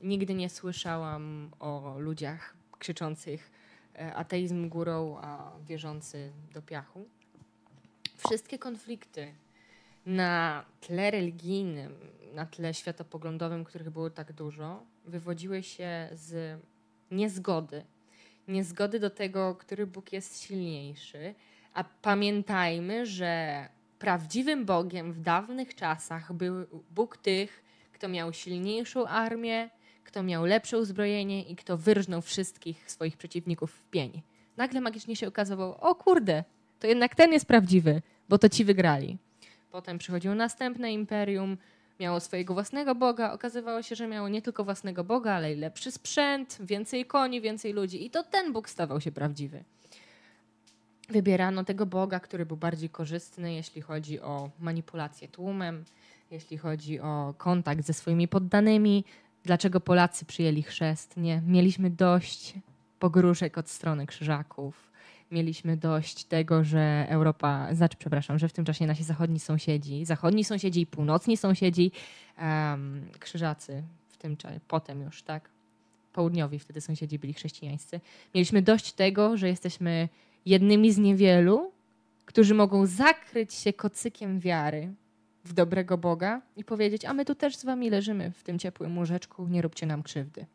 Nigdy 0.03 0.35
nie 0.35 0.51
słyszałam 0.51 1.51
o 1.61 1.95
ludziach 1.99 2.55
krzyczących 2.79 3.51
e, 3.95 4.15
ateizm 4.15 4.69
górą, 4.69 5.19
a 5.21 5.53
wierzący 5.67 6.33
do 6.55 6.63
piachu. 6.63 7.09
Wszystkie 8.17 8.59
konflikty 8.59 9.35
na 10.07 10.65
tle 10.81 11.11
religijnym, 11.11 11.95
na 12.35 12.47
tle 12.47 12.75
światopoglądowym, 12.75 13.65
których 13.65 13.91
było 13.91 14.11
tak 14.11 14.33
dużo, 14.33 14.83
wywodziły 15.09 15.63
się 15.63 16.09
z 16.13 16.61
niezgody. 17.11 17.85
Niezgody 18.49 19.01
do 19.01 19.11
tego, 19.11 19.55
który 19.55 19.87
Bóg 19.87 20.13
jest 20.13 20.43
silniejszy. 20.43 21.35
A 21.75 21.85
pamiętajmy, 21.85 23.07
że 23.07 23.65
prawdziwym 23.99 24.65
Bogiem 24.65 25.13
w 25.13 25.21
dawnych 25.21 25.75
czasach 25.75 26.33
był 26.33 26.55
Bóg 26.91 27.17
tych, 27.17 27.63
kto 27.93 28.09
miał 28.09 28.33
silniejszą 28.33 29.07
armię, 29.07 29.71
kto 30.05 30.23
miał 30.23 30.45
lepsze 30.45 30.79
uzbrojenie 30.79 31.43
i 31.43 31.57
kto 31.57 31.79
wyrżnął 31.79 32.23
wszystkich 32.23 32.91
swoich 32.91 33.17
przeciwników 33.17 33.73
w 33.73 33.85
pień. 33.91 34.23
Nagle 34.57 34.81
magicznie 34.81 35.17
się 35.17 35.29
okazało, 35.29 35.81
o 35.81 35.95
kurde, 35.95 36.45
to 36.81 36.87
jednak 36.87 37.15
ten 37.15 37.33
jest 37.33 37.47
prawdziwy, 37.47 38.03
bo 38.29 38.39
to 38.39 38.49
ci 38.49 38.65
wygrali. 38.65 39.19
Potem 39.71 39.99
przychodziło 39.99 40.35
następne 40.35 40.93
imperium, 40.93 41.57
miało 42.01 42.21
swojego 42.21 42.55
własnego 42.55 42.95
Boga. 42.95 43.33
Okazywało 43.33 43.83
się, 43.83 43.97
że 43.97 44.07
miało 44.07 44.29
nie 44.29 44.43
tylko 44.43 44.65
własnego 44.65 45.05
Boga, 45.05 45.33
ale 45.33 45.53
i 45.53 45.57
lepszy 45.57 45.93
sprzęt, 45.93 46.59
więcej 46.61 47.07
koni, 47.07 47.41
więcej 47.41 47.73
ludzi. 47.73 48.07
I 48.07 48.11
to 48.11 48.23
ten 48.23 48.53
Bóg 48.53 48.69
stawał 48.69 49.01
się 49.01 49.13
prawdziwy. 49.13 49.65
Wybierano 51.09 51.65
tego 51.65 51.87
Boga, 51.87 52.21
który 52.21 52.47
był 52.47 52.57
bardziej 52.57 52.89
korzystny, 52.89 53.55
jeśli 53.55 53.83
chodzi 53.83 54.21
o 54.21 54.51
manipulację 54.61 55.29
tłumem, 55.29 55.85
jeśli 56.31 56.59
chodzi 56.59 57.01
o 57.01 57.35
kontakt 57.39 57.87
ze 57.87 57.93
swoimi 57.93 58.29
poddanymi. 58.29 59.05
Dlaczego 59.45 59.81
Polacy 59.81 60.25
przyjęli 60.25 60.63
chrzest? 60.63 61.17
Nie, 61.17 61.43
mieliśmy 61.47 61.91
dość 61.91 62.55
pogróżek 62.99 63.59
od 63.59 63.69
strony 63.69 64.07
krzyżaków 64.07 64.88
mieliśmy 65.31 65.77
dość 65.77 66.25
tego, 66.25 66.65
że 66.65 67.07
Europa, 67.09 67.75
znaczy, 67.75 67.97
przepraszam, 67.99 68.39
że 68.39 68.49
w 68.49 68.53
tym 68.53 68.65
czasie 68.65 68.87
nasi 68.87 69.05
zachodni 69.05 69.41
sąsiedzi, 69.41 70.05
zachodni 70.05 70.45
sąsiedzi 70.45 70.81
i 70.81 70.87
północni 70.87 71.37
sąsiedzi, 71.37 71.93
um, 72.39 73.07
krzyżacy, 73.21 73.83
tym 74.19 74.37
czasie, 74.37 74.61
potem 74.69 75.03
już, 75.03 75.23
tak? 75.23 75.51
Południowi 76.13 76.59
wtedy 76.59 76.81
sąsiedzi 76.81 77.19
byli 77.19 77.35
chrześcijańscy. 77.35 78.01
Mieliśmy 78.35 78.63
dość 78.63 78.93
tego, 78.93 79.37
że 79.37 79.49
jesteśmy 79.49 80.09
jednymi 80.47 80.93
z 80.93 80.99
niewielu, 80.99 81.73
którzy 82.27 82.55
mogą 82.55 82.87
zakryć 82.87 83.55
się 83.55 83.73
kocykiem 83.73 84.41
wiary 84.41 84.95
w 85.45 85.53
dobrego 85.53 85.99
Boga 85.99 86.43
i 86.57 86.65
powiedzieć: 86.65 87.05
A 87.05 87.15
my 87.15 87.25
tu 87.25 87.35
też 87.35 87.57
z 87.57 87.65
wami 87.65 87.91
leżymy 87.91 88.31
w 88.31 88.43
tym 88.43 88.59
ciepłym 88.59 88.99
łóżeczku, 88.99 89.49
nie 89.49 89.63
róbcie 89.63 89.87
nam 89.87 90.03
krzywdy. 90.03 90.47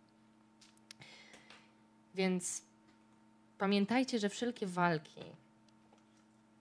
Więc 2.15 2.61
pamiętajcie, 3.63 4.19
że 4.19 4.29
wszelkie 4.29 4.67
walki 4.67 5.21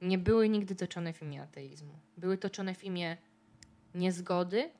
nie 0.03 0.19
były 0.19 0.49
nigdy 0.49 0.75
toczone 0.75 1.13
w 1.13 1.23
imię 1.23 1.43
ateizmu. 1.43 1.95
Były 2.17 2.39
toczone 2.39 2.75
w 2.75 2.85
imię 2.85 3.17
niezgody, 3.95 4.71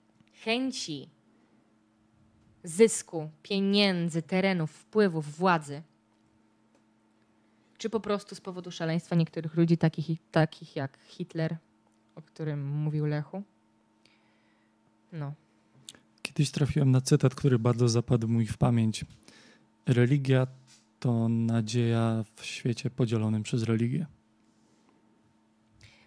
chęci 0.45 1.09
zysku, 2.65 3.31
pieniędzy, 3.43 4.23
terenów, 4.23 4.71
wpływów, 4.71 5.37
władzy. 5.37 5.83
Czy 7.79 7.91
po 7.91 8.01
prostu 8.01 8.35
z 8.35 8.41
powodu 8.41 8.71
szaleństwa 8.71 9.17
niektórych 9.17 9.55
ludzi, 9.55 9.79
takich, 9.79 10.19
takich 10.33 10.77
jak 10.77 10.99
Hitler, 11.07 11.57
o 12.15 12.23
którym 12.23 12.67
mówił 12.67 13.07
Lechu? 13.07 13.43
No. 15.13 15.33
Kiedyś 16.23 16.51
trafiłem 16.51 16.91
na 16.91 17.01
cytat, 17.01 17.35
który 17.35 17.59
bardzo 17.59 17.89
zapadł 17.89 18.29
mi 18.29 18.47
w 18.47 18.59
pamięć. 18.59 19.05
Religia 19.87 20.47
to 21.03 21.29
nadzieja 21.29 22.25
w 22.35 22.45
świecie 22.45 22.91
podzielonym 22.91 23.43
przez 23.43 23.63
religię. 23.63 24.07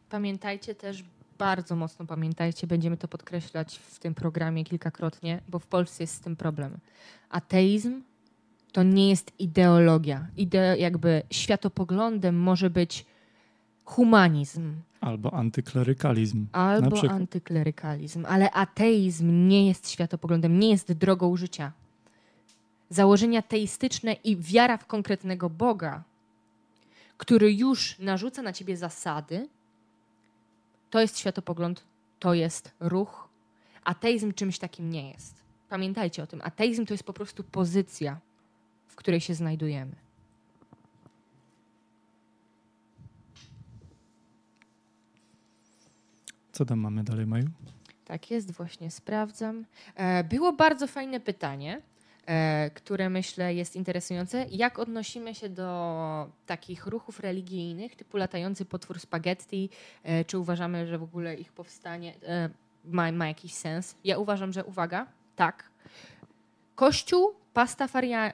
Pamiętajcie 0.10 0.76
też, 0.76 1.04
bardzo 1.38 1.76
mocno 1.76 2.06
pamiętajcie, 2.06 2.68
będziemy 2.68 2.98
to 2.98 3.08
podkreślać 3.08 3.78
w 3.78 4.00
tym 4.00 4.16
programie 4.16 4.64
kilkakrotnie, 4.64 5.42
bo 5.50 5.60
w 5.60 5.68
Polsce 5.68 6.04
jest 6.04 6.16
z 6.16 6.20
tym 6.20 6.36
problem. 6.36 6.78
Ateizm 7.30 8.02
to 8.72 8.84
nie 8.84 9.10
jest 9.10 9.32
ideologia. 9.40 10.28
Ide 10.38 10.78
jakby 10.78 11.22
światopoglądem 11.32 12.40
może 12.40 12.70
być 12.70 13.06
humanizm. 13.84 14.74
Albo 15.02 15.34
antyklerykalizm. 15.34 16.48
Albo 16.52 17.10
antyklerykalizm. 17.10 18.26
Ale 18.26 18.52
ateizm 18.52 19.48
nie 19.48 19.68
jest 19.68 19.90
światopoglądem, 19.90 20.60
nie 20.60 20.70
jest 20.70 20.94
drogą 20.94 21.36
życia. 21.36 21.72
Założenia 22.90 23.42
teistyczne 23.42 24.14
i 24.14 24.38
wiara 24.38 24.78
w 24.78 24.86
konkretnego 24.86 25.50
Boga, 25.50 26.04
który 27.18 27.54
już 27.54 28.00
narzuca 28.00 28.42
na 28.42 28.54
ciebie 28.54 28.78
zasady, 28.78 29.50
to 30.90 31.00
jest 31.00 31.20
światopogląd, 31.20 31.84
to 32.20 32.34
jest 32.34 32.72
ruch. 32.80 33.30
Ateizm 33.84 34.34
czymś 34.34 34.60
takim 34.60 34.90
nie 34.90 35.12
jest. 35.12 35.36
Pamiętajcie 35.70 36.24
o 36.24 36.28
tym. 36.28 36.42
Ateizm 36.44 36.86
to 36.86 36.94
jest 36.94 37.04
po 37.04 37.14
prostu 37.14 37.44
pozycja, 37.44 38.20
w 38.88 38.96
której 38.96 39.22
się 39.22 39.34
znajdujemy. 39.34 39.96
Co 46.52 46.66
tam 46.66 46.80
mamy 46.80 47.04
dalej, 47.04 47.28
Maju? 47.28 47.50
Tak 48.06 48.32
jest, 48.32 48.52
właśnie 48.52 48.92
sprawdzam. 48.92 49.66
E, 49.96 50.24
było 50.24 50.54
bardzo 50.54 50.88
fajne 50.88 51.20
pytanie, 51.20 51.82
które 52.74 53.10
myślę 53.10 53.54
jest 53.54 53.76
interesujące. 53.76 54.46
Jak 54.52 54.80
odnosimy 54.80 55.36
się 55.36 55.50
do 55.50 56.30
takich 56.46 56.88
ruchów 56.88 57.20
religijnych, 57.20 57.96
typu 57.96 58.18
latający 58.18 58.66
potwór 58.66 59.00
spaghetti? 59.00 59.70
E, 60.04 60.26
czy 60.26 60.38
uważamy, 60.40 60.88
że 60.88 60.98
w 60.98 61.04
ogóle 61.04 61.36
ich 61.36 61.52
powstanie 61.52 62.14
ma, 62.86 63.12
ma 63.12 63.28
jakiś 63.28 63.54
sens? 63.54 63.96
Ja 64.04 64.18
uważam, 64.18 64.54
że 64.54 64.66
uwaga, 64.66 65.08
tak. 65.36 65.70
Kościół 66.76 67.34
pastafaria, 67.54 68.34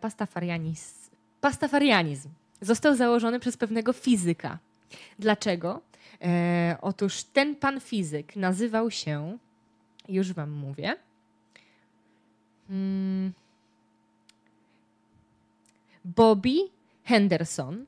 pastafarianizm, 0.00 1.10
pastafarianizm 1.40 2.28
został 2.60 2.96
założony 2.96 3.40
przez 3.40 3.56
pewnego 3.56 3.92
fizyka. 3.92 4.58
Dlaczego? 5.18 5.80
E, 6.22 6.76
otóż 6.80 7.22
ten 7.22 7.56
pan 7.56 7.80
fizyk 7.80 8.36
nazywał 8.36 8.90
się, 8.90 9.38
już 10.08 10.32
wam 10.32 10.50
mówię, 10.50 10.96
hmm, 12.70 13.32
Bobby 16.04 16.70
Henderson, 17.04 17.86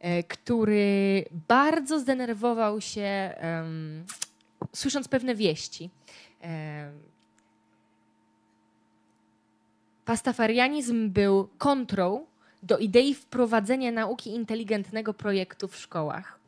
e, 0.00 0.22
który 0.22 1.24
bardzo 1.48 2.00
zdenerwował 2.00 2.80
się, 2.80 3.34
um, 3.42 4.04
słysząc 4.72 5.08
pewne 5.08 5.34
wieści. 5.34 5.90
E, 6.42 6.92
pastafarianizm 10.04 11.10
był 11.10 11.48
kontrą 11.58 12.26
do 12.62 12.78
idei 12.78 13.14
wprowadzenia 13.14 13.92
nauki 13.92 14.30
inteligentnego 14.30 15.14
projektu 15.14 15.68
w 15.68 15.76
szkołach 15.76 16.38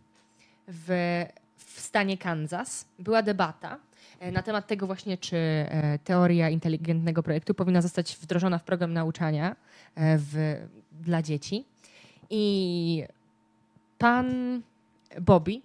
w, 0.69 0.89
w 1.57 1.81
stanie 1.81 2.19
Kansas. 2.19 2.87
Była 2.99 3.23
debata 3.23 3.79
na 4.33 4.43
temat 4.43 4.67
tego 4.67 4.87
właśnie, 4.87 5.19
czy 5.19 5.37
e, 5.37 5.99
teoria 6.05 6.51
inteligentnego 6.51 7.23
projektu 7.23 7.55
powinna 7.55 7.83
zostać 7.83 8.17
wdrożona 8.17 8.59
w 8.59 8.65
program 8.65 8.93
nauczania 8.93 9.57
e, 9.95 10.19
w, 10.19 10.57
dla 10.93 11.23
dzieci. 11.23 11.65
I 12.31 13.05
pan 13.99 14.61
Bobby 15.21 15.61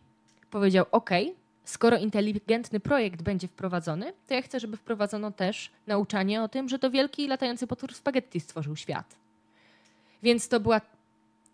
powiedział: 0.51 0.85
OK, 0.91 1.09
skoro 1.63 1.97
inteligentny 1.97 2.79
projekt 2.79 3.21
będzie 3.21 3.47
wprowadzony, 3.47 4.13
to 4.27 4.33
ja 4.33 4.41
chcę, 4.41 4.59
żeby 4.59 4.77
wprowadzono 4.77 5.31
też 5.31 5.71
nauczanie 5.87 6.43
o 6.43 6.47
tym, 6.47 6.69
że 6.69 6.79
to 6.79 6.91
wielki 6.91 7.27
latający 7.27 7.67
potwór 7.67 7.93
spaghetti 7.93 8.39
stworzył 8.39 8.75
świat. 8.75 9.15
Więc 10.23 10.47
to 10.47 10.59
była 10.59 10.81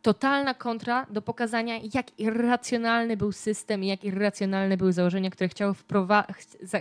totalna 0.06 0.54
kontra 0.54 1.06
do 1.10 1.22
pokazania, 1.22 1.76
jak 1.94 2.20
irracjonalny 2.20 3.18
był 3.18 3.32
system 3.32 3.84
i 3.84 3.88
jak 3.88 4.04
irracjonalne 4.04 4.78
były 4.78 4.94
założenia, 4.94 5.30
które 5.30 5.74
wprowa 5.74 6.28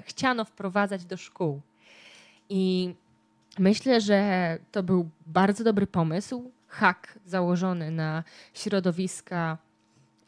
chciano 0.04 0.44
wprowadzać 0.44 1.04
do 1.04 1.16
szkół. 1.16 1.60
I 2.48 2.94
myślę, 3.58 4.00
że 4.00 4.18
to 4.72 4.82
był 4.82 5.08
bardzo 5.26 5.64
dobry 5.64 5.86
pomysł, 5.86 6.50
hak 6.68 7.18
założony 7.26 7.90
na 7.90 8.24
środowiska 8.54 9.58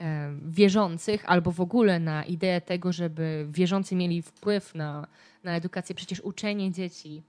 e, 0.01 0.33
wierzących 0.49 1.31
albo 1.31 1.53
w 1.53 1.61
ogóle 1.61 2.01
na 2.01 2.25
ideę 2.25 2.61
tego, 2.61 2.93
żeby 2.93 3.47
wierzący 3.51 3.95
mieli 3.97 4.23
wpływ 4.23 4.75
na, 4.75 5.07
na 5.45 5.57
edukację. 5.57 5.95
Przecież 5.95 6.21
uczenie 6.21 6.73
dzieci, 6.73 7.23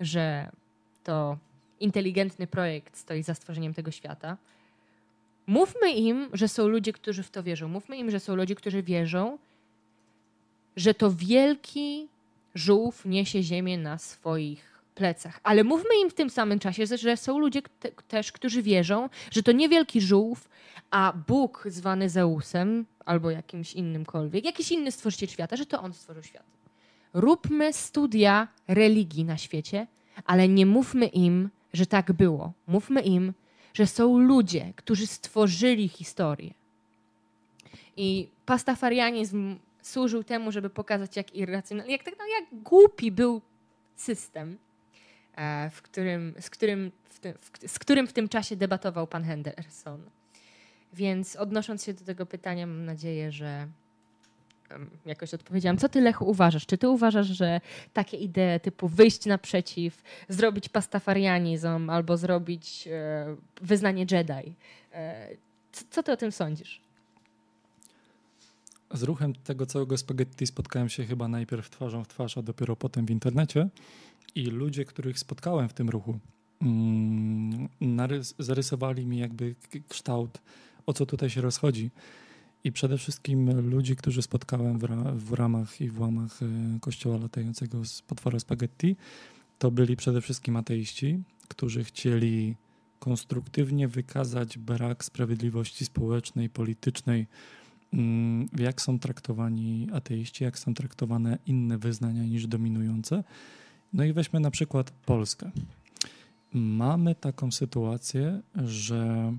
że 0.00 0.50
to 1.04 1.38
inteligentny 1.80 2.46
projekt 2.46 2.96
stoi 2.96 3.22
za 3.22 3.34
stworzeniem 3.34 3.74
tego 3.74 3.90
świata, 3.90 4.36
Mówmy 5.46 5.92
im, 5.92 6.28
że 6.32 6.48
są 6.48 6.68
ludzie, 6.68 6.92
którzy 6.92 7.22
w 7.22 7.30
to 7.30 7.42
wierzą. 7.42 7.68
Mówmy 7.68 7.96
im, 7.96 8.10
że 8.10 8.20
są 8.20 8.34
ludzie, 8.36 8.54
którzy 8.54 8.82
wierzą, 8.82 9.38
że 10.76 10.94
to 10.94 11.10
wielki 11.10 12.08
żółw 12.54 13.04
niesie 13.04 13.42
ziemię 13.42 13.78
na 13.78 13.98
swoich 13.98 14.74
plecach. 14.94 15.40
Ale 15.42 15.64
mówmy 15.64 15.90
im 16.02 16.10
w 16.10 16.14
tym 16.14 16.30
samym 16.30 16.58
czasie, 16.58 16.86
że 16.86 17.16
są 17.16 17.38
ludzie 17.38 17.62
te, 17.80 17.90
też, 18.08 18.32
którzy 18.32 18.62
wierzą, 18.62 19.08
że 19.30 19.42
to 19.42 19.52
nie 19.52 19.68
wielki 19.68 20.00
żółw, 20.00 20.48
a 20.90 21.12
Bóg 21.28 21.64
zwany 21.66 22.10
Zeusem 22.10 22.86
albo 23.04 23.30
jakimś 23.30 23.72
innymkolwiek, 23.72 24.44
jakiś 24.44 24.72
inny 24.72 24.92
stworzyciel 24.92 25.28
świata, 25.28 25.56
że 25.56 25.66
to 25.66 25.82
on 25.82 25.92
stworzył 25.92 26.22
świat. 26.22 26.44
Róbmy 27.14 27.72
studia 27.72 28.48
religii 28.68 29.24
na 29.24 29.36
świecie, 29.36 29.86
ale 30.26 30.48
nie 30.48 30.66
mówmy 30.66 31.06
im, 31.06 31.50
że 31.72 31.86
tak 31.86 32.12
było. 32.12 32.52
Mówmy 32.66 33.00
im, 33.00 33.32
że 33.74 33.86
są 33.86 34.18
ludzie, 34.18 34.72
którzy 34.76 35.06
stworzyli 35.06 35.88
historię. 35.88 36.54
I 37.96 38.28
pastafarianizm 38.46 39.56
służył 39.82 40.24
temu, 40.24 40.52
żeby 40.52 40.70
pokazać, 40.70 41.16
jak 41.16 41.34
irracjonalny, 41.34 41.92
jak, 41.92 42.02
tak, 42.02 42.14
no, 42.18 42.24
jak 42.26 42.62
głupi 42.62 43.12
był 43.12 43.42
system, 43.96 44.58
e, 45.36 45.70
w 45.70 45.82
którym, 45.82 46.34
z, 46.40 46.50
którym 46.50 46.92
w 47.04 47.18
tym, 47.18 47.34
w, 47.40 47.70
z 47.70 47.78
którym 47.78 48.06
w 48.06 48.12
tym 48.12 48.28
czasie 48.28 48.56
debatował 48.56 49.06
pan 49.06 49.24
Henderson. 49.24 50.10
Więc 50.92 51.36
odnosząc 51.36 51.84
się 51.84 51.94
do 51.94 52.04
tego 52.04 52.26
pytania, 52.26 52.66
mam 52.66 52.84
nadzieję, 52.84 53.32
że 53.32 53.68
jakoś 55.06 55.34
odpowiedziałam. 55.34 55.78
Co 55.78 55.88
ty, 55.88 56.00
Lechu, 56.00 56.30
uważasz? 56.30 56.66
Czy 56.66 56.78
ty 56.78 56.88
uważasz, 56.88 57.26
że 57.26 57.60
takie 57.92 58.16
idee 58.16 58.60
typu 58.62 58.88
wyjść 58.88 59.26
naprzeciw, 59.26 60.02
zrobić 60.28 60.68
pastafarianizm 60.68 61.90
albo 61.90 62.16
zrobić 62.16 62.88
e, 62.92 63.36
wyznanie 63.62 64.06
Jedi, 64.10 64.54
e, 64.92 65.28
co 65.90 66.02
ty 66.02 66.12
o 66.12 66.16
tym 66.16 66.32
sądzisz? 66.32 66.80
Z 68.90 69.02
ruchem 69.02 69.34
tego 69.34 69.66
całego 69.66 69.96
spaghetti 69.96 70.46
spotkałem 70.46 70.88
się 70.88 71.04
chyba 71.04 71.28
najpierw 71.28 71.70
twarzą 71.70 72.04
w 72.04 72.08
twarz, 72.08 72.38
a 72.38 72.42
dopiero 72.42 72.76
potem 72.76 73.06
w 73.06 73.10
internecie. 73.10 73.68
I 74.34 74.46
ludzie, 74.46 74.84
których 74.84 75.18
spotkałem 75.18 75.68
w 75.68 75.72
tym 75.72 75.88
ruchu, 75.88 76.18
mm, 76.62 77.68
zarysowali 78.38 79.06
mi 79.06 79.18
jakby 79.18 79.54
kształt, 79.88 80.38
o 80.86 80.92
co 80.92 81.06
tutaj 81.06 81.30
się 81.30 81.40
rozchodzi. 81.40 81.90
I 82.64 82.72
przede 82.72 82.98
wszystkim 82.98 83.70
ludzi, 83.70 83.96
którzy 83.96 84.22
spotkałem 84.22 84.78
w, 84.78 84.84
ra 84.84 84.96
w 85.16 85.32
ramach 85.32 85.80
i 85.80 85.90
w 85.90 86.00
łamach 86.00 86.42
e, 86.42 86.78
kościoła 86.80 87.16
latającego 87.16 87.84
z 87.84 88.02
potwora 88.02 88.38
spaghetti, 88.38 88.96
to 89.58 89.70
byli 89.70 89.96
przede 89.96 90.20
wszystkim 90.20 90.56
ateiści, 90.56 91.22
którzy 91.48 91.84
chcieli 91.84 92.56
konstruktywnie 92.98 93.88
wykazać 93.88 94.58
brak 94.58 95.04
sprawiedliwości 95.04 95.84
społecznej, 95.84 96.50
politycznej, 96.50 97.26
mm, 97.92 98.48
jak 98.58 98.80
są 98.80 98.98
traktowani 98.98 99.88
ateiści, 99.92 100.44
jak 100.44 100.58
są 100.58 100.74
traktowane 100.74 101.38
inne 101.46 101.78
wyznania 101.78 102.24
niż 102.24 102.46
dominujące. 102.46 103.24
No 103.92 104.04
i 104.04 104.12
weźmy 104.12 104.40
na 104.40 104.50
przykład 104.50 104.90
Polskę. 104.90 105.50
Mamy 106.54 107.14
taką 107.14 107.52
sytuację, 107.52 108.40
że. 108.56 109.32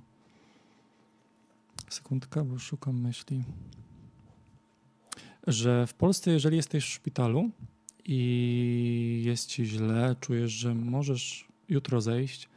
Sekundka, 1.95 2.43
bo 2.43 2.59
szukam 2.59 3.01
myśli. 3.01 3.43
Że 5.47 5.87
w 5.87 5.93
Polsce, 5.93 6.31
jeżeli 6.31 6.57
jesteś 6.57 6.85
w 6.85 6.93
szpitalu 6.93 7.49
i 8.05 9.21
jest 9.25 9.47
ci 9.47 9.65
źle, 9.65 10.15
czujesz, 10.19 10.51
że 10.51 10.75
możesz 10.75 11.47
jutro 11.69 12.01
zejść, 12.01 12.49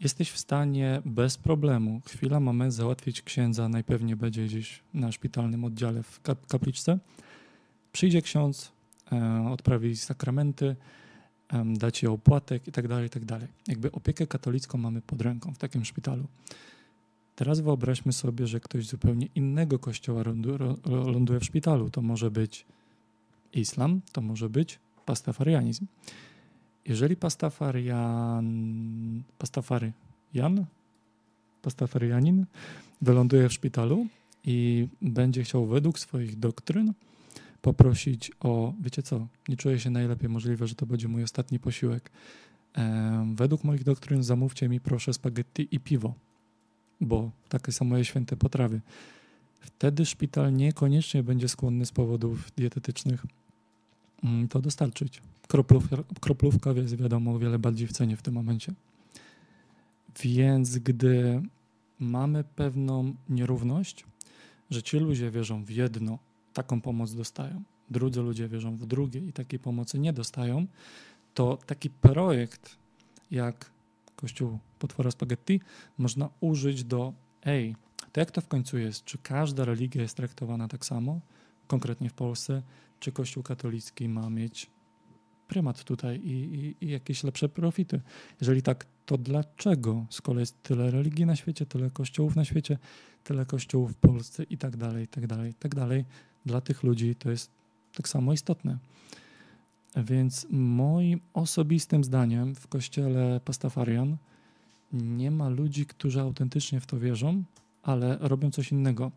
jesteś 0.00 0.30
w 0.30 0.38
stanie 0.38 1.02
bez 1.04 1.36
problemu, 1.36 2.00
chwila, 2.06 2.40
moment, 2.40 2.74
załatwić 2.74 3.22
księdza, 3.22 3.68
najpewniej 3.68 4.16
będzie 4.16 4.44
gdzieś 4.44 4.82
na 4.94 5.12
szpitalnym 5.12 5.64
oddziale 5.64 6.02
w 6.02 6.20
kapliczce. 6.48 6.98
Przyjdzie 7.92 8.22
ksiądz, 8.22 8.72
e, 9.12 9.48
odprawi 9.50 9.96
sakramenty, 9.96 10.76
e, 11.52 11.64
da 11.66 11.90
ci 11.90 12.06
opłatek 12.06 12.68
i 12.68 12.72
tak 12.72 12.88
dalej, 12.88 13.06
i 13.06 13.10
tak. 13.10 13.22
Jakby 13.68 13.92
opiekę 13.92 14.26
katolicką 14.26 14.78
mamy 14.78 15.00
pod 15.02 15.20
ręką 15.20 15.54
w 15.54 15.58
takim 15.58 15.84
szpitalu. 15.84 16.26
Teraz 17.42 17.60
wyobraźmy 17.60 18.12
sobie, 18.12 18.46
że 18.46 18.60
ktoś 18.60 18.86
zupełnie 18.86 19.28
innego 19.34 19.78
kościoła 19.78 20.22
ląduje 20.86 21.40
w 21.40 21.44
szpitalu. 21.44 21.90
To 21.90 22.02
może 22.02 22.30
być 22.30 22.66
islam, 23.52 24.00
to 24.12 24.20
może 24.20 24.48
być 24.48 24.78
pastafarianizm. 25.06 25.86
Jeżeli 26.86 27.16
pastafarian, 27.16 28.46
pastafarian, 29.38 30.64
pastafarianin 31.62 32.46
wyląduje 33.00 33.48
w 33.48 33.52
szpitalu 33.52 34.06
i 34.44 34.88
będzie 35.00 35.44
chciał 35.44 35.66
według 35.66 35.98
swoich 35.98 36.38
doktryn 36.38 36.92
poprosić 37.62 38.32
o, 38.40 38.72
wiecie 38.80 39.02
co, 39.02 39.26
nie 39.48 39.56
czuję 39.56 39.80
się 39.80 39.90
najlepiej, 39.90 40.28
możliwe, 40.28 40.66
że 40.66 40.74
to 40.74 40.86
będzie 40.86 41.08
mój 41.08 41.22
ostatni 41.22 41.58
posiłek. 41.58 42.10
według 43.34 43.64
moich 43.64 43.84
doktryn 43.84 44.22
zamówcie 44.22 44.68
mi 44.68 44.80
proszę 44.80 45.14
spaghetti 45.14 45.68
i 45.70 45.80
piwo, 45.80 46.14
bo 47.02 47.30
takie 47.48 47.72
są 47.72 47.84
moje 47.84 48.04
święte 48.04 48.36
potrawy. 48.36 48.80
Wtedy 49.60 50.06
szpital 50.06 50.54
niekoniecznie 50.54 51.22
będzie 51.22 51.48
skłonny 51.48 51.86
z 51.86 51.92
powodów 51.92 52.52
dietetycznych 52.56 53.26
mm, 54.24 54.48
to 54.48 54.60
dostarczyć 54.60 55.22
kroplówka, 55.48 55.96
kroplówka 56.20 56.70
jest 56.70 56.96
wiadomo 56.96 57.34
o 57.34 57.38
wiele 57.38 57.58
bardziej 57.58 57.86
w 57.86 57.92
cenie 57.92 58.16
w 58.16 58.22
tym 58.22 58.34
momencie. 58.34 58.72
Więc 60.22 60.78
gdy 60.78 61.42
mamy 61.98 62.44
pewną 62.44 63.14
nierówność, 63.28 64.04
że 64.70 64.82
ci 64.82 64.98
ludzie 64.98 65.30
wierzą 65.30 65.64
w 65.64 65.70
jedno, 65.70 66.18
taką 66.52 66.80
pomoc 66.80 67.14
dostają, 67.14 67.62
drudzy 67.90 68.22
ludzie 68.22 68.48
wierzą 68.48 68.76
w 68.76 68.86
drugie 68.86 69.20
i 69.20 69.32
takiej 69.32 69.58
pomocy 69.58 69.98
nie 69.98 70.12
dostają, 70.12 70.66
to 71.34 71.58
taki 71.66 71.90
projekt 71.90 72.76
jak 73.30 73.71
Kościół 74.22 74.58
Potwora 74.78 75.10
Spaghetti 75.10 75.60
można 75.98 76.28
użyć 76.40 76.84
do 76.84 77.12
ej, 77.44 77.76
to 78.12 78.20
jak 78.20 78.30
to 78.30 78.40
w 78.40 78.48
końcu 78.48 78.78
jest? 78.78 79.04
Czy 79.04 79.18
każda 79.18 79.64
religia 79.64 80.02
jest 80.02 80.16
traktowana 80.16 80.68
tak 80.68 80.84
samo, 80.84 81.20
konkretnie 81.66 82.08
w 82.08 82.12
Polsce? 82.12 82.62
Czy 83.00 83.12
Kościół 83.12 83.42
katolicki 83.42 84.08
ma 84.08 84.30
mieć 84.30 84.70
prymat 85.48 85.84
tutaj 85.84 86.20
i, 86.20 86.30
i, 86.30 86.84
i, 86.84 86.90
jakieś 86.90 87.24
lepsze 87.24 87.48
profity. 87.48 88.00
Jeżeli 88.40 88.62
tak, 88.62 88.86
to 89.06 89.18
dlaczego, 89.18 90.06
skoro 90.10 90.40
jest 90.40 90.62
tyle 90.62 90.90
religii 90.90 91.26
na 91.26 91.36
świecie, 91.36 91.66
tyle 91.66 91.90
kościołów 91.90 92.36
na 92.36 92.44
świecie, 92.44 92.78
tyle 93.24 93.46
kościołów 93.46 93.92
w 93.92 93.96
Polsce 93.96 94.42
i 94.42 94.58
tak 94.58 94.76
dalej, 94.76 95.04
i 95.04 95.08
tak 95.08 95.26
dalej, 95.26 95.50
i 95.50 95.54
tak 95.54 95.74
dalej, 95.74 96.04
dla 96.46 96.60
tych 96.60 96.82
ludzi 96.82 97.14
to 97.14 97.30
jest 97.30 97.50
tak 97.94 98.08
samo 98.08 98.32
istotne. 98.32 98.78
Więc 99.96 100.46
moim 100.50 101.20
osobistym 101.32 102.04
zdaniem 102.04 102.54
w 102.54 102.68
kościele 102.68 103.40
Pastafarian 103.44 104.16
nie 104.92 105.30
ma 105.30 105.48
ludzi, 105.48 105.86
którzy 105.86 106.20
autentycznie 106.20 106.80
w 106.80 106.86
to 106.86 106.98
wierzą, 106.98 107.42
ale 107.82 108.18
robią 108.20 108.50
coś 108.50 108.72
innego 108.72 109.10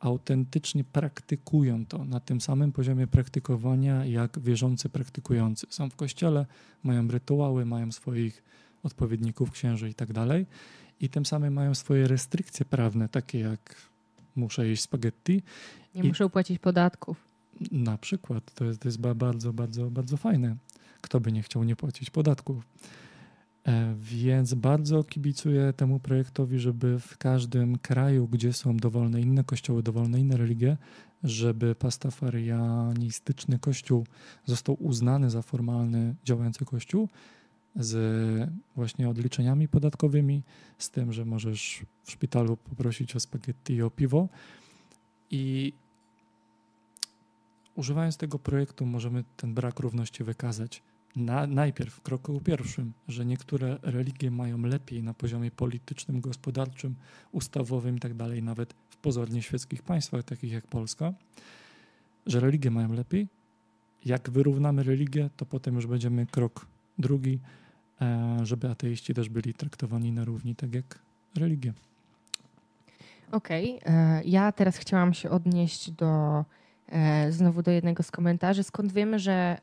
autentycznie 0.00 0.84
praktykują 0.84 1.86
to 1.86 2.04
na 2.04 2.20
tym 2.20 2.40
samym 2.40 2.72
poziomie 2.72 3.06
praktykowania, 3.06 4.04
jak 4.04 4.38
wierzący 4.38 4.88
praktykujący. 4.88 5.66
Są 5.70 5.90
w 5.90 5.96
kościele, 5.96 6.46
mają 6.82 7.08
rytuały, 7.08 7.66
mają 7.66 7.92
swoich 7.92 8.42
odpowiedników, 8.82 9.50
księży 9.50 9.88
i 9.88 9.94
tak 9.94 10.12
dalej. 10.12 10.46
I 11.00 11.08
tym 11.08 11.26
samym 11.26 11.52
mają 11.52 11.74
swoje 11.74 12.08
restrykcje 12.08 12.66
prawne, 12.66 13.08
takie 13.08 13.38
jak 13.38 13.76
muszę 14.36 14.68
jeść 14.68 14.82
spaghetti. 14.82 15.42
Nie 15.94 16.02
I 16.02 16.08
muszę 16.08 16.30
płacić 16.30 16.58
podatków. 16.58 17.29
Na 17.72 17.98
przykład. 17.98 18.54
To 18.54 18.64
jest, 18.64 18.80
to 18.80 18.88
jest 18.88 19.00
bardzo, 19.00 19.52
bardzo, 19.52 19.90
bardzo 19.90 20.16
fajne. 20.16 20.56
Kto 21.00 21.20
by 21.20 21.32
nie 21.32 21.42
chciał 21.42 21.64
nie 21.64 21.76
płacić 21.76 22.10
podatków. 22.10 22.66
E, 23.66 23.94
więc 23.98 24.54
bardzo 24.54 25.04
kibicuję 25.04 25.72
temu 25.72 26.00
projektowi, 26.00 26.58
żeby 26.58 26.98
w 26.98 27.18
każdym 27.18 27.78
kraju, 27.78 28.28
gdzie 28.28 28.52
są 28.52 28.76
dowolne 28.76 29.20
inne 29.20 29.44
kościoły, 29.44 29.82
dowolne 29.82 30.20
inne 30.20 30.36
religie, 30.36 30.76
żeby 31.22 31.74
pastafarianistyczny 31.74 33.58
kościół 33.58 34.06
został 34.44 34.76
uznany 34.84 35.30
za 35.30 35.42
formalny 35.42 36.14
działający 36.24 36.64
kościół 36.64 37.08
z 37.76 38.50
właśnie 38.76 39.08
odliczeniami 39.08 39.68
podatkowymi, 39.68 40.42
z 40.78 40.90
tym, 40.90 41.12
że 41.12 41.24
możesz 41.24 41.84
w 42.04 42.10
szpitalu 42.10 42.56
poprosić 42.56 43.16
o 43.16 43.20
spaghetti 43.20 43.74
i 43.74 43.82
o 43.82 43.90
piwo. 43.90 44.28
I 45.30 45.72
używając 47.76 48.16
tego 48.16 48.38
projektu 48.38 48.86
możemy 48.86 49.24
ten 49.36 49.54
brak 49.54 49.80
równości 49.80 50.24
wykazać 50.24 50.82
na, 51.16 51.46
najpierw 51.46 51.94
w 51.94 52.00
kroku 52.00 52.40
pierwszym, 52.40 52.92
że 53.08 53.26
niektóre 53.26 53.78
religie 53.82 54.30
mają 54.30 54.62
lepiej 54.62 55.02
na 55.02 55.14
poziomie 55.14 55.50
politycznym, 55.50 56.20
gospodarczym, 56.20 56.94
ustawowym 57.32 57.98
tak 57.98 58.14
dalej, 58.14 58.42
nawet 58.42 58.74
w 58.90 58.96
pozornie 58.96 59.42
świeckich 59.42 59.82
państwach, 59.82 60.24
takich 60.24 60.52
jak 60.52 60.66
Polska, 60.66 61.12
że 62.26 62.40
religie 62.40 62.70
mają 62.70 62.92
lepiej. 62.92 63.28
Jak 64.04 64.30
wyrównamy 64.30 64.82
religię, 64.82 65.30
to 65.36 65.46
potem 65.46 65.74
już 65.74 65.86
będziemy 65.86 66.26
krok 66.26 66.66
drugi, 66.98 67.40
e, 68.00 68.38
żeby 68.42 68.70
ateiści 68.70 69.14
też 69.14 69.28
byli 69.28 69.54
traktowani 69.54 70.12
na 70.12 70.24
równi, 70.24 70.54
tak 70.54 70.74
jak 70.74 70.98
religie. 71.36 71.72
Okej, 73.32 73.78
okay. 73.78 73.94
E, 73.94 74.22
ja 74.24 74.52
teraz 74.52 74.76
chciałam 74.76 75.14
się 75.14 75.30
odnieść 75.30 75.90
do 75.90 76.44
znowu 77.30 77.62
do 77.62 77.70
jednego 77.70 78.02
z 78.02 78.10
komentarzy. 78.10 78.62
Skąd 78.62 78.92
wiemy, 78.92 79.18
że 79.18 79.58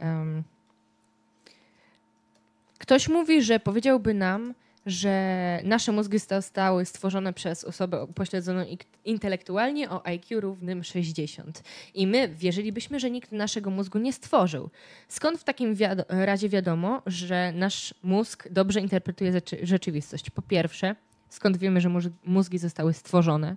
Ktoś 2.80 3.10
mówi, 3.10 3.42
że 3.42 3.60
powiedziałby 3.60 4.14
nam, 4.14 4.54
że 4.86 5.60
nasze 5.64 5.92
mózgi 5.92 6.20
zostały 6.20 6.86
stworzone 6.86 7.34
przez 7.34 7.64
osobę 7.64 8.04
upośledzoną 8.04 8.66
intelektualnie 9.06 9.90
o 9.90 10.06
IQ 10.06 10.42
równym 10.42 10.84
60. 10.84 11.64
I 11.94 12.08
my 12.08 12.28
wierzylibyśmy, 12.28 13.00
że 13.00 13.12
nikt 13.12 13.32
naszego 13.32 13.70
mózgu 13.70 14.00
nie 14.00 14.14
stworzył. 14.14 14.70
Skąd 15.08 15.40
w 15.40 15.44
takim 15.44 15.76
wiado 15.76 16.04
razie 16.10 16.50
wiadomo, 16.50 17.02
że 17.06 17.52
nasz 17.56 17.94
mózg 18.04 18.48
dobrze 18.52 18.80
interpretuje 18.82 19.42
rzeczywistość? 19.64 20.30
Po 20.30 20.42
pierwsze, 20.42 20.96
skąd 21.30 21.58
wiemy, 21.58 21.82
że 21.82 21.90
mózgi 22.26 22.58
zostały 22.58 22.94
stworzone? 22.94 23.56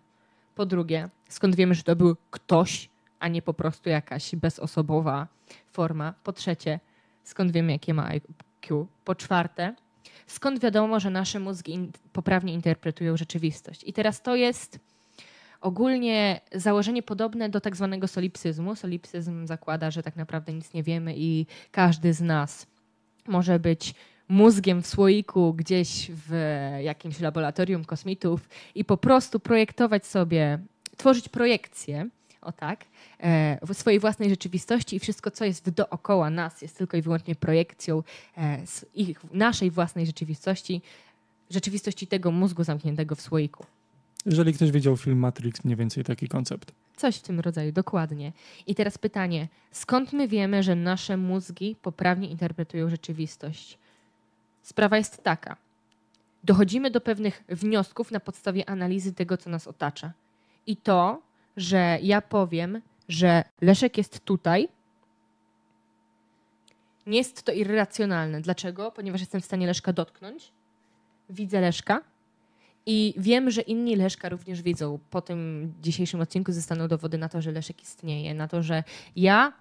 Po 0.55 0.67
drugie, 0.67 1.09
skąd 1.29 1.57
wiemy, 1.57 1.75
że 1.75 1.83
to 1.83 1.97
był 1.97 2.17
ktoś, 2.31 2.90
a 3.21 3.29
nie 3.29 3.43
po 3.43 3.55
prostu 3.55 3.89
jakaś 3.89 4.37
bezosobowa 4.37 5.29
forma? 5.73 6.15
Po 6.25 6.33
trzecie, 6.33 6.81
skąd 7.25 7.53
wiemy, 7.53 7.73
jakie 7.73 7.95
ma 7.95 8.07
IQ. 8.07 8.87
Po 9.05 9.15
czwarte, 9.15 9.75
skąd 10.27 10.61
wiadomo, 10.61 11.01
że 11.01 11.11
nasze 11.11 11.41
mózgi 11.41 11.73
in 11.73 11.93
poprawnie 12.13 12.55
interpretują 12.55 13.17
rzeczywistość? 13.17 13.83
I 13.87 13.93
teraz 13.93 14.23
to 14.23 14.37
jest 14.37 14.79
ogólnie 15.61 16.41
założenie 16.53 17.03
podobne 17.03 17.49
do 17.49 17.61
tak 17.61 17.77
zwanego 17.77 18.09
solipsyzmu. 18.09 18.77
Solipsyzm 18.77 19.47
zakłada, 19.47 19.91
że 19.91 20.03
tak 20.03 20.17
naprawdę 20.17 20.53
nic 20.53 20.73
nie 20.73 20.83
wiemy 20.83 21.15
i 21.17 21.47
każdy 21.71 22.13
z 22.13 22.21
nas 22.21 22.67
może 23.27 23.59
być 23.59 23.95
mózgiem 24.29 24.83
w 24.83 24.87
słoiku 24.87 25.55
gdzieś 25.55 26.11
w 26.11 26.33
jakimś 26.81 27.21
laboratorium 27.21 27.85
kosmitów 27.85 28.49
i 28.75 28.85
po 28.85 28.97
prostu 28.97 29.41
projektować 29.41 30.07
sobie, 30.07 30.59
tworzyć 30.97 31.29
projekcje 31.29 32.09
o 32.43 32.53
tak, 32.53 32.85
e, 33.21 33.59
w 33.67 33.75
swojej 33.75 34.01
własnej 34.01 34.31
rzeczywistości 34.31 34.97
i 34.97 34.99
wszystko, 34.99 35.31
co 35.31 35.45
jest 35.45 35.71
dookoła 35.71 36.31
nas, 36.31 36.63
jest 36.63 36.79
tylko 36.79 36.97
i 36.97 37.03
wyłącznie 37.03 37.35
projekcją 37.35 38.03
e, 38.37 38.59
ich, 38.95 39.33
naszej 39.33 39.71
własnej 39.71 40.07
rzeczywistości, 40.07 40.83
rzeczywistości 41.51 42.07
tego 42.07 42.31
mózgu 42.31 42.65
zamkniętego 42.65 43.15
w 43.15 43.21
słoiku. 43.21 43.67
Jeżeli 44.27 44.53
ktoś 44.53 44.71
widział 44.71 44.97
film 44.97 45.19
Matrix, 45.19 45.65
mniej 45.65 45.77
więcej 45.77 46.05
taki 46.05 46.29
koncept. 46.29 46.73
Coś 46.97 47.17
w 47.17 47.23
tym 47.23 47.41
rodzaju, 47.41 47.73
dokładnie. 47.73 48.33
I 48.67 48.75
teraz 48.75 48.99
pytanie, 48.99 49.49
skąd 49.71 50.13
my 50.13 50.29
wiemy, 50.29 50.63
że 50.63 50.75
nasze 50.75 51.17
mózgi 51.17 51.77
poprawnie 51.83 52.29
interpretują 52.29 52.89
rzeczywistość? 52.89 53.79
Sprawa 54.63 54.97
jest 54.97 55.23
taka. 55.23 55.57
Dochodzimy 56.45 56.91
do 56.91 57.01
pewnych 57.01 57.45
wniosków 57.49 58.11
na 58.11 58.21
podstawie 58.21 58.71
analizy 58.71 59.13
tego, 59.13 59.37
co 59.37 59.51
nas 59.51 59.67
otacza. 59.67 60.13
I 60.67 60.77
to, 60.77 61.23
że 61.57 61.99
ja 62.03 62.21
powiem, 62.21 62.83
że 63.09 63.45
Leszek 63.61 63.99
jest 63.99 64.21
tutaj, 64.25 64.69
nie 67.07 67.19
jest 67.19 67.43
to 67.43 67.53
irracjonalne. 67.53 68.41
Dlaczego? 68.41 68.93
Ponieważ 68.93 69.21
jestem 69.21 69.41
w 69.41 69.45
stanie 69.45 69.67
Leszka 69.67 69.93
dotknąć, 69.93 70.53
widzę 71.31 71.61
Leszka 71.61 72.01
i 72.87 73.15
wiem, 73.17 73.51
że 73.51 73.61
inni 73.61 73.97
Leszka 73.97 74.29
również 74.29 74.63
widzą. 74.63 74.99
Po 75.11 75.21
tym 75.21 75.73
dzisiejszym 75.83 76.21
odcinku 76.21 76.53
zostaną 76.53 76.89
dowody 76.89 77.19
na 77.19 77.29
to, 77.29 77.43
że 77.43 77.53
Leszek 77.53 77.83
istnieje, 77.83 78.35
na 78.35 78.49
to, 78.49 78.63
że 78.63 78.85
ja 79.17 79.53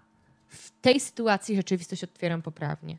w 0.47 0.71
tej 0.81 0.99
sytuacji 0.99 1.55
rzeczywistość 1.55 2.03
otwieram 2.03 2.41
poprawnie. 2.41 2.97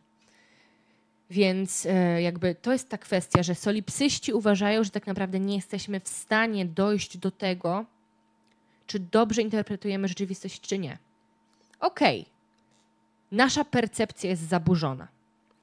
Więc 1.30 1.86
e, 1.86 2.22
jakby 2.22 2.54
to 2.54 2.72
jest 2.72 2.88
ta 2.88 2.98
kwestia, 2.98 3.42
że 3.42 3.54
solipsyści 3.54 4.32
uważają, 4.32 4.84
że 4.84 4.90
tak 4.90 5.06
naprawdę 5.06 5.40
nie 5.40 5.56
jesteśmy 5.56 6.00
w 6.00 6.08
stanie 6.08 6.66
dojść 6.66 7.18
do 7.18 7.30
tego, 7.30 7.84
czy 8.90 8.98
dobrze 8.98 9.42
interpretujemy 9.42 10.08
rzeczywistość, 10.08 10.60
czy 10.60 10.78
nie. 10.78 10.98
Okej, 11.80 12.20
okay. 12.20 12.32
nasza 13.32 13.64
percepcja 13.64 14.30
jest 14.30 14.48
zaburzona. 14.48 15.08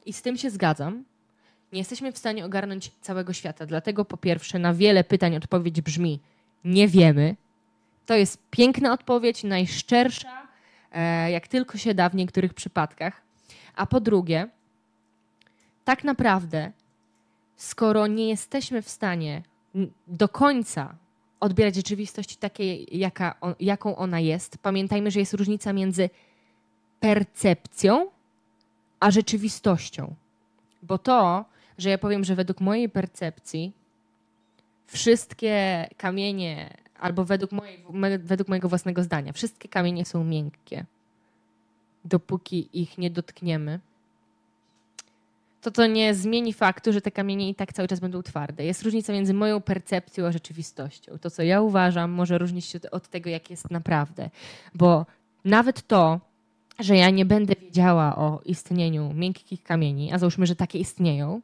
I 0.05 0.13
z 0.13 0.21
tym 0.21 0.37
się 0.37 0.49
zgadzam. 0.49 1.03
Nie 1.73 1.79
jesteśmy 1.79 2.11
w 2.11 2.17
stanie 2.17 2.45
ogarnąć 2.45 2.91
całego 3.01 3.33
świata. 3.33 3.65
Dlatego 3.65 4.05
po 4.05 4.17
pierwsze 4.17 4.59
na 4.59 4.73
wiele 4.73 5.03
pytań 5.03 5.35
odpowiedź 5.35 5.81
brzmi 5.81 6.19
nie 6.63 6.87
wiemy. 6.87 7.35
To 8.05 8.13
jest 8.13 8.49
piękna 8.51 8.93
odpowiedź, 8.93 9.43
najszczersza, 9.43 10.47
e, 10.91 11.31
jak 11.31 11.47
tylko 11.47 11.77
się 11.77 11.93
da 11.93 12.09
w 12.09 12.15
niektórych 12.15 12.53
przypadkach. 12.53 13.21
A 13.75 13.85
po 13.85 13.99
drugie, 13.99 14.49
tak 15.85 16.03
naprawdę, 16.03 16.71
skoro 17.57 18.07
nie 18.07 18.29
jesteśmy 18.29 18.81
w 18.81 18.89
stanie 18.89 19.43
do 20.07 20.29
końca 20.29 20.95
odbierać 21.39 21.75
rzeczywistość 21.75 22.37
takiej, 22.37 22.97
jaka 22.97 23.39
on, 23.41 23.55
jaką 23.59 23.95
ona 23.95 24.19
jest, 24.19 24.57
pamiętajmy, 24.57 25.11
że 25.11 25.19
jest 25.19 25.33
różnica 25.33 25.73
między 25.73 26.09
percepcją 26.99 28.07
a 28.99 29.11
rzeczywistością. 29.11 30.15
Bo 30.83 30.97
to, 30.97 31.45
że 31.77 31.89
ja 31.89 31.97
powiem, 31.97 32.23
że 32.23 32.35
według 32.35 32.61
mojej 32.61 32.89
percepcji 32.89 33.73
wszystkie 34.87 35.87
kamienie, 35.97 36.77
albo 36.99 37.25
według, 37.25 37.51
mojej, 37.51 37.83
według 38.19 38.47
mojego 38.47 38.69
własnego 38.69 39.03
zdania, 39.03 39.33
wszystkie 39.33 39.69
kamienie 39.69 40.05
są 40.05 40.23
miękkie, 40.23 40.85
dopóki 42.05 42.69
ich 42.73 42.97
nie 42.97 43.09
dotkniemy 43.09 43.79
to 45.61 45.71
to 45.71 45.87
nie 45.87 46.13
zmieni 46.13 46.53
faktu, 46.53 46.93
że 46.93 47.01
te 47.01 47.11
kamienie 47.11 47.49
i 47.49 47.55
tak 47.55 47.73
cały 47.73 47.87
czas 47.87 47.99
będą 47.99 48.23
twarde. 48.23 48.65
Jest 48.65 48.83
różnica 48.83 49.13
między 49.13 49.33
moją 49.33 49.61
percepcją 49.61 50.25
a 50.25 50.31
rzeczywistością. 50.31 51.17
To, 51.17 51.29
co 51.29 51.43
ja 51.43 51.61
uważam, 51.61 52.11
może 52.11 52.37
różnić 52.37 52.65
się 52.65 52.79
od 52.91 53.07
tego, 53.07 53.29
jak 53.29 53.49
jest 53.49 53.71
naprawdę. 53.71 54.29
Bo 54.75 55.05
nawet 55.45 55.87
to, 55.87 56.19
że 56.79 56.95
ja 56.95 57.09
nie 57.09 57.25
będę 57.25 57.53
wiedziała 57.61 58.15
o 58.15 58.41
istnieniu 58.45 59.13
miękkich 59.13 59.63
kamieni, 59.63 60.13
a 60.13 60.17
załóżmy, 60.17 60.45
że 60.45 60.55
takie 60.55 60.79
istnieją, 60.79 61.41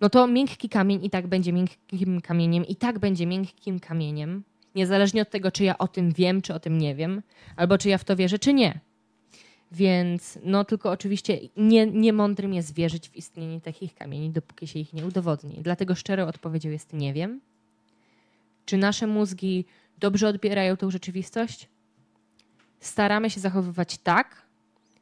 no 0.00 0.10
to 0.10 0.26
miękki 0.26 0.68
kamień 0.68 1.04
i 1.04 1.10
tak 1.10 1.26
będzie 1.26 1.52
miękkim 1.52 2.20
kamieniem, 2.20 2.66
i 2.66 2.76
tak 2.76 2.98
będzie 2.98 3.26
miękkim 3.26 3.80
kamieniem, 3.80 4.42
niezależnie 4.74 5.22
od 5.22 5.30
tego, 5.30 5.50
czy 5.50 5.64
ja 5.64 5.78
o 5.78 5.88
tym 5.88 6.12
wiem, 6.12 6.42
czy 6.42 6.54
o 6.54 6.60
tym 6.60 6.78
nie 6.78 6.94
wiem, 6.94 7.22
albo 7.56 7.78
czy 7.78 7.88
ja 7.88 7.98
w 7.98 8.04
to 8.04 8.16
wierzę, 8.16 8.38
czy 8.38 8.54
nie. 8.54 8.80
Więc 9.72 10.38
no 10.44 10.64
tylko 10.64 10.90
oczywiście 10.90 11.38
nie, 11.56 11.86
nie 11.86 12.12
mądrym 12.12 12.54
jest 12.54 12.74
wierzyć 12.74 13.08
w 13.08 13.16
istnienie 13.16 13.60
takich 13.60 13.94
kamieni, 13.94 14.30
dopóki 14.30 14.66
się 14.66 14.78
ich 14.78 14.92
nie 14.92 15.06
udowodni. 15.06 15.58
Dlatego 15.62 15.94
szczerą 15.94 16.26
odpowiedzią 16.26 16.70
jest 16.70 16.92
nie 16.92 17.12
wiem. 17.12 17.40
Czy 18.66 18.76
nasze 18.76 19.06
mózgi 19.06 19.64
dobrze 19.98 20.28
odbierają 20.28 20.76
tą 20.76 20.90
rzeczywistość? 20.90 21.68
Staramy 22.80 23.30
się 23.30 23.40
zachowywać 23.40 23.98
tak, 23.98 24.42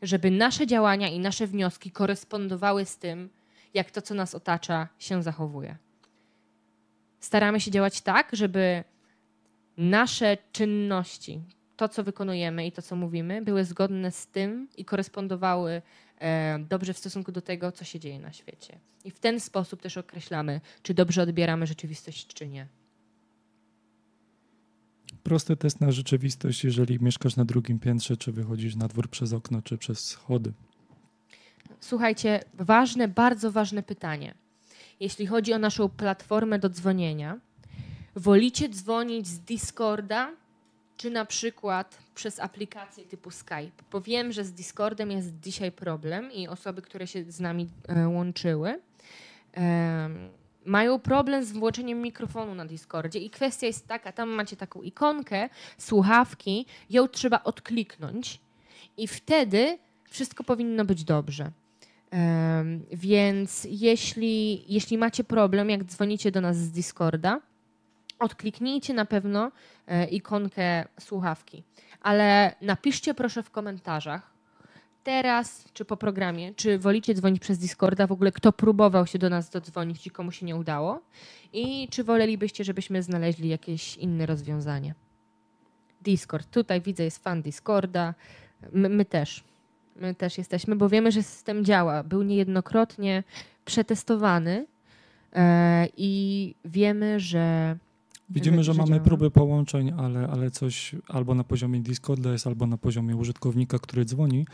żeby 0.02 0.30
nasze 0.30 0.66
działania 0.66 1.08
i 1.08 1.18
nasze 1.18 1.46
wnioski 1.46 1.90
korespondowały 1.90 2.84
z 2.84 2.96
tym, 2.96 3.28
jak 3.74 3.90
to, 3.90 4.02
co 4.02 4.14
nas 4.14 4.34
otacza, 4.34 4.88
się 4.98 5.22
zachowuje. 5.22 5.76
Staramy 7.20 7.60
się 7.60 7.70
działać 7.70 8.00
tak, 8.00 8.28
żeby 8.32 8.84
nasze 9.76 10.36
czynności, 10.52 11.40
to, 11.78 11.88
co 11.88 12.04
wykonujemy 12.04 12.66
i 12.66 12.72
to, 12.72 12.82
co 12.82 12.96
mówimy, 12.96 13.42
były 13.42 13.64
zgodne 13.64 14.10
z 14.10 14.26
tym 14.26 14.68
i 14.76 14.84
korespondowały 14.84 15.82
e, 16.18 16.58
dobrze 16.58 16.92
w 16.94 16.98
stosunku 16.98 17.32
do 17.32 17.42
tego, 17.42 17.72
co 17.72 17.84
się 17.84 18.00
dzieje 18.00 18.18
na 18.18 18.32
świecie. 18.32 18.78
I 19.04 19.10
w 19.10 19.20
ten 19.20 19.40
sposób 19.40 19.82
też 19.82 19.96
określamy, 19.96 20.60
czy 20.82 20.94
dobrze 20.94 21.22
odbieramy 21.22 21.66
rzeczywistość, 21.66 22.26
czy 22.26 22.48
nie. 22.48 22.66
Prosty 25.22 25.56
test 25.56 25.80
na 25.80 25.92
rzeczywistość, 25.92 26.64
jeżeli 26.64 26.98
mieszkasz 27.00 27.36
na 27.36 27.44
drugim 27.44 27.78
piętrze, 27.78 28.16
czy 28.16 28.32
wychodzisz 28.32 28.76
na 28.76 28.88
dwór 28.88 29.10
przez 29.10 29.32
okno, 29.32 29.62
czy 29.62 29.78
przez 29.78 30.04
schody. 30.04 30.52
Słuchajcie, 31.80 32.40
ważne, 32.54 33.08
bardzo 33.08 33.52
ważne 33.52 33.82
pytanie. 33.82 34.34
Jeśli 35.00 35.26
chodzi 35.26 35.52
o 35.52 35.58
naszą 35.58 35.88
platformę 35.88 36.58
do 36.58 36.68
dzwonienia, 36.68 37.40
wolicie 38.16 38.68
dzwonić 38.68 39.26
z 39.26 39.40
Discorda 39.40 40.30
czy 40.98 41.10
na 41.10 41.24
przykład 41.24 41.98
przez 42.14 42.40
aplikacje 42.40 43.04
typu 43.04 43.30
Skype, 43.30 43.82
bo 43.92 44.00
wiem, 44.00 44.32
że 44.32 44.44
z 44.44 44.52
Discordem 44.52 45.10
jest 45.10 45.40
dzisiaj 45.40 45.72
problem 45.72 46.32
i 46.32 46.48
osoby, 46.48 46.82
które 46.82 47.06
się 47.06 47.24
z 47.24 47.40
nami 47.40 47.68
e, 47.88 48.08
łączyły, 48.08 48.80
mają 50.64 50.98
problem 50.98 51.44
z 51.44 51.52
włączeniem 51.52 52.02
mikrofonu 52.02 52.54
na 52.54 52.66
Discordzie 52.66 53.18
i 53.18 53.30
kwestia 53.30 53.66
jest 53.66 53.86
taka, 53.86 54.12
tam 54.12 54.28
macie 54.28 54.56
taką 54.56 54.82
ikonkę, 54.82 55.48
słuchawki, 55.78 56.66
ją 56.90 57.08
trzeba 57.08 57.44
odkliknąć 57.44 58.40
i 58.96 59.08
wtedy 59.08 59.78
wszystko 60.10 60.44
powinno 60.44 60.84
być 60.84 61.04
dobrze. 61.04 61.50
Więc 62.92 63.66
jeśli, 63.70 64.64
jeśli 64.72 64.98
macie 64.98 65.24
problem, 65.24 65.70
jak 65.70 65.84
dzwonicie 65.84 66.30
do 66.30 66.40
nas 66.40 66.56
z 66.56 66.70
Discorda, 66.70 67.40
odkliknijcie 68.18 68.94
na 68.94 69.04
pewno 69.04 69.52
e, 69.86 70.04
ikonkę 70.04 70.84
słuchawki. 71.00 71.62
Ale 72.00 72.54
napiszcie 72.62 73.14
proszę 73.14 73.42
w 73.42 73.50
komentarzach, 73.50 74.30
teraz 75.04 75.64
czy 75.72 75.84
po 75.84 75.96
programie, 75.96 76.54
czy 76.54 76.78
wolicie 76.78 77.14
dzwonić 77.14 77.42
przez 77.42 77.58
Discorda, 77.58 78.06
w 78.06 78.12
ogóle 78.12 78.32
kto 78.32 78.52
próbował 78.52 79.06
się 79.06 79.18
do 79.18 79.30
nas 79.30 79.50
dodzwonić 79.50 80.06
i 80.06 80.10
komu 80.10 80.32
się 80.32 80.46
nie 80.46 80.56
udało 80.56 81.00
i 81.52 81.88
czy 81.90 82.04
wolelibyście, 82.04 82.64
żebyśmy 82.64 83.02
znaleźli 83.02 83.48
jakieś 83.48 83.96
inne 83.96 84.26
rozwiązanie. 84.26 84.94
Discord, 86.02 86.50
tutaj 86.50 86.80
widzę 86.80 87.04
jest 87.04 87.24
fan 87.24 87.42
Discorda, 87.42 88.14
my, 88.72 88.88
my 88.88 89.04
też. 89.04 89.44
My 89.96 90.14
też 90.14 90.38
jesteśmy, 90.38 90.76
bo 90.76 90.88
wiemy, 90.88 91.12
że 91.12 91.22
system 91.22 91.64
działa. 91.64 92.02
Był 92.02 92.22
niejednokrotnie 92.22 93.22
przetestowany 93.64 94.66
e, 95.32 95.88
i 95.96 96.54
wiemy, 96.64 97.20
że 97.20 97.76
Widzimy, 98.30 98.64
że 98.64 98.74
mamy 98.74 99.00
próby 99.00 99.30
połączeń, 99.30 99.92
ale, 99.98 100.28
ale 100.28 100.50
coś 100.50 100.94
albo 101.08 101.34
na 101.34 101.44
poziomie 101.44 101.80
Discorda 101.80 102.32
jest, 102.32 102.46
albo 102.46 102.66
na 102.66 102.78
poziomie 102.78 103.16
użytkownika, 103.16 103.78
który 103.78 104.04
dzwoni. 104.04 104.46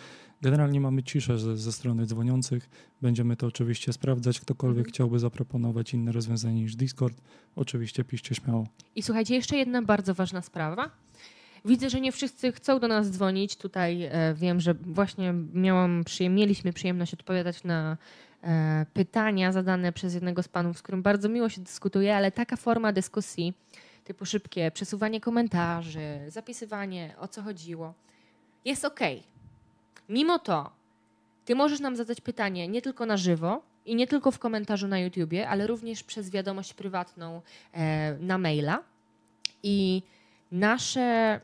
Generalnie 0.43 0.81
mamy 0.81 1.03
ciszę 1.03 1.39
ze, 1.39 1.57
ze 1.57 1.73
strony 1.73 2.07
dzwoniących. 2.07 2.71
Będziemy 3.03 3.37
to 3.37 3.47
oczywiście 3.47 3.93
sprawdzać. 3.93 4.41
Ktokolwiek 4.41 4.79
mhm. 4.79 4.93
chciałby 4.93 5.19
zaproponować 5.19 5.95
inne 5.95 6.13
rozwiązanie 6.13 6.61
niż 6.61 6.77
Discord, 6.77 7.21
oczywiście 7.57 8.05
piszcie 8.05 8.35
śmiało. 8.35 8.67
I 8.97 9.03
słuchajcie, 9.03 9.35
jeszcze 9.35 9.57
jedna 9.57 9.83
bardzo 9.83 10.15
ważna 10.15 10.43
sprawa. 10.43 10.91
Widzę, 11.65 11.91
że 11.91 12.01
nie 12.01 12.13
wszyscy 12.13 12.53
chcą 12.53 12.81
do 12.81 12.89
nas 12.89 13.11
dzwonić. 13.11 13.57
Tutaj 13.57 14.03
e, 14.03 14.35
wiem, 14.35 14.61
że 14.61 14.75
właśnie 14.75 15.35
miałam, 15.55 16.05
przyjem, 16.05 16.35
mieliśmy 16.35 16.73
przyjemność 16.73 17.15
odpowiadać 17.15 17.65
na 17.65 17.97
pytania 18.95 19.53
zadane 19.53 19.93
przez 19.93 20.15
jednego 20.15 20.43
z 20.43 20.49
panów, 20.49 20.79
z 20.79 20.83
którym 20.83 21.03
bardzo 21.03 21.29
miło 21.29 21.49
się 21.49 21.61
dyskutuje, 21.61 22.17
ale 22.17 22.33
taka 22.33 22.57
forma 22.57 22.93
dyskusji, 22.93 23.55
typu 24.05 24.27
szybkie 24.27 24.71
przesuwanie 24.71 25.21
komentarzy, 25.21 26.21
zapisywanie 26.29 27.15
o 27.19 27.29
co 27.29 27.43
chodziło, 27.43 27.95
jest 28.65 28.85
ok. 28.85 29.01
Mimo 30.09 30.39
to, 30.39 30.71
ty 31.45 31.55
możesz 31.55 31.81
nam 31.81 31.97
zadać 31.97 32.21
pytanie 32.21 32.69
nie 32.69 32.83
tylko 32.83 33.07
na 33.07 33.17
żywo 33.17 33.63
i 33.87 33.97
nie 33.97 34.07
tylko 34.07 34.31
w 34.31 34.39
komentarzu 34.39 34.89
na 34.89 34.99
YouTubie, 34.99 35.49
ale 35.49 35.67
również 35.67 36.03
przez 36.03 36.31
wiadomość 36.31 36.75
prywatną 36.75 37.43
e, 37.73 38.17
na 38.21 38.39
maila. 38.39 38.83
I 39.63 40.03
nasze 40.53 41.41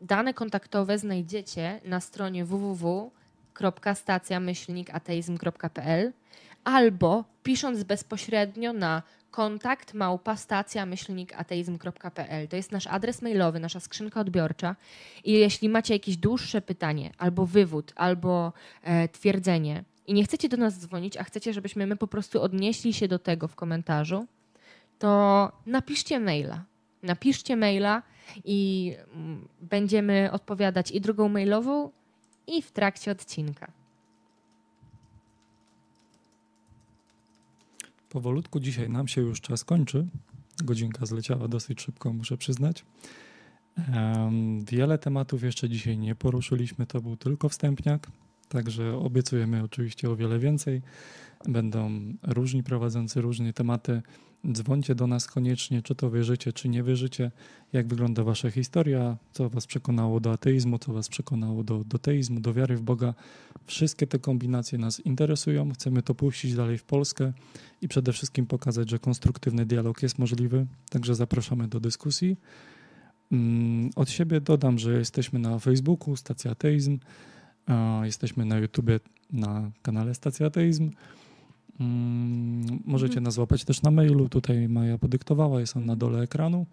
dane 0.00 0.34
kontaktowe 0.34 0.98
znajdziecie 0.98 1.80
na 1.84 2.00
stronie 2.00 2.44
www 2.44 3.10
www.stacjamyślnikateizm.pl 3.54 6.12
albo 6.64 7.24
pisząc 7.42 7.82
bezpośrednio 7.82 8.72
na 8.72 9.02
kontakt 9.30 9.94
małpa 9.94 10.36
stacjamyślnikateizm.pl. 10.36 12.48
To 12.48 12.56
jest 12.56 12.72
nasz 12.72 12.86
adres 12.86 13.22
mailowy, 13.22 13.60
nasza 13.60 13.80
skrzynka 13.80 14.20
odbiorcza 14.20 14.76
i 15.24 15.32
jeśli 15.32 15.68
macie 15.68 15.94
jakieś 15.94 16.16
dłuższe 16.16 16.60
pytanie 16.60 17.10
albo 17.18 17.46
wywód, 17.46 17.92
albo 17.96 18.52
e, 18.82 19.08
twierdzenie 19.08 19.84
i 20.06 20.14
nie 20.14 20.24
chcecie 20.24 20.48
do 20.48 20.56
nas 20.56 20.78
dzwonić, 20.78 21.16
a 21.16 21.24
chcecie, 21.24 21.52
żebyśmy 21.52 21.86
my 21.86 21.96
po 21.96 22.06
prostu 22.06 22.42
odnieśli 22.42 22.92
się 22.92 23.08
do 23.08 23.18
tego 23.18 23.48
w 23.48 23.54
komentarzu, 23.54 24.26
to 24.98 25.52
napiszcie 25.66 26.20
maila. 26.20 26.64
Napiszcie 27.02 27.56
maila 27.56 28.02
i 28.44 28.92
mm, 29.14 29.48
będziemy 29.60 30.28
odpowiadać 30.32 30.90
i 30.90 31.00
drugą 31.00 31.28
mailową, 31.28 31.90
i 32.46 32.62
w 32.62 32.72
trakcie 32.72 33.10
odcinka. 33.10 33.72
Powolutku 38.08 38.60
dzisiaj 38.60 38.90
nam 38.90 39.08
się 39.08 39.20
już 39.20 39.40
czas 39.40 39.64
kończy. 39.64 40.06
Godzinka 40.64 41.06
zleciała 41.06 41.48
dosyć 41.48 41.80
szybko, 41.80 42.12
muszę 42.12 42.36
przyznać. 42.36 42.84
Wiele 44.64 44.98
tematów 44.98 45.42
jeszcze 45.42 45.68
dzisiaj 45.68 45.98
nie 45.98 46.14
poruszyliśmy, 46.14 46.86
to 46.86 47.00
był 47.00 47.16
tylko 47.16 47.48
wstępniak, 47.48 48.10
także 48.50 48.96
obiecujemy 48.96 49.62
oczywiście 49.62 50.10
o 50.10 50.16
wiele 50.16 50.38
więcej. 50.38 50.82
Będą 51.48 51.90
różni 52.22 52.62
prowadzący 52.62 53.20
różne 53.20 53.52
tematy. 53.52 54.02
Dzwońcie 54.52 54.94
do 54.94 55.06
nas 55.06 55.26
koniecznie, 55.26 55.82
czy 55.82 55.94
to 55.94 56.10
wierzycie, 56.10 56.52
czy 56.52 56.68
nie 56.68 56.82
wierzycie, 56.82 57.30
jak 57.72 57.88
wygląda 57.88 58.24
wasza 58.24 58.50
historia, 58.50 59.16
co 59.32 59.48
was 59.48 59.66
przekonało 59.66 60.20
do 60.20 60.32
ateizmu, 60.32 60.78
co 60.78 60.92
was 60.92 61.08
przekonało 61.08 61.64
do, 61.64 61.84
do 61.84 61.98
teizmu, 61.98 62.40
do 62.40 62.54
wiary 62.54 62.76
w 62.76 62.82
Boga. 62.82 63.14
Wszystkie 63.66 64.06
te 64.06 64.18
kombinacje 64.18 64.78
nas 64.78 65.00
interesują, 65.00 65.72
chcemy 65.72 66.02
to 66.02 66.14
puścić 66.14 66.54
dalej 66.54 66.78
w 66.78 66.84
Polskę 66.84 67.32
i 67.82 67.88
przede 67.88 68.12
wszystkim 68.12 68.46
pokazać, 68.46 68.90
że 68.90 68.98
konstruktywny 68.98 69.66
dialog 69.66 70.02
jest 70.02 70.18
możliwy, 70.18 70.66
także 70.90 71.14
zapraszamy 71.14 71.68
do 71.68 71.80
dyskusji. 71.80 72.36
Mm, 73.32 73.90
od 73.96 74.10
siebie 74.10 74.40
dodam, 74.40 74.78
że 74.78 74.98
jesteśmy 74.98 75.38
na 75.38 75.58
Facebooku, 75.58 76.16
Stacja 76.16 76.50
Ateizm, 76.50 76.98
jesteśmy 78.04 78.44
na 78.44 78.58
YouTubie 78.58 79.00
na 79.32 79.70
kanale 79.82 80.14
Stacja 80.14 80.46
Ateizm. 80.46 80.90
Mm, 81.80 82.80
możecie 82.84 83.12
mhm. 83.12 83.24
nas 83.24 83.34
złapać 83.34 83.64
też 83.64 83.82
na 83.82 83.90
mailu. 83.90 84.28
Tutaj 84.28 84.68
Maja 84.68 84.98
podyktowała, 84.98 85.60
jest 85.60 85.76
on 85.76 85.86
na 85.86 85.96
dole 85.96 86.22
ekranu. 86.22 86.66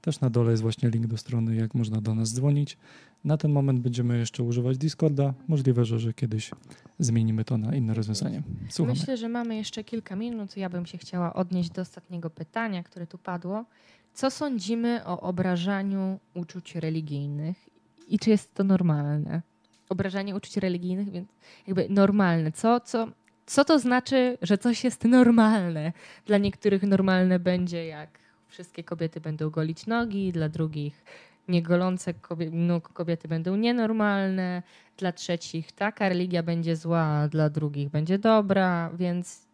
Też 0.00 0.20
na 0.20 0.30
dole 0.30 0.50
jest 0.50 0.62
właśnie 0.62 0.90
link 0.90 1.06
do 1.06 1.16
strony, 1.16 1.56
jak 1.56 1.74
można 1.74 2.00
do 2.00 2.14
nas 2.14 2.34
dzwonić. 2.34 2.78
Na 3.24 3.36
ten 3.36 3.52
moment 3.52 3.80
będziemy 3.80 4.18
jeszcze 4.18 4.42
używać 4.42 4.78
Discorda. 4.78 5.34
Możliwe, 5.48 5.84
że, 5.84 5.98
że 5.98 6.14
kiedyś 6.14 6.50
zmienimy 6.98 7.44
to 7.44 7.58
na 7.58 7.74
inne 7.74 7.94
rozwiązanie. 7.94 8.42
Słuchamy. 8.68 8.98
Myślę, 8.98 9.16
że 9.16 9.28
mamy 9.28 9.56
jeszcze 9.56 9.84
kilka 9.84 10.16
minut. 10.16 10.56
Ja 10.56 10.68
bym 10.68 10.86
się 10.86 10.98
chciała 10.98 11.34
odnieść 11.34 11.70
do 11.70 11.82
ostatniego 11.82 12.30
pytania, 12.30 12.82
które 12.82 13.06
tu 13.06 13.18
padło. 13.18 13.64
Co 14.14 14.30
sądzimy 14.30 15.06
o 15.06 15.20
obrażaniu 15.20 16.20
uczuć 16.34 16.74
religijnych 16.74 17.68
i 18.08 18.18
czy 18.18 18.30
jest 18.30 18.54
to 18.54 18.64
normalne? 18.64 19.42
Obrażanie 19.92 20.36
uczuć 20.36 20.56
religijnych, 20.56 21.10
więc 21.10 21.28
jakby 21.66 21.86
normalne. 21.88 22.52
Co, 22.52 22.80
co, 22.80 23.08
co 23.46 23.64
to 23.64 23.78
znaczy, 23.78 24.38
że 24.42 24.58
coś 24.58 24.84
jest 24.84 25.04
normalne? 25.04 25.92
Dla 26.26 26.38
niektórych 26.38 26.82
normalne 26.82 27.38
będzie, 27.38 27.86
jak 27.86 28.18
wszystkie 28.48 28.84
kobiety 28.84 29.20
będą 29.20 29.50
golić 29.50 29.86
nogi, 29.86 30.32
dla 30.32 30.48
drugich 30.48 31.04
niegolące 31.48 32.14
kobiety, 32.14 32.56
nóg 32.56 32.88
kobiety 32.88 33.28
będą 33.28 33.56
nienormalne, 33.56 34.62
dla 34.96 35.12
trzecich 35.12 35.72
taka 35.72 36.08
religia 36.08 36.42
będzie 36.42 36.76
zła, 36.76 37.28
dla 37.28 37.50
drugich 37.50 37.88
będzie 37.88 38.18
dobra, 38.18 38.90
więc 38.94 39.46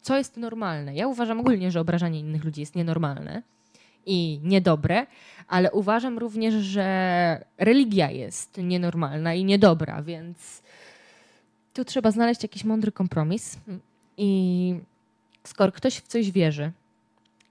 co 0.00 0.16
jest 0.16 0.36
normalne? 0.36 0.94
Ja 0.94 1.08
uważam 1.08 1.40
ogólnie, 1.40 1.70
że 1.70 1.80
obrażanie 1.80 2.20
innych 2.20 2.44
ludzi 2.44 2.60
jest 2.60 2.74
nienormalne 2.74 3.42
i 4.06 4.40
niedobre, 4.42 5.06
ale 5.48 5.72
uważam 5.72 6.18
również, 6.18 6.54
że 6.54 7.44
religia 7.58 8.10
jest 8.10 8.58
nienormalna 8.58 9.34
i 9.34 9.44
niedobra, 9.44 10.02
więc 10.02 10.62
tu 11.74 11.84
trzeba 11.84 12.10
znaleźć 12.10 12.42
jakiś 12.42 12.64
mądry 12.64 12.92
kompromis. 12.92 13.58
I 14.16 14.74
skoro 15.44 15.72
ktoś 15.72 15.96
w 15.96 16.06
coś 16.06 16.30
wierzy 16.30 16.72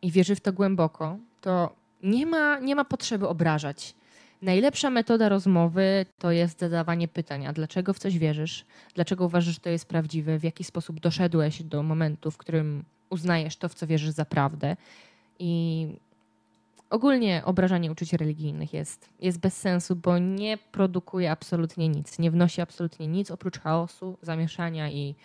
i 0.02 0.12
wierzy 0.12 0.36
w 0.36 0.41
to 0.41 0.54
głęboko, 0.54 1.18
to 1.41 1.76
nie 2.04 2.26
ma, 2.26 2.60
nie 2.60 2.76
ma 2.76 2.86
potrzeby 2.86 3.28
obrażać. 3.28 3.95
Najlepsza 4.41 4.89
metoda 4.89 5.30
rozmowy 5.30 6.06
to 6.20 6.32
jest 6.32 6.60
zadawanie 6.60 7.08
pytania, 7.08 7.54
dlaczego 7.54 7.93
w 7.93 8.00
coś 8.00 8.18
wierzysz, 8.18 8.66
dlaczego 8.95 9.26
uważasz, 9.26 9.54
że 9.54 9.60
to 9.60 9.70
jest 9.70 9.86
prawdziwe, 9.86 10.39
w 10.39 10.43
jaki 10.43 10.64
sposób 10.64 11.00
doszedłeś 11.00 11.64
do 11.64 11.84
momentu, 11.84 12.32
w 12.32 12.38
którym 12.38 12.84
uznajesz 13.10 13.58
to, 13.58 13.70
w 13.70 13.74
co 13.74 13.88
wierzysz 13.88 14.10
za 14.10 14.26
prawdę. 14.26 14.78
I 15.39 15.88
ogólnie 16.89 17.41
obrażanie 17.45 17.91
uczuć 17.91 18.13
religijnych 18.13 18.73
jest, 18.73 19.09
jest 19.19 19.39
bez 19.39 19.57
sensu, 19.57 19.95
bo 19.95 20.17
nie 20.17 20.57
produkuje 20.57 21.31
absolutnie 21.31 21.89
nic, 21.89 22.19
nie 22.19 22.31
wnosi 22.31 22.61
absolutnie 22.61 23.07
nic 23.07 23.31
oprócz 23.31 23.59
chaosu, 23.59 24.17
zamieszania 24.21 24.91
i 24.91 25.15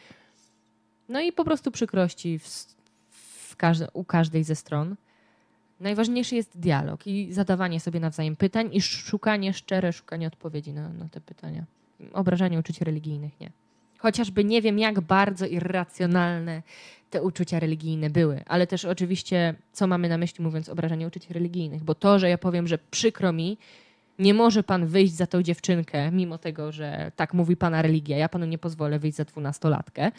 no 1.08 1.20
i 1.20 1.32
po 1.32 1.44
prostu 1.44 1.70
przykrości 1.70 2.38
w, 2.38 2.46
w 3.50 3.56
każde, 3.56 3.90
u 3.92 4.04
każdej 4.04 4.44
ze 4.44 4.54
stron. 4.54 4.96
Najważniejszy 5.80 6.34
jest 6.34 6.58
dialog 6.58 7.06
i 7.06 7.32
zadawanie 7.32 7.80
sobie 7.80 8.00
nawzajem 8.00 8.36
pytań 8.36 8.68
i 8.72 8.80
szukanie, 8.80 9.54
szczere 9.54 9.92
szukanie 9.92 10.26
odpowiedzi 10.26 10.72
na, 10.72 10.88
na 10.88 11.08
te 11.08 11.20
pytania. 11.20 11.64
Obrażanie 12.12 12.58
uczuć 12.58 12.80
religijnych 12.80 13.40
nie. 13.40 13.50
Chociażby 13.98 14.44
nie 14.44 14.62
wiem, 14.62 14.78
jak 14.78 15.00
bardzo 15.00 15.46
irracjonalne 15.46 16.62
te 17.12 17.22
uczucia 17.22 17.58
religijne 17.58 18.10
były, 18.10 18.42
ale 18.46 18.66
też 18.66 18.84
oczywiście, 18.84 19.54
co 19.72 19.86
mamy 19.86 20.08
na 20.08 20.18
myśli, 20.18 20.44
mówiąc 20.44 20.68
obrażanie 20.68 21.06
uczuć 21.06 21.30
religijnych, 21.30 21.84
bo 21.84 21.94
to, 21.94 22.18
że 22.18 22.28
ja 22.28 22.38
powiem, 22.38 22.66
że 22.68 22.78
przykro 22.90 23.32
mi, 23.32 23.58
nie 24.18 24.34
może 24.34 24.62
pan 24.62 24.86
wyjść 24.86 25.14
za 25.14 25.26
tą 25.26 25.42
dziewczynkę, 25.42 26.10
mimo 26.10 26.38
tego, 26.38 26.72
że 26.72 27.12
tak 27.16 27.34
mówi 27.34 27.56
pana 27.56 27.82
religia, 27.82 28.16
ja 28.16 28.28
panu 28.28 28.46
nie 28.46 28.58
pozwolę 28.58 28.98
wyjść 28.98 29.16
za 29.16 29.24
dwunastolatkę, 29.24 30.12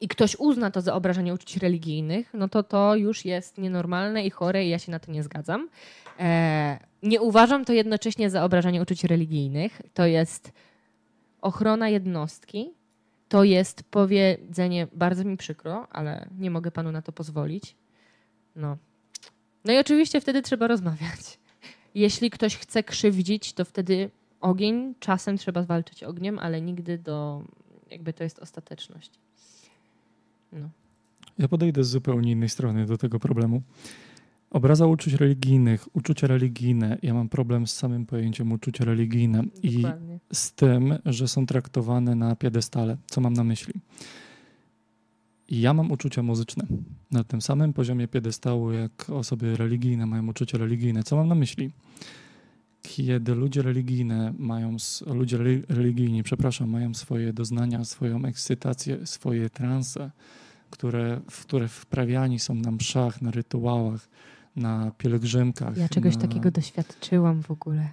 i 0.00 0.08
ktoś 0.08 0.36
uzna 0.38 0.70
to 0.70 0.80
za 0.80 0.94
obrażanie 0.94 1.34
uczuć 1.34 1.56
religijnych, 1.56 2.34
no 2.34 2.48
to 2.48 2.62
to 2.62 2.96
już 2.96 3.24
jest 3.24 3.58
nienormalne 3.58 4.24
i 4.24 4.30
chore 4.30 4.64
i 4.64 4.68
ja 4.68 4.78
się 4.78 4.90
na 4.90 4.98
to 4.98 5.12
nie 5.12 5.22
zgadzam. 5.22 5.68
E, 6.20 6.78
nie 7.02 7.20
uważam 7.20 7.64
to 7.64 7.72
jednocześnie 7.72 8.30
za 8.30 8.44
obrażanie 8.44 8.82
uczuć 8.82 9.04
religijnych. 9.04 9.82
To 9.94 10.06
jest 10.06 10.52
ochrona 11.42 11.88
jednostki, 11.88 12.70
to 13.28 13.44
jest 13.44 13.82
powiedzenie, 13.82 14.86
bardzo 14.92 15.24
mi 15.24 15.36
przykro, 15.36 15.88
ale 15.90 16.28
nie 16.38 16.50
mogę 16.50 16.70
panu 16.70 16.92
na 16.92 17.02
to 17.02 17.12
pozwolić. 17.12 17.76
No. 18.56 18.76
No 19.64 19.72
i 19.72 19.78
oczywiście 19.78 20.20
wtedy 20.20 20.42
trzeba 20.42 20.66
rozmawiać. 20.66 21.38
Jeśli 21.94 22.30
ktoś 22.30 22.56
chce 22.56 22.82
krzywdzić, 22.82 23.52
to 23.52 23.64
wtedy 23.64 24.10
ogień, 24.40 24.94
czasem 25.00 25.38
trzeba 25.38 25.62
zwalczyć 25.62 26.02
ogniem, 26.04 26.38
ale 26.38 26.60
nigdy 26.60 26.98
do, 26.98 27.42
jakby 27.90 28.12
to 28.12 28.24
jest 28.24 28.38
ostateczność. 28.38 29.10
No. 30.52 30.70
Ja 31.38 31.48
podejdę 31.48 31.84
z 31.84 31.88
zupełnie 31.88 32.32
innej 32.32 32.48
strony 32.48 32.86
do 32.86 32.98
tego 32.98 33.18
problemu. 33.18 33.62
Obraza 34.50 34.86
uczuć 34.86 35.14
religijnych, 35.14 35.96
uczucia 35.96 36.26
religijne. 36.26 36.98
Ja 37.02 37.14
mam 37.14 37.28
problem 37.28 37.66
z 37.66 37.74
samym 37.74 38.06
pojęciem 38.06 38.52
uczucia 38.52 38.84
religijne 38.84 39.42
Dokładnie. 39.42 40.18
i 40.30 40.34
z 40.34 40.52
tym, 40.52 40.94
że 41.04 41.28
są 41.28 41.46
traktowane 41.46 42.14
na 42.14 42.36
piedestale. 42.36 42.96
Co 43.06 43.20
mam 43.20 43.32
na 43.32 43.44
myśli? 43.44 43.74
Ja 45.50 45.74
mam 45.74 45.90
uczucia 45.90 46.22
muzyczne 46.22 46.66
na 47.10 47.24
tym 47.24 47.40
samym 47.42 47.72
poziomie 47.72 48.08
piedestału, 48.08 48.72
jak 48.72 49.10
osoby 49.10 49.56
religijne 49.56 50.06
mają 50.06 50.28
uczucia 50.28 50.58
religijne. 50.58 51.02
Co 51.02 51.16
mam 51.16 51.28
na 51.28 51.34
myśli? 51.34 51.70
Kiedy 52.82 53.34
ludzie 53.34 53.62
religijne 53.62 54.34
mają, 54.38 54.76
ludzie 55.06 55.38
religijni, 55.68 56.22
przepraszam, 56.22 56.70
mają 56.70 56.94
swoje 56.94 57.32
doznania, 57.32 57.84
swoją 57.84 58.24
ekscytację, 58.24 59.06
swoje 59.06 59.50
transe, 59.50 60.10
które, 60.70 61.20
w 61.30 61.40
które 61.40 61.68
wprawiani 61.68 62.38
są 62.38 62.54
na 62.54 62.70
mszach, 62.70 63.22
na 63.22 63.30
rytuałach, 63.30 64.08
na 64.58 64.92
pielgrzymkach. 64.98 65.76
Ja 65.76 65.88
czegoś 65.88 66.14
na... 66.14 66.20
takiego 66.20 66.50
doświadczyłam 66.50 67.42
w 67.42 67.50
ogóle. 67.50 67.88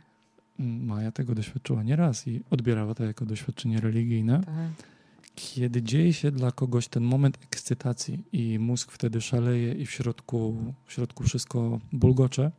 Maja 0.59 1.11
tego 1.11 1.35
doświadczyła 1.35 1.83
nieraz 1.83 2.27
i 2.27 2.41
odbierała 2.49 2.95
to 2.95 3.03
jako 3.03 3.25
doświadczenie 3.25 3.81
religijne. 3.81 4.41
Tak. 4.43 4.87
Kiedy 5.35 5.83
dzieje 5.83 6.13
się 6.13 6.31
dla 6.31 6.51
kogoś 6.51 6.87
ten 6.87 7.03
moment 7.03 7.37
ekscytacji 7.43 8.23
i 8.33 8.59
mózg 8.59 8.91
wtedy 8.91 9.21
szaleje 9.21 9.73
i 9.73 9.85
w 9.85 9.91
środku, 9.91 10.55
w 10.85 10.93
środku 10.93 11.23
wszystko 11.23 11.79
bulgocze 11.93 12.51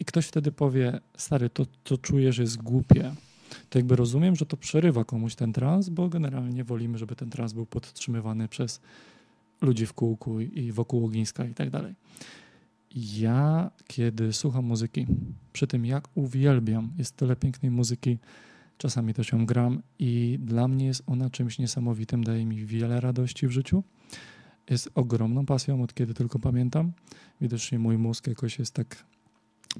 i 0.00 0.04
ktoś 0.04 0.26
wtedy 0.26 0.52
powie, 0.52 1.00
stary, 1.16 1.50
to, 1.50 1.66
to 1.84 1.98
czujesz 1.98 2.38
jest 2.38 2.62
głupie, 2.62 3.14
to 3.70 3.78
jakby 3.78 3.96
rozumiem, 3.96 4.36
że 4.36 4.46
to 4.46 4.56
przerywa 4.56 5.04
komuś 5.04 5.34
ten 5.34 5.52
trans, 5.52 5.88
bo 5.88 6.08
generalnie 6.08 6.64
wolimy, 6.64 6.98
żeby 6.98 7.16
ten 7.16 7.30
trans 7.30 7.52
był 7.52 7.66
podtrzymywany 7.66 8.48
przez 8.48 8.80
ludzi 9.60 9.86
w 9.86 9.92
kółku 9.92 10.40
i 10.40 10.72
wokół 10.72 11.04
ogniska 11.04 11.44
i 11.44 11.54
tak 11.54 11.70
dalej. 11.70 11.94
Ja, 12.94 13.70
kiedy 13.86 14.32
słucham 14.32 14.64
muzyki, 14.64 15.06
przy 15.52 15.66
tym 15.66 15.86
jak 15.86 16.08
uwielbiam, 16.14 16.92
jest 16.98 17.16
tyle 17.16 17.36
pięknej 17.36 17.70
muzyki, 17.70 18.18
czasami 18.78 19.14
też 19.14 19.32
ją 19.32 19.46
gram 19.46 19.82
i 19.98 20.38
dla 20.42 20.68
mnie 20.68 20.86
jest 20.86 21.02
ona 21.06 21.30
czymś 21.30 21.58
niesamowitym, 21.58 22.24
daje 22.24 22.46
mi 22.46 22.66
wiele 22.66 23.00
radości 23.00 23.46
w 23.46 23.50
życiu. 23.50 23.82
Jest 24.70 24.90
ogromną 24.94 25.46
pasją, 25.46 25.82
od 25.82 25.94
kiedy 25.94 26.14
tylko 26.14 26.38
pamiętam. 26.38 26.92
Widocznie 27.40 27.78
mój 27.78 27.98
mózg 27.98 28.26
jakoś 28.26 28.58
jest 28.58 28.74
tak 28.74 29.04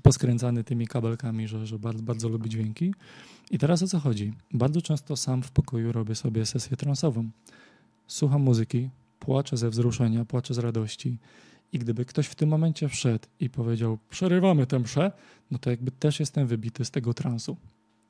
poskręcany 0.03 0.65
tymi 0.65 0.87
kabelkami, 0.87 1.49
że, 1.49 1.67
że 1.67 1.79
bardzo, 1.79 2.03
bardzo 2.03 2.29
lubi 2.29 2.51
dźwięki. 2.51 2.95
I 3.51 3.59
teraz 3.59 3.83
o 3.83 3.87
co 3.87 4.01
chodzi? 4.01 4.33
Bardzo 4.53 4.83
często 4.83 5.17
sam 5.17 5.43
w 5.43 5.51
pokoju 5.51 5.93
robię 5.93 6.15
sobie 6.15 6.47
sesję 6.47 6.77
transową. 6.77 7.31
Słucham 8.07 8.43
muzyki, 8.43 8.91
płaczę 9.19 9.57
ze 9.57 9.71
wzruszenia, 9.71 10.25
płaczę 10.25 10.55
z 10.55 10.59
radości. 10.59 11.19
I 11.73 11.79
gdyby 11.79 12.05
ktoś 12.05 12.27
w 12.27 12.35
tym 12.35 12.49
momencie 12.49 12.89
wszedł 12.89 13.27
i 13.41 13.51
powiedział, 13.51 13.99
przerywamy 14.11 14.67
tę 14.67 14.79
mszę, 14.79 15.13
no 15.51 15.59
to 15.59 15.71
jakby 15.71 15.91
też 15.91 16.21
jestem 16.21 16.47
wybity 16.47 16.85
z 16.85 16.91
tego 16.91 17.15
transu. 17.15 17.57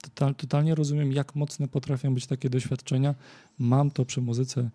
Total, 0.02 0.34
totalnie 0.34 0.74
rozumiem, 0.74 1.12
jak 1.12 1.34
mocne 1.34 1.68
potrafią 1.68 2.14
być 2.14 2.26
takie 2.26 2.50
doświadczenia. 2.50 3.14
Mam 3.58 3.90
to 3.90 4.04
przy 4.04 4.20
muzyce. 4.20 4.70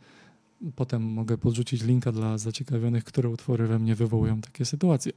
Potem 0.76 1.04
mogę 1.04 1.38
podrzucić 1.38 1.84
linka 1.84 2.12
dla 2.12 2.38
zaciekawionych, 2.38 3.04
które 3.04 3.30
utwory 3.30 3.68
we 3.68 3.80
mnie 3.80 3.96
wywołują 3.96 4.42
takie 4.42 4.66
sytuacje 4.66 5.12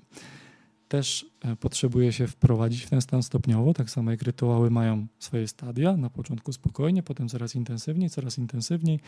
też 0.91 1.27
e, 1.41 1.57
potrzebuje 1.57 2.13
się 2.13 2.27
wprowadzić 2.27 2.83
w 2.85 2.91
ten 2.91 3.01
stan 3.01 3.23
stopniowo, 3.23 3.75
tak 3.75 3.91
samo 3.91 4.11
jak 4.11 4.23
rytuały 4.23 4.71
mają 4.71 5.07
swoje 5.19 5.49
stadia, 5.49 5.97
na 5.97 6.11
początku 6.11 6.53
spokojnie, 6.53 7.03
potem 7.03 7.29
coraz 7.29 7.55
intensywniej, 7.55 8.11
coraz 8.11 8.39
intensywniej. 8.39 9.01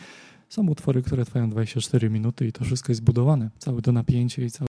Są 0.49 0.67
utwory, 0.67 1.01
które 1.01 1.25
trwają 1.25 1.49
24 1.49 2.09
minuty 2.09 2.47
i 2.47 2.51
to 2.51 2.65
wszystko 2.65 2.91
jest 2.91 3.03
budowane, 3.03 3.49
całe 3.59 3.81
to 3.81 3.91
napięcie 3.91 4.45
i 4.45 4.51
cały 4.51 4.67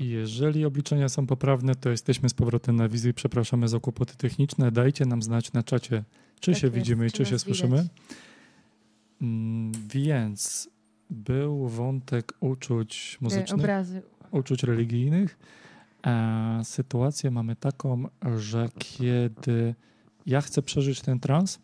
I 0.00 0.08
jeżeli 0.08 0.64
obliczenia 0.64 1.08
są 1.08 1.26
poprawne, 1.26 1.74
to 1.74 1.90
jesteśmy 1.90 2.28
z 2.28 2.34
powrotem 2.34 2.76
na 2.76 2.88
wizji. 2.88 3.14
Przepraszamy 3.14 3.68
za 3.68 3.80
kłopoty 3.80 4.16
techniczne. 4.16 4.72
Dajcie 4.72 5.06
nam 5.06 5.22
znać 5.22 5.52
na 5.52 5.62
czacie, 5.62 6.04
czy 6.40 6.52
Tak 6.52 6.60
się 6.60 6.66
jest, 6.66 6.76
widzimy 6.76 7.06
i 7.06 7.10
czy 7.10 7.26
się 7.26 7.38
słyszymy. 7.38 7.88
Mm, 9.22 9.72
Więc 9.88 10.73
był 11.10 11.68
wątek 11.68 12.32
uczuć 12.40 13.18
E, 13.20 13.24
muzycznych, 13.24 13.60
Obrazy. 13.60 14.02
uczuć 14.30 14.62
religijnych. 14.62 15.38
E, 16.06 16.60
sytuację 16.64 17.30
mamy 17.30 17.56
taką, 17.56 18.08
że 18.36 18.68
kiedy 18.78 19.74
ja 20.26 20.40
chcę 20.40 20.62
przeżyć 20.62 21.00
ten 21.00 21.20
trans, 21.20 21.58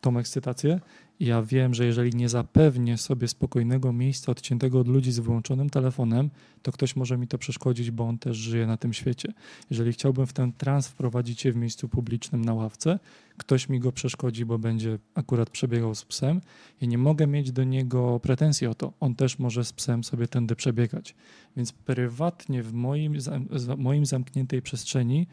tą 0.00 0.18
ekscytację, 0.18 0.80
ja 1.20 1.42
wiem, 1.42 1.74
że 1.74 1.86
jeżeli 1.86 2.16
nie 2.16 2.28
zapewnię 2.28 2.98
sobie 2.98 3.28
spokojnego 3.28 3.92
miejsca 3.92 4.32
odciętego 4.32 4.80
od 4.80 4.88
ludzi 4.88 5.12
z 5.12 5.18
wyłączonym 5.18 5.70
telefonem, 5.70 6.30
to 6.62 6.72
ktoś 6.72 6.96
może 6.96 7.18
mi 7.18 7.28
to 7.28 7.38
przeszkodzić, 7.38 7.90
bo 7.90 8.04
on 8.04 8.18
też 8.18 8.36
żyje 8.36 8.66
na 8.66 8.76
tym 8.76 8.92
świecie. 8.92 9.32
Jeżeli 9.70 9.92
chciałbym 9.92 10.26
w 10.26 10.32
ten 10.32 10.52
trans 10.52 10.88
wprowadzić 10.88 11.40
się 11.40 11.52
w 11.52 11.56
miejscu 11.56 11.88
publicznym 11.88 12.44
na 12.44 12.54
ławce, 12.54 12.98
ktoś 13.36 13.68
mi 13.68 13.80
go 13.80 13.92
przeszkodzi, 13.92 14.44
bo 14.44 14.58
będzie 14.58 14.98
akurat 15.14 15.50
przebiegał 15.50 15.94
z 15.94 16.04
psem, 16.04 16.40
ja 16.80 16.88
nie 16.88 16.98
mogę 16.98 17.26
mieć 17.26 17.52
do 17.52 17.64
niego 17.64 18.20
pretensji 18.20 18.66
o 18.66 18.74
to. 18.74 18.92
On 19.00 19.14
też 19.14 19.38
może 19.38 19.64
z 19.64 19.72
psem 19.72 20.04
sobie 20.04 20.28
tędy 20.28 20.56
przebiegać. 20.56 21.14
Więc 21.56 21.72
prywatnie 21.72 22.62
w 22.62 22.72
moim, 22.72 23.20
za- 23.20 23.76
moim 23.76 24.06
zamkniętej 24.06 24.62
przestrzeni 24.62 25.26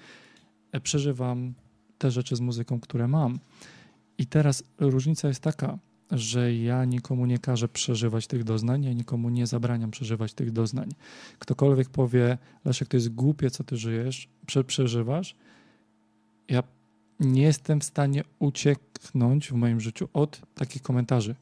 e, 0.71 0.79
przeżywam 0.79 1.53
te 1.97 2.11
rzeczy 2.11 2.35
z 2.35 2.41
muzyką, 2.41 2.79
które 2.79 3.07
mam. 3.07 3.39
I 4.17 4.25
teraz 4.25 4.63
różnica 4.79 5.27
jest 5.27 5.41
taka, 5.41 5.77
że 6.11 6.55
ja 6.55 6.85
nikomu 6.85 7.25
nie 7.25 7.39
każę 7.39 7.67
przeżywać 7.67 8.27
tych 8.27 8.43
doznań, 8.43 8.83
ja 8.83 8.93
nikomu 8.93 9.29
nie 9.29 9.47
zabraniam 9.47 9.91
przeżywać 9.91 10.33
tych 10.33 10.51
doznań. 10.51 10.89
Ktokolwiek 11.39 11.89
powie, 11.89 12.37
Leszek, 12.65 12.87
to 12.87 12.97
jest 12.97 13.09
głupie, 13.09 13.49
co 13.49 13.63
ty 13.63 13.77
żyjesz, 13.77 14.29
prze, 14.45 14.63
przeżywasz, 14.63 15.35
ja 16.49 16.63
nie 17.19 17.41
jestem 17.41 17.79
w 17.79 17.83
stanie 17.83 18.23
ucieknąć 18.39 19.49
w 19.49 19.53
moim 19.53 19.79
życiu 19.79 20.07
od 20.13 20.41
takich 20.55 20.81
komentarzy. 20.81 21.35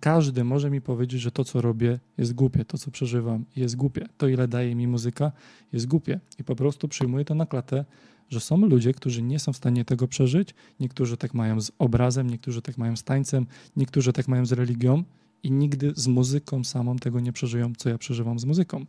Każdy 0.00 0.44
może 0.44 0.70
mi 0.70 0.80
powiedzieć, 0.80 1.20
że 1.20 1.30
to, 1.30 1.44
co 1.44 1.60
robię, 1.60 1.98
jest 2.18 2.34
głupie, 2.34 2.64
to, 2.64 2.78
co 2.78 2.90
przeżywam, 2.90 3.44
jest 3.56 3.76
głupie. 3.76 4.06
To, 4.18 4.28
ile 4.28 4.48
daje 4.48 4.74
mi 4.74 4.86
muzyka, 4.86 5.32
jest 5.72 5.86
głupie. 5.86 6.20
I 6.38 6.44
po 6.44 6.56
prostu 6.56 6.88
przyjmuję 6.88 7.24
to 7.24 7.34
na 7.34 7.46
klatę, 7.46 7.84
że 8.30 8.40
są 8.40 8.56
ludzie, 8.56 8.94
którzy 8.94 9.22
nie 9.22 9.38
są 9.38 9.52
w 9.52 9.56
stanie 9.56 9.84
tego 9.84 10.08
przeżyć. 10.08 10.54
Niektórzy 10.80 11.16
tak 11.16 11.34
mają 11.34 11.60
z 11.60 11.72
obrazem, 11.78 12.30
niektórzy 12.30 12.62
tak 12.62 12.78
mają 12.78 12.96
z 12.96 13.04
tańcem, 13.04 13.46
niektórzy 13.76 14.12
tak 14.12 14.28
mają 14.28 14.46
z 14.46 14.52
religią 14.52 15.02
i 15.42 15.50
nigdy 15.50 15.92
z 15.96 16.06
muzyką 16.06 16.64
samą 16.64 16.96
tego 16.96 17.20
nie 17.20 17.32
przeżyją, 17.32 17.72
co 17.76 17.88
ja 17.88 17.98
przeżywam 17.98 18.38
z 18.38 18.44
muzyką. 18.44 18.86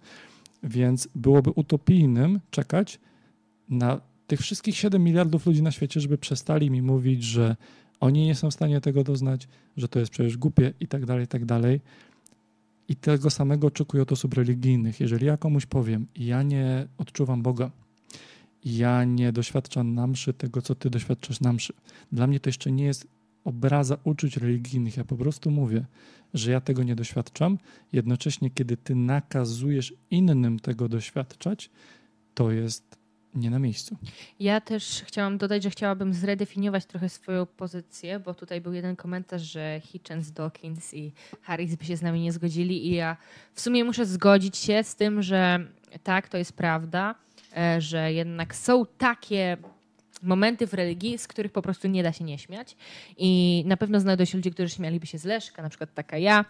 Więc 0.63 1.07
byłoby 1.15 1.49
utopijnym 1.49 2.39
czekać 2.51 2.99
na 3.69 4.01
tych 4.27 4.39
wszystkich 4.39 4.77
7 4.77 5.03
miliardów 5.03 5.45
ludzi 5.45 5.63
na 5.63 5.71
świecie, 5.71 5.99
żeby 5.99 6.17
przestali 6.17 6.71
mi 6.71 6.81
mówić, 6.81 7.23
że 7.23 7.55
oni 7.99 8.25
nie 8.25 8.35
są 8.35 8.51
w 8.51 8.53
stanie 8.53 8.81
tego 8.81 9.03
doznać, 9.03 9.47
że 9.77 9.87
to 9.87 9.99
jest 9.99 10.11
przecież 10.11 10.37
głupie 10.37 10.73
i 10.79 10.87
tak 10.87 11.05
dalej, 11.05 11.25
i 11.25 11.27
tak 11.27 11.45
dalej. 11.45 11.81
I 12.87 12.95
tego 12.95 13.29
samego 13.29 13.67
oczekuję 13.67 14.03
od 14.03 14.11
osób 14.11 14.33
religijnych. 14.33 14.99
Jeżeli 14.99 15.25
ja 15.25 15.37
komuś 15.37 15.65
powiem, 15.65 16.07
ja 16.15 16.43
nie 16.43 16.87
odczuwam 16.97 17.41
Boga, 17.41 17.71
ja 18.65 19.03
nie 19.03 19.31
doświadczam 19.31 19.93
na 19.93 20.07
mszy 20.07 20.33
tego, 20.33 20.61
co 20.61 20.75
ty 20.75 20.89
doświadczasz 20.89 21.41
na 21.41 21.53
mszy. 21.53 21.73
Dla 22.11 22.27
mnie 22.27 22.39
to 22.39 22.49
jeszcze 22.49 22.71
nie 22.71 22.83
jest 22.83 23.07
obraza 23.43 23.97
uczuć 24.03 24.37
religijnych. 24.37 24.97
Ja 24.97 25.03
po 25.03 25.17
prostu 25.17 25.51
mówię, 25.51 25.85
że 26.33 26.51
ja 26.51 26.61
tego 26.61 26.83
nie 26.83 26.95
doświadczam. 26.95 27.57
Jednocześnie, 27.93 28.49
kiedy 28.49 28.77
ty 28.77 28.95
nakazujesz 28.95 29.93
innym 30.11 30.59
tego 30.59 30.89
doświadczać, 30.89 31.69
to 32.33 32.51
jest 32.51 33.01
nie 33.35 33.49
na 33.49 33.59
miejscu. 33.59 33.97
Ja 34.39 34.61
też 34.61 35.03
chciałam 35.05 35.37
dodać, 35.37 35.63
że 35.63 35.69
chciałabym 35.69 36.13
zredefiniować 36.13 36.85
trochę 36.85 37.09
swoją 37.09 37.45
pozycję, 37.45 38.19
bo 38.19 38.33
tutaj 38.33 38.61
był 38.61 38.73
jeden 38.73 38.95
komentarz, 38.95 39.41
że 39.41 39.81
Hitchens, 39.83 40.31
Dawkins 40.31 40.93
i 40.93 41.11
Harris 41.41 41.75
by 41.75 41.85
się 41.85 41.97
z 41.97 42.01
nami 42.01 42.21
nie 42.21 42.31
zgodzili 42.31 42.87
i 42.87 42.95
ja 42.95 43.17
w 43.53 43.61
sumie 43.61 43.83
muszę 43.83 44.05
zgodzić 44.05 44.57
się 44.57 44.83
z 44.83 44.95
tym, 44.95 45.21
że 45.21 45.67
tak, 46.03 46.29
to 46.29 46.37
jest 46.37 46.53
prawda, 46.53 47.15
że 47.79 48.13
jednak 48.13 48.55
są 48.55 48.85
takie 48.97 49.57
momenty 50.23 50.67
w 50.67 50.73
religii, 50.73 51.17
z 51.17 51.27
których 51.27 51.51
po 51.51 51.61
prostu 51.61 51.87
nie 51.87 52.03
da 52.03 52.11
się 52.13 52.23
nie 52.23 52.37
śmiać 52.37 52.75
i 53.17 53.63
na 53.67 53.77
pewno 53.77 53.99
znajdą 53.99 54.25
się 54.25 54.37
ludzie, 54.37 54.51
którzy 54.51 54.69
śmialiby 54.69 55.07
się 55.07 55.17
z 55.17 55.25
Leszka, 55.25 55.61
na 55.61 55.69
przykład 55.69 55.93
taka 55.93 56.17
ja. 56.17 56.45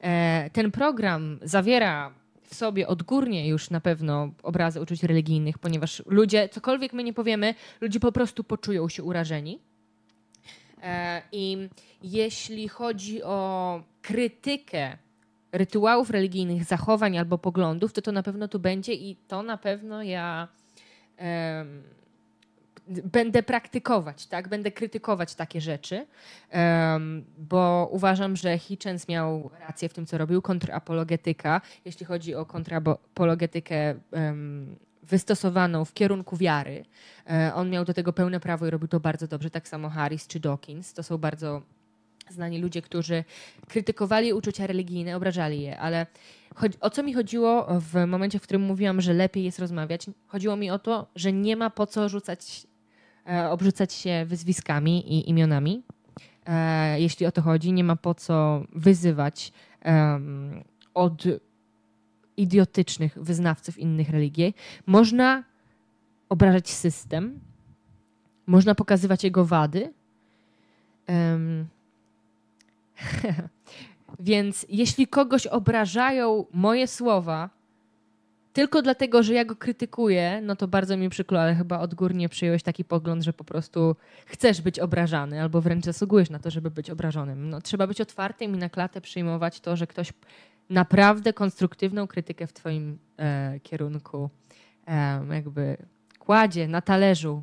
E, 0.00 0.50
Ten 0.52 0.70
program 0.70 1.38
zawiera 1.42 2.14
w 2.42 2.54
sobie 2.54 2.88
odgórnie 2.88 3.48
już 3.48 3.70
na 3.70 3.80
pewno 3.80 4.30
obrazy 4.42 4.80
uczuć 4.80 5.02
religijnych, 5.02 5.58
ponieważ 5.58 6.02
ludzie, 6.06 6.48
cokolwiek 6.48 6.92
my 6.92 7.04
nie 7.04 7.12
powiemy, 7.12 7.54
ludzie 7.80 8.00
po 8.00 8.12
prostu 8.12 8.44
poczują 8.44 8.88
się 8.88 9.02
urażeni. 9.02 9.58
E, 10.82 11.22
I 11.32 11.68
jeśli 12.02 12.68
chodzi 12.68 13.22
o 13.22 13.82
krytykę 14.02 14.96
rytuałów 15.52 16.10
religijnych, 16.10 16.64
zachowań 16.64 17.18
albo 17.18 17.38
poglądów, 17.38 17.92
to 17.92 18.02
to 18.02 18.12
na 18.12 18.22
pewno 18.22 18.48
tu 18.48 18.58
będzie 18.58 18.92
i 18.92 19.16
to 19.16 19.42
na 19.42 19.56
pewno 19.56 20.02
ja 20.02 20.48
em, 21.16 21.82
będę 22.88 23.42
praktykować, 23.42 24.26
tak? 24.26 24.48
Będę 24.48 24.70
krytykować 24.70 25.34
takie 25.34 25.60
rzeczy, 25.60 26.06
em, 26.50 27.24
bo 27.38 27.88
uważam, 27.92 28.36
że 28.36 28.58
Hitchens 28.58 29.08
miał 29.08 29.50
rację 29.60 29.88
w 29.88 29.94
tym, 29.94 30.06
co 30.06 30.18
robił. 30.18 30.42
Kontrapologetyka, 30.42 31.60
jeśli 31.84 32.06
chodzi 32.06 32.34
o 32.34 32.46
kontrapologetykę 32.46 33.94
em, 34.12 34.76
wystosowaną 35.02 35.84
w 35.84 35.92
kierunku 35.92 36.36
wiary, 36.36 36.84
e, 37.30 37.54
on 37.54 37.70
miał 37.70 37.84
do 37.84 37.94
tego 37.94 38.12
pełne 38.12 38.40
prawo 38.40 38.66
i 38.66 38.70
robił 38.70 38.88
to 38.88 39.00
bardzo 39.00 39.26
dobrze, 39.26 39.50
tak 39.50 39.68
samo 39.68 39.88
Harris 39.88 40.26
czy 40.26 40.40
Dawkins. 40.40 40.92
To 40.92 41.02
są 41.02 41.18
bardzo 41.18 41.62
znani 42.28 42.58
ludzie, 42.58 42.82
którzy 42.82 43.24
krytykowali 43.68 44.32
uczucia 44.32 44.66
religijne, 44.66 45.16
obrażali 45.16 45.62
je, 45.62 45.78
ale 45.78 46.06
o 46.80 46.90
co 46.90 47.02
mi 47.02 47.14
chodziło 47.14 47.66
w 47.80 48.06
momencie, 48.06 48.38
w 48.38 48.42
którym 48.42 48.62
mówiłam, 48.62 49.00
że 49.00 49.12
lepiej 49.12 49.44
jest 49.44 49.58
rozmawiać? 49.58 50.06
Chodziło 50.26 50.56
mi 50.56 50.70
o 50.70 50.78
to, 50.78 51.06
że 51.14 51.32
nie 51.32 51.56
ma 51.56 51.70
po 51.70 51.86
co 51.86 52.08
rzucać, 52.08 52.66
e, 53.28 53.50
obrzucać 53.50 53.92
się 53.92 54.24
wyzwiskami 54.26 55.12
i 55.12 55.30
imionami. 55.30 55.82
E, 56.46 57.00
jeśli 57.00 57.26
o 57.26 57.32
to 57.32 57.42
chodzi, 57.42 57.72
nie 57.72 57.84
ma 57.84 57.96
po 57.96 58.14
co 58.14 58.64
wyzywać 58.72 59.52
em, 59.80 60.64
od 60.94 61.24
idiotycznych 62.36 63.18
wyznawców 63.20 63.78
innych 63.78 64.10
religii. 64.10 64.54
Można 64.86 65.44
obrażać 66.28 66.70
system, 66.70 67.40
można 68.46 68.74
pokazywać 68.74 69.24
jego 69.24 69.44
wady. 69.44 69.92
Więc 74.20 74.66
jeśli 74.68 75.06
kogoś 75.06 75.46
obrażają 75.46 76.46
moje 76.52 76.86
słowa 76.86 77.50
tylko 78.56 78.82
dlatego, 78.82 79.22
że 79.22 79.34
ja 79.34 79.44
go 79.44 79.56
krytykuję, 79.56 80.40
no 80.42 80.56
to 80.56 80.68
bardzo 80.68 80.96
mi 80.96 81.08
przykro, 81.08 81.40
ale 81.40 81.54
chyba 81.54 81.78
odgórnie 81.80 82.28
przyjąłeś 82.28 82.62
taki 82.62 82.84
pogląd, 82.84 83.22
że 83.22 83.32
po 83.32 83.44
prostu 83.44 83.96
chcesz 84.26 84.60
być 84.60 84.80
obrażany 84.80 85.42
albo 85.42 85.60
wręcz 85.60 85.84
zasługujesz 85.84 86.30
na 86.30 86.38
to, 86.38 86.50
żeby 86.50 86.70
być 86.70 86.90
obrażonym. 86.90 87.50
No, 87.50 87.60
trzeba 87.60 87.86
być 87.86 88.00
otwartym 88.00 88.54
i 88.54 88.58
na 88.58 88.68
klatę 88.68 89.00
przyjmować 89.00 89.60
to, 89.60 89.76
że 89.76 89.86
ktoś 89.86 90.12
naprawdę 90.70 91.32
konstruktywną 91.32 92.06
krytykę 92.06 92.46
w 92.46 92.52
twoim 92.52 92.98
e, 93.18 93.60
kierunku 93.60 94.30
e, 94.86 95.26
jakby 95.30 95.76
kładzie 96.18 96.68
na 96.68 96.80
talerzu 96.80 97.42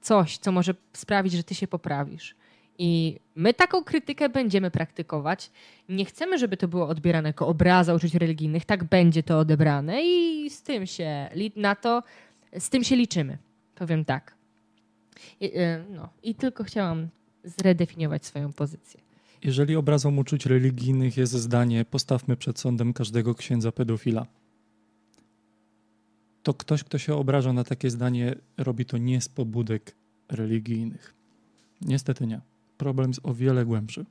coś, 0.00 0.38
co 0.38 0.52
może 0.52 0.74
sprawić, 0.92 1.32
że 1.32 1.42
ty 1.42 1.54
się 1.54 1.68
poprawisz. 1.68 2.34
I 2.78 3.20
my 3.34 3.54
taką 3.54 3.84
krytykę 3.84 4.28
będziemy 4.28 4.70
praktykować. 4.70 5.50
Nie 5.88 6.04
chcemy, 6.04 6.38
żeby 6.38 6.56
to 6.56 6.68
było 6.68 6.88
odbierane 6.88 7.28
jako 7.28 7.46
obraza 7.46 7.94
uczuć 7.94 8.14
religijnych. 8.14 8.64
Tak 8.64 8.84
będzie 8.84 9.22
to 9.22 9.38
odebrane 9.38 10.02
i 10.02 10.50
z 10.50 10.62
tym 10.62 10.86
się 10.86 11.28
na 11.56 11.74
to, 11.74 12.02
z 12.58 12.70
tym 12.70 12.84
się 12.84 12.96
liczymy. 12.96 13.38
Powiem 13.74 14.04
tak. 14.04 14.34
I, 15.40 15.44
y, 15.58 15.84
no, 15.90 16.08
i 16.22 16.34
tylko 16.34 16.64
chciałam 16.64 17.08
zredefiniować 17.44 18.26
swoją 18.26 18.52
pozycję. 18.52 19.00
Jeżeli 19.44 19.76
obrazą 19.76 20.16
uczuć 20.16 20.46
religijnych 20.46 21.16
jest 21.16 21.32
zdanie 21.32 21.84
postawmy 21.84 22.36
przed 22.36 22.58
sądem 22.58 22.92
każdego 22.92 23.34
księdza 23.34 23.72
pedofila, 23.72 24.26
to 26.42 26.54
ktoś, 26.54 26.84
kto 26.84 26.98
się 26.98 27.14
obraża 27.14 27.52
na 27.52 27.64
takie 27.64 27.90
zdanie, 27.90 28.34
robi 28.56 28.84
to 28.84 28.98
nie 28.98 29.20
z 29.20 29.28
pobudek 29.28 29.94
religijnych. 30.28 31.14
Niestety 31.80 32.26
nie. 32.26 32.40
Problem 32.78 33.10
jest 33.10 33.20
o 33.22 33.34
wiele 33.34 33.64
głębszy. 33.64 34.04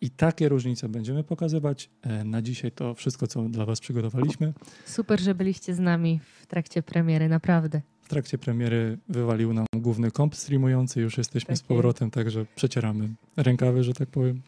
I 0.00 0.10
takie 0.10 0.48
różnice 0.48 0.88
będziemy 0.88 1.24
pokazywać. 1.24 1.90
E, 2.02 2.24
Na 2.24 2.42
dzisiaj 2.42 2.72
to 2.72 2.94
wszystko, 2.94 3.26
co 3.26 3.42
dla 3.42 3.64
Was 3.64 3.80
przygotowaliśmy. 3.80 4.52
Super, 4.86 5.20
że 5.20 5.34
byliście 5.34 5.74
z 5.74 5.78
nami 5.78 6.20
w 6.40 6.46
trakcie 6.46 6.82
premiery, 6.82 7.28
naprawdę. 7.28 7.80
W 8.02 8.08
trakcie 8.08 8.38
premiery 8.38 8.98
wywalił 9.08 9.52
nam 9.52 9.66
główny 9.76 10.10
komp 10.10 10.34
streamujący, 10.36 11.00
już 11.00 11.18
jesteśmy 11.18 11.56
z 11.56 11.60
Tak 11.60 11.68
powrotem, 11.68 12.10
także 12.10 12.46
przecieramy 12.56 13.08
rękawy, 13.36 13.84
że 13.84 13.94
tak 13.94 14.08
powiem. 14.08 14.40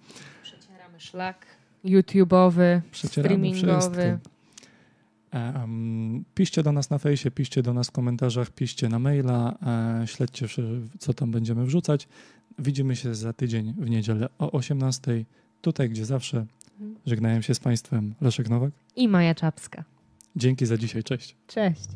Przecieramy 0.42 1.00
szlak 1.00 1.46
YouTube'owy, 1.84 2.80
streamingowy. 2.92 4.18
Um, 5.32 6.24
piszcie 6.34 6.62
do 6.62 6.72
nas 6.72 6.90
na 6.90 6.98
fejsie, 6.98 7.30
piszcie 7.30 7.62
do 7.62 7.74
nas 7.74 7.88
w 7.88 7.90
komentarzach, 7.92 8.50
piszcie 8.50 8.88
na 8.88 8.98
maila, 8.98 9.58
e, 10.02 10.06
śledźcie, 10.06 10.46
co 10.98 11.14
tam 11.14 11.30
będziemy 11.30 11.64
wrzucać. 11.64 12.08
Widzimy 12.60 12.96
się 12.96 13.14
za 13.14 13.32
tydzień 13.32 13.74
w 13.78 13.90
niedzielę 13.90 14.28
o 14.38 14.58
18:00, 14.58 15.24
tutaj 15.60 15.90
gdzie 15.90 16.04
zawsze. 16.04 16.46
Mhm. 16.80 16.96
Żegnają 17.06 17.40
się 17.40 17.54
z 17.54 17.60
Państwem 17.60 18.14
Leszek 18.20 18.48
Nowak. 18.48 18.72
I 18.96 19.08
Maja 19.08 19.34
Czapska. 19.34 19.84
Dzięki 20.36 20.66
za 20.66 20.76
dzisiaj, 20.76 21.04
cześć. 21.04 21.36
Cześć. 21.46 21.88